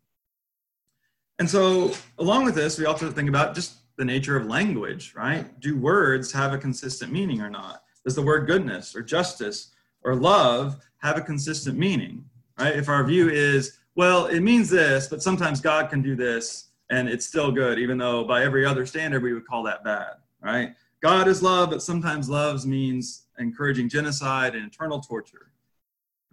And 1.41 1.49
so, 1.49 1.93
along 2.19 2.45
with 2.45 2.55
this, 2.55 2.79
we 2.79 2.85
also 2.85 3.11
think 3.11 3.31
about 3.31 3.55
just 3.55 3.79
the 3.97 4.05
nature 4.05 4.37
of 4.37 4.45
language, 4.47 5.15
right? 5.17 5.59
Do 5.59 5.75
words 5.77 6.31
have 6.33 6.53
a 6.53 6.59
consistent 6.59 7.11
meaning 7.11 7.41
or 7.41 7.49
not? 7.49 7.83
Does 8.05 8.15
the 8.15 8.21
word 8.21 8.47
goodness 8.47 8.95
or 8.95 9.03
justice 9.03 9.71
or 10.03 10.15
love 10.15 10.77
have 10.99 11.17
a 11.17 11.23
consistent 11.23 11.79
meaning, 11.79 12.27
right? 12.59 12.77
If 12.77 12.91
our 12.91 13.03
view 13.05 13.31
is, 13.31 13.79
well, 13.95 14.27
it 14.27 14.41
means 14.41 14.69
this, 14.69 15.09
but 15.09 15.23
sometimes 15.23 15.63
God 15.63 15.89
can 15.89 16.03
do 16.03 16.15
this 16.15 16.69
and 16.91 17.09
it's 17.09 17.25
still 17.25 17.51
good, 17.51 17.79
even 17.79 17.97
though 17.97 18.23
by 18.23 18.45
every 18.45 18.67
other 18.67 18.85
standard 18.85 19.23
we 19.23 19.33
would 19.33 19.47
call 19.47 19.63
that 19.63 19.83
bad, 19.83 20.17
right? 20.43 20.75
God 21.01 21.27
is 21.27 21.43
love, 21.43 21.71
but 21.71 21.83
sometimes 21.83 22.29
love 22.29 22.67
means 22.67 23.25
encouraging 23.39 23.89
genocide 23.89 24.55
and 24.55 24.67
eternal 24.67 25.01
torture, 25.01 25.53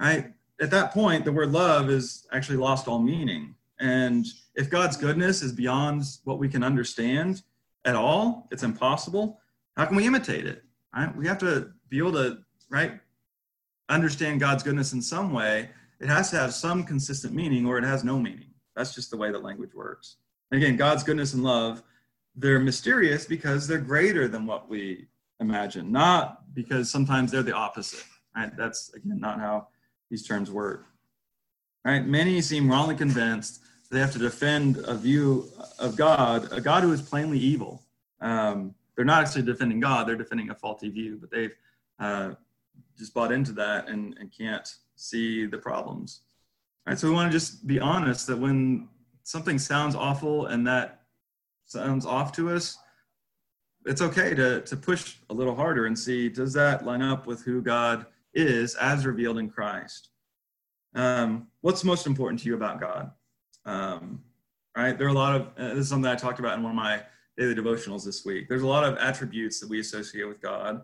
right? 0.01 0.33
At 0.59 0.71
that 0.71 0.91
point, 0.91 1.23
the 1.23 1.31
word 1.31 1.53
love 1.53 1.89
is 1.89 2.27
actually 2.33 2.57
lost 2.57 2.89
all 2.89 2.99
meaning. 2.99 3.55
And 3.79 4.25
if 4.55 4.69
God's 4.69 4.97
goodness 4.97 5.41
is 5.41 5.51
beyond 5.51 6.03
what 6.23 6.39
we 6.39 6.49
can 6.49 6.63
understand 6.63 7.43
at 7.85 7.95
all, 7.95 8.47
it's 8.51 8.63
impossible. 8.63 9.39
How 9.75 9.85
can 9.85 9.95
we 9.95 10.05
imitate 10.05 10.45
it? 10.45 10.63
Right? 10.95 11.15
We 11.15 11.27
have 11.27 11.37
to 11.39 11.71
be 11.89 11.99
able 11.99 12.13
to, 12.13 12.39
right, 12.69 12.99
understand 13.89 14.39
God's 14.39 14.63
goodness 14.63 14.93
in 14.93 15.01
some 15.01 15.31
way. 15.31 15.69
It 15.99 16.07
has 16.07 16.29
to 16.31 16.37
have 16.37 16.53
some 16.53 16.83
consistent 16.83 17.33
meaning 17.33 17.65
or 17.65 17.77
it 17.77 17.83
has 17.83 18.03
no 18.03 18.19
meaning. 18.19 18.49
That's 18.75 18.93
just 18.93 19.11
the 19.11 19.17
way 19.17 19.31
that 19.31 19.43
language 19.43 19.73
works. 19.73 20.17
And 20.51 20.61
again, 20.61 20.75
God's 20.75 21.03
goodness 21.03 21.33
and 21.33 21.43
love, 21.43 21.83
they're 22.35 22.59
mysterious 22.59 23.25
because 23.25 23.67
they're 23.67 23.79
greater 23.79 24.27
than 24.27 24.45
what 24.45 24.69
we 24.69 25.07
imagine, 25.39 25.91
not 25.91 26.53
because 26.53 26.89
sometimes 26.89 27.31
they're 27.31 27.43
the 27.43 27.55
opposite. 27.55 28.03
Right? 28.35 28.55
That's 28.55 28.93
again 28.93 29.19
not 29.19 29.39
how 29.39 29.67
these 30.09 30.25
terms 30.25 30.51
work. 30.51 30.85
Right? 31.83 32.05
Many 32.05 32.41
seem 32.41 32.69
wrongly 32.69 32.95
convinced 32.95 33.61
they 33.89 33.99
have 33.99 34.11
to 34.13 34.19
defend 34.19 34.77
a 34.85 34.95
view 34.95 35.49
of 35.79 35.95
God, 35.95 36.51
a 36.51 36.59
God 36.59 36.83
who 36.83 36.91
is 36.91 37.01
plainly 37.01 37.39
evil. 37.39 37.83
Um, 38.21 38.75
they're 38.95 39.05
not 39.05 39.23
actually 39.23 39.43
defending 39.43 39.79
God, 39.79 40.07
they're 40.07 40.15
defending 40.15 40.49
a 40.49 40.55
faulty 40.55 40.89
view, 40.89 41.17
but 41.19 41.29
they've 41.29 41.55
uh, 41.99 42.31
just 42.97 43.13
bought 43.13 43.31
into 43.31 43.51
that 43.53 43.87
and, 43.87 44.17
and 44.19 44.31
can't 44.35 44.75
see 44.95 45.45
the 45.45 45.57
problems. 45.57 46.21
Right, 46.85 46.97
so 46.97 47.07
we 47.07 47.13
want 47.13 47.31
to 47.31 47.37
just 47.37 47.67
be 47.67 47.79
honest 47.79 48.27
that 48.27 48.37
when 48.37 48.87
something 49.23 49.59
sounds 49.59 49.93
awful 49.93 50.47
and 50.47 50.65
that 50.67 51.01
sounds 51.65 52.05
off 52.05 52.31
to 52.33 52.49
us, 52.49 52.77
it's 53.85 54.01
okay 54.01 54.33
to, 54.33 54.61
to 54.61 54.75
push 54.75 55.15
a 55.29 55.33
little 55.33 55.55
harder 55.55 55.85
and 55.85 55.97
see 55.97 56.29
does 56.29 56.53
that 56.53 56.85
line 56.85 57.01
up 57.01 57.27
with 57.27 57.43
who 57.43 57.61
God 57.61 58.05
is 58.33 58.75
as 58.75 59.05
revealed 59.05 59.37
in 59.37 59.49
Christ? 59.49 60.09
Um, 60.95 61.47
what's 61.61 61.83
most 61.83 62.07
important 62.07 62.41
to 62.41 62.47
you 62.47 62.55
about 62.55 62.79
God? 62.79 63.11
Um, 63.67 64.23
right? 64.75 64.97
There 64.97 65.05
are 65.05 65.11
a 65.11 65.13
lot 65.13 65.35
of, 65.35 65.41
uh, 65.57 65.69
this 65.69 65.79
is 65.79 65.89
something 65.89 66.09
I 66.09 66.15
talked 66.15 66.39
about 66.39 66.57
in 66.57 66.63
one 66.63 66.71
of 66.71 66.75
my 66.75 67.01
daily 67.37 67.53
devotionals 67.53 68.03
this 68.03 68.25
week. 68.25 68.47
There's 68.49 68.63
a 68.63 68.67
lot 68.67 68.83
of 68.83 68.97
attributes 68.97 69.59
that 69.59 69.69
we 69.69 69.79
associate 69.79 70.27
with 70.27 70.41
God. 70.41 70.81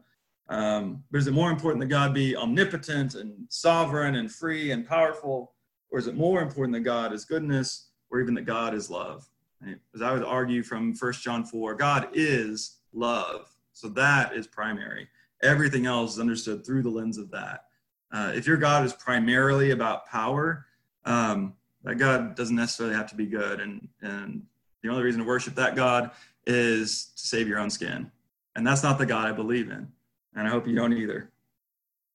Um, 0.50 1.04
but 1.10 1.20
is 1.20 1.28
it 1.28 1.34
more 1.34 1.50
important 1.50 1.80
that 1.80 1.88
God 1.88 2.14
be 2.14 2.36
omnipotent 2.36 3.16
and 3.16 3.46
sovereign 3.50 4.16
and 4.16 4.32
free 4.32 4.72
and 4.72 4.86
powerful? 4.86 5.54
Or 5.90 5.98
is 5.98 6.08
it 6.08 6.16
more 6.16 6.42
important 6.42 6.74
that 6.74 6.82
God 6.82 7.14
is 7.14 7.24
goodness 7.24 7.88
or 8.12 8.20
even 8.20 8.34
that 8.36 8.46
God 8.46 8.74
is 8.74 8.90
love? 8.90 9.28
Right? 9.66 9.78
As 9.96 10.02
I 10.02 10.12
would 10.12 10.24
argue 10.24 10.62
from 10.62 10.94
1 10.94 11.14
John 11.14 11.46
4, 11.46 11.76
God 11.76 12.10
is 12.14 12.80
love. 12.92 13.56
So 13.72 13.88
that 13.90 14.36
is 14.36 14.46
primary. 14.46 15.08
Everything 15.42 15.86
else 15.86 16.14
is 16.14 16.20
understood 16.20 16.66
through 16.66 16.84
the 16.84 16.90
lens 16.90 17.18
of 17.18 17.32
that. 17.32 17.66
Uh, 18.12 18.32
if 18.36 18.46
your 18.46 18.58
God 18.58 18.86
is 18.86 18.94
primarily 18.94 19.72
about 19.72 20.06
power, 20.08 20.68
um, 21.06 21.54
that 21.84 21.96
God 21.96 22.36
doesn't 22.36 22.56
necessarily 22.56 22.96
have 22.96 23.10
to 23.10 23.16
be 23.16 23.26
good. 23.26 23.60
And, 23.60 23.88
and 24.02 24.44
the 24.82 24.90
only 24.90 25.04
reason 25.04 25.22
to 25.22 25.28
worship 25.28 25.56
that 25.56 25.76
God 25.76 26.12
is 26.46 27.12
to 27.16 27.28
save 27.28 27.48
your 27.48 27.60
own 27.60 27.70
skin. 27.70 28.12
And 28.56 28.66
that's 28.66 28.84
not 28.84 28.98
the 28.98 29.06
God 29.06 29.28
I 29.28 29.32
believe 29.32 29.70
in. 29.70 29.88
And 30.36 30.48
I 30.48 30.50
hope 30.50 30.68
you 30.68 30.76
don't 30.76 30.94
either. 30.94 31.30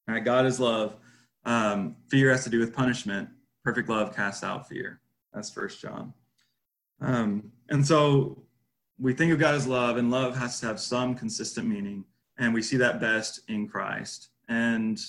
All 0.06 0.14
right, 0.14 0.24
God 0.24 0.46
is 0.46 0.58
love. 0.58 0.96
Um, 1.44 1.96
fear 2.08 2.30
has 2.30 2.44
to 2.44 2.50
do 2.50 2.58
with 2.58 2.74
punishment. 2.74 3.28
Perfect 3.64 3.88
love 3.88 4.14
casts 4.14 4.42
out 4.42 4.68
fear. 4.68 5.00
That's 5.32 5.50
First 5.50 5.80
John. 5.80 6.12
Um, 7.00 7.52
and 7.68 7.86
so 7.86 8.42
we 8.98 9.12
think 9.12 9.32
of 9.32 9.38
God 9.38 9.54
as 9.54 9.66
love, 9.66 9.96
and 9.96 10.10
love 10.10 10.36
has 10.36 10.58
to 10.60 10.66
have 10.66 10.80
some 10.80 11.14
consistent 11.14 11.68
meaning, 11.68 12.04
and 12.38 12.52
we 12.52 12.62
see 12.62 12.76
that 12.78 13.00
best 13.00 13.40
in 13.48 13.68
Christ. 13.68 14.30
And 14.48 15.00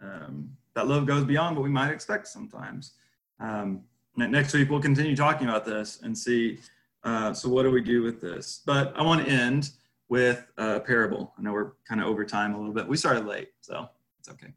um, 0.00 0.50
that 0.74 0.86
love 0.86 1.06
goes 1.06 1.24
beyond 1.24 1.56
what 1.56 1.64
we 1.64 1.70
might 1.70 1.90
expect 1.90 2.28
sometimes. 2.28 2.92
Um, 3.40 3.82
next 4.16 4.52
week, 4.52 4.70
we'll 4.70 4.80
continue 4.80 5.16
talking 5.16 5.48
about 5.48 5.64
this 5.64 6.00
and 6.02 6.16
see. 6.16 6.58
Uh, 7.04 7.32
so, 7.32 7.48
what 7.48 7.64
do 7.64 7.70
we 7.70 7.80
do 7.80 8.02
with 8.02 8.20
this? 8.20 8.62
But 8.64 8.96
I 8.96 9.02
want 9.02 9.24
to 9.24 9.30
end 9.30 9.70
with 10.08 10.46
a 10.58 10.80
parable. 10.80 11.32
I 11.38 11.42
know 11.42 11.52
we're 11.52 11.72
kind 11.88 12.00
of 12.00 12.06
over 12.06 12.24
time 12.24 12.54
a 12.54 12.58
little 12.58 12.74
bit. 12.74 12.86
We 12.86 12.96
started 12.96 13.26
late, 13.26 13.50
so 13.60 13.88
it's 14.20 14.28
okay. 14.28 14.52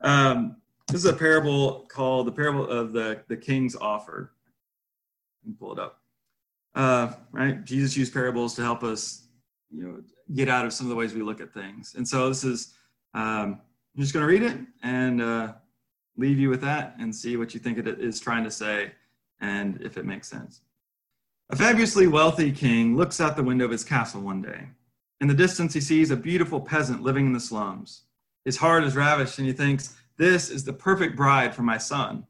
Um, 0.00 0.56
this 0.88 0.96
is 0.96 1.06
a 1.06 1.12
parable 1.12 1.86
called 1.88 2.26
the 2.26 2.32
parable 2.32 2.66
of 2.68 2.92
the, 2.92 3.22
the 3.28 3.36
king's 3.36 3.76
offer. 3.76 4.32
pull 5.58 5.72
it 5.72 5.78
up 5.78 6.00
uh, 6.76 7.10
right? 7.32 7.64
Jesus 7.64 7.96
used 7.96 8.12
parables 8.12 8.54
to 8.54 8.62
help 8.62 8.84
us, 8.84 9.22
you 9.70 9.82
know, 9.82 10.02
get 10.34 10.48
out 10.48 10.66
of 10.66 10.72
some 10.72 10.86
of 10.86 10.90
the 10.90 10.94
ways 10.94 11.14
we 11.14 11.22
look 11.22 11.40
at 11.40 11.52
things. 11.52 11.94
And 11.96 12.06
so 12.06 12.28
this 12.28 12.44
is, 12.44 12.74
um, 13.14 13.60
I'm 13.96 14.02
just 14.02 14.12
going 14.12 14.24
to 14.24 14.30
read 14.30 14.42
it 14.42 14.58
and 14.82 15.22
uh, 15.22 15.54
leave 16.16 16.38
you 16.38 16.48
with 16.48 16.60
that 16.62 16.96
and 16.98 17.14
see 17.14 17.36
what 17.36 17.54
you 17.54 17.60
think 17.60 17.78
it 17.78 17.86
is 17.86 18.20
trying 18.20 18.44
to 18.44 18.50
say 18.50 18.92
and 19.40 19.80
if 19.82 19.96
it 19.96 20.04
makes 20.04 20.28
sense. 20.28 20.60
A 21.50 21.56
fabulously 21.56 22.06
wealthy 22.06 22.50
king 22.50 22.96
looks 22.96 23.20
out 23.20 23.36
the 23.36 23.42
window 23.42 23.64
of 23.64 23.70
his 23.70 23.84
castle 23.84 24.20
one 24.20 24.42
day. 24.42 24.68
In 25.20 25.28
the 25.28 25.34
distance, 25.34 25.72
he 25.72 25.80
sees 25.80 26.10
a 26.10 26.16
beautiful 26.16 26.60
peasant 26.60 27.02
living 27.02 27.26
in 27.26 27.32
the 27.32 27.40
slums. 27.40 28.02
His 28.44 28.56
heart 28.56 28.84
is 28.84 28.96
ravished 28.96 29.38
and 29.38 29.46
he 29.46 29.52
thinks, 29.52 29.96
This 30.16 30.50
is 30.50 30.64
the 30.64 30.72
perfect 30.72 31.16
bride 31.16 31.54
for 31.54 31.62
my 31.62 31.78
son. 31.78 32.26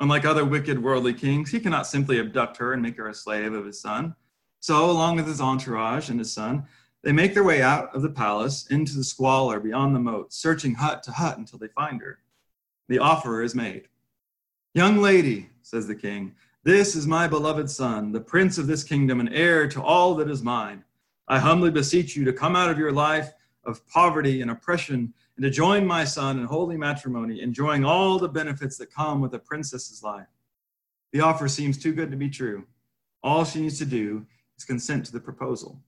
Unlike 0.00 0.24
other 0.24 0.44
wicked 0.44 0.82
worldly 0.82 1.14
kings, 1.14 1.50
he 1.50 1.60
cannot 1.60 1.86
simply 1.86 2.18
abduct 2.18 2.56
her 2.56 2.72
and 2.72 2.82
make 2.82 2.96
her 2.96 3.08
a 3.08 3.14
slave 3.14 3.52
of 3.52 3.64
his 3.64 3.80
son. 3.80 4.14
So, 4.60 4.90
along 4.90 5.16
with 5.16 5.26
his 5.26 5.40
entourage 5.40 6.10
and 6.10 6.18
his 6.18 6.32
son, 6.32 6.66
they 7.02 7.12
make 7.12 7.34
their 7.34 7.44
way 7.44 7.62
out 7.62 7.94
of 7.94 8.02
the 8.02 8.10
palace 8.10 8.66
into 8.68 8.94
the 8.96 9.04
squalor 9.04 9.58
beyond 9.58 9.94
the 9.94 10.00
moat, 10.00 10.32
searching 10.32 10.74
hut 10.74 11.02
to 11.04 11.12
hut 11.12 11.38
until 11.38 11.58
they 11.58 11.68
find 11.68 12.00
her. 12.00 12.18
The 12.88 12.98
offer 12.98 13.42
is 13.42 13.54
made. 13.54 13.88
Young 14.74 14.98
lady, 14.98 15.50
says 15.62 15.86
the 15.86 15.94
king, 15.94 16.34
this 16.64 16.94
is 16.94 17.06
my 17.06 17.26
beloved 17.26 17.68
son, 17.68 18.12
the 18.12 18.20
prince 18.20 18.56
of 18.56 18.66
this 18.66 18.84
kingdom 18.84 19.20
and 19.20 19.32
heir 19.32 19.66
to 19.68 19.82
all 19.82 20.14
that 20.16 20.30
is 20.30 20.42
mine. 20.42 20.84
I 21.28 21.38
humbly 21.38 21.70
beseech 21.70 22.14
you 22.14 22.24
to 22.24 22.32
come 22.32 22.54
out 22.54 22.70
of 22.70 22.78
your 22.78 22.92
life 22.92 23.32
of 23.64 23.86
poverty 23.88 24.42
and 24.42 24.50
oppression 24.50 25.12
and 25.36 25.44
to 25.44 25.50
join 25.50 25.86
my 25.86 26.04
son 26.04 26.38
in 26.38 26.44
holy 26.44 26.76
matrimony, 26.76 27.40
enjoying 27.40 27.84
all 27.84 28.18
the 28.18 28.28
benefits 28.28 28.76
that 28.78 28.92
come 28.92 29.20
with 29.20 29.34
a 29.34 29.38
princess's 29.38 30.02
life. 30.02 30.26
The 31.12 31.20
offer 31.20 31.48
seems 31.48 31.78
too 31.78 31.92
good 31.92 32.10
to 32.10 32.16
be 32.16 32.30
true. 32.30 32.64
All 33.22 33.44
she 33.44 33.60
needs 33.60 33.78
to 33.78 33.84
do 33.84 34.26
is 34.56 34.64
consent 34.64 35.06
to 35.06 35.12
the 35.12 35.20
proposal. 35.20 35.80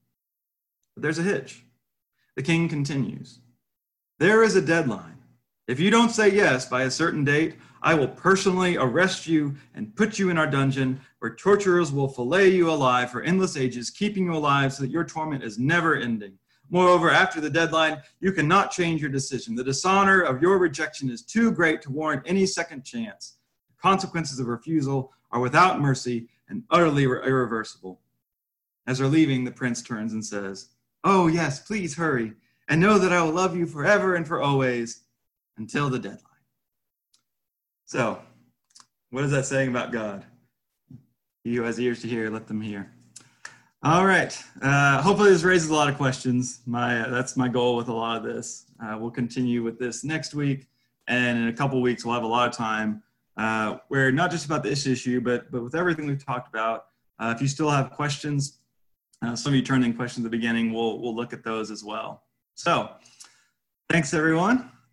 But 0.95 1.03
there's 1.03 1.19
a 1.19 1.23
hitch. 1.23 1.65
The 2.37 2.43
king 2.43 2.69
continues 2.69 3.41
There 4.19 4.43
is 4.43 4.57
a 4.57 4.63
deadline. 4.63 5.14
If 5.67 5.81
you 5.81 5.91
don't 5.91 6.11
say 6.11 6.29
yes 6.29 6.67
by 6.67 6.83
a 6.83 6.91
certain 6.91 7.25
date, 7.25 7.57
I 7.81 7.95
will 7.95 8.09
personally 8.09 8.77
arrest 8.77 9.27
you 9.27 9.57
and 9.75 9.97
put 9.97 10.19
you 10.19 10.29
in 10.29 10.37
our 10.37 10.47
dungeon 10.47 11.01
where 11.21 11.35
torturers 11.35 11.91
will 11.91 12.09
fillet 12.09 12.51
you 12.51 12.71
alive 12.71 13.11
for 13.11 13.23
endless 13.23 13.57
ages, 13.57 13.89
keeping 13.89 14.27
you 14.27 14.35
alive 14.35 14.75
so 14.75 14.83
that 14.83 14.91
your 14.91 15.05
torment 15.05 15.43
is 15.43 15.59
never 15.59 15.97
ending. 15.97 16.39
Moreover, 16.69 17.11
after 17.11 17.41
the 17.41 17.49
deadline, 17.49 18.03
you 18.21 18.33
cannot 18.33 18.73
change 18.73 19.01
your 19.01 19.11
decision. 19.11 19.55
The 19.55 19.65
dishonor 19.65 20.21
of 20.21 20.43
your 20.43 20.59
rejection 20.59 21.09
is 21.09 21.23
too 21.23 21.51
great 21.51 21.81
to 21.83 21.91
warrant 21.91 22.25
any 22.27 22.45
second 22.45 22.85
chance. 22.85 23.37
The 23.71 23.81
consequences 23.81 24.39
of 24.39 24.49
refusal 24.49 25.13
are 25.31 25.41
without 25.41 25.81
mercy 25.81 26.29
and 26.51 26.63
utterly 26.71 27.05
irreversible. 27.05 28.01
As 28.87 28.99
they're 28.99 29.09
leaving, 29.09 29.45
the 29.45 29.51
prince 29.51 29.81
turns 29.81 30.13
and 30.13 30.25
says, 30.25 30.69
Oh, 31.05 31.27
yes, 31.27 31.61
please 31.61 31.95
hurry, 31.95 32.35
and 32.69 32.81
know 32.83 32.99
that 32.99 33.13
I 33.13 33.23
will 33.23 33.33
love 33.33 33.57
you 33.57 33.67
forever 33.67 34.15
and 34.17 34.27
for 34.27 34.43
always 34.43 35.05
until 35.59 35.91
the 35.91 35.99
deadline. 35.99 36.21
So, 37.85 38.21
what 39.11 39.25
is 39.25 39.31
that 39.31 39.47
saying 39.47 39.69
about 39.69 39.93
God? 39.93 40.25
He 41.45 41.55
who 41.55 41.63
has 41.63 41.79
ears 41.79 42.01
to 42.03 42.09
hear, 42.09 42.31
let 42.31 42.47
them 42.47 42.61
hear. 42.61 42.91
All 43.83 44.07
right. 44.07 44.37
Uh, 44.63 45.03
hopefully, 45.03 45.31
this 45.31 45.43
raises 45.43 45.69
a 45.69 45.75
lot 45.75 45.91
of 45.91 45.97
questions. 45.97 46.61
My 46.67 47.03
uh, 47.03 47.11
that's 47.11 47.37
my 47.37 47.49
goal 47.49 47.77
with 47.77 47.89
a 47.89 47.93
lot 47.93 48.17
of 48.17 48.23
this. 48.23 48.65
Uh, 48.83 48.97
we'll 48.99 49.11
continue 49.11 49.63
with 49.63 49.79
this 49.79 50.05
next 50.05 50.35
week, 50.35 50.69
and 51.07 51.39
in 51.39 51.49
a 51.49 51.53
couple 51.53 51.81
weeks, 51.83 52.05
we'll 52.05 52.15
have 52.15 52.25
a 52.25 52.27
lot 52.27 52.49
of 52.49 52.57
time 52.57 53.03
uh, 53.37 53.79
where 53.89 54.11
not 54.11 54.31
just 54.31 54.47
about 54.47 54.63
this 54.63 54.87
issue, 54.87 55.21
but 55.21 55.51
but 55.51 55.63
with 55.63 55.75
everything 55.75 56.07
we've 56.07 56.25
talked 56.25 56.49
about. 56.49 56.87
Uh, 57.19 57.33
if 57.35 57.41
you 57.41 57.47
still 57.47 57.71
have 57.71 57.91
questions, 57.91 58.59
uh, 59.23 59.37
some 59.37 59.53
of 59.53 59.57
you 59.57 59.63
turned 59.63 59.85
in 59.85 59.95
questions 59.95 60.25
at 60.25 60.31
the 60.31 60.37
beginning. 60.37 60.73
We'll 60.73 61.01
we'll 61.01 61.15
look 61.15 61.33
at 61.33 61.45
those 61.45 61.71
as 61.71 61.85
well. 61.85 62.23
So, 62.55 62.91
thanks 63.91 64.15
everyone. 64.15 64.74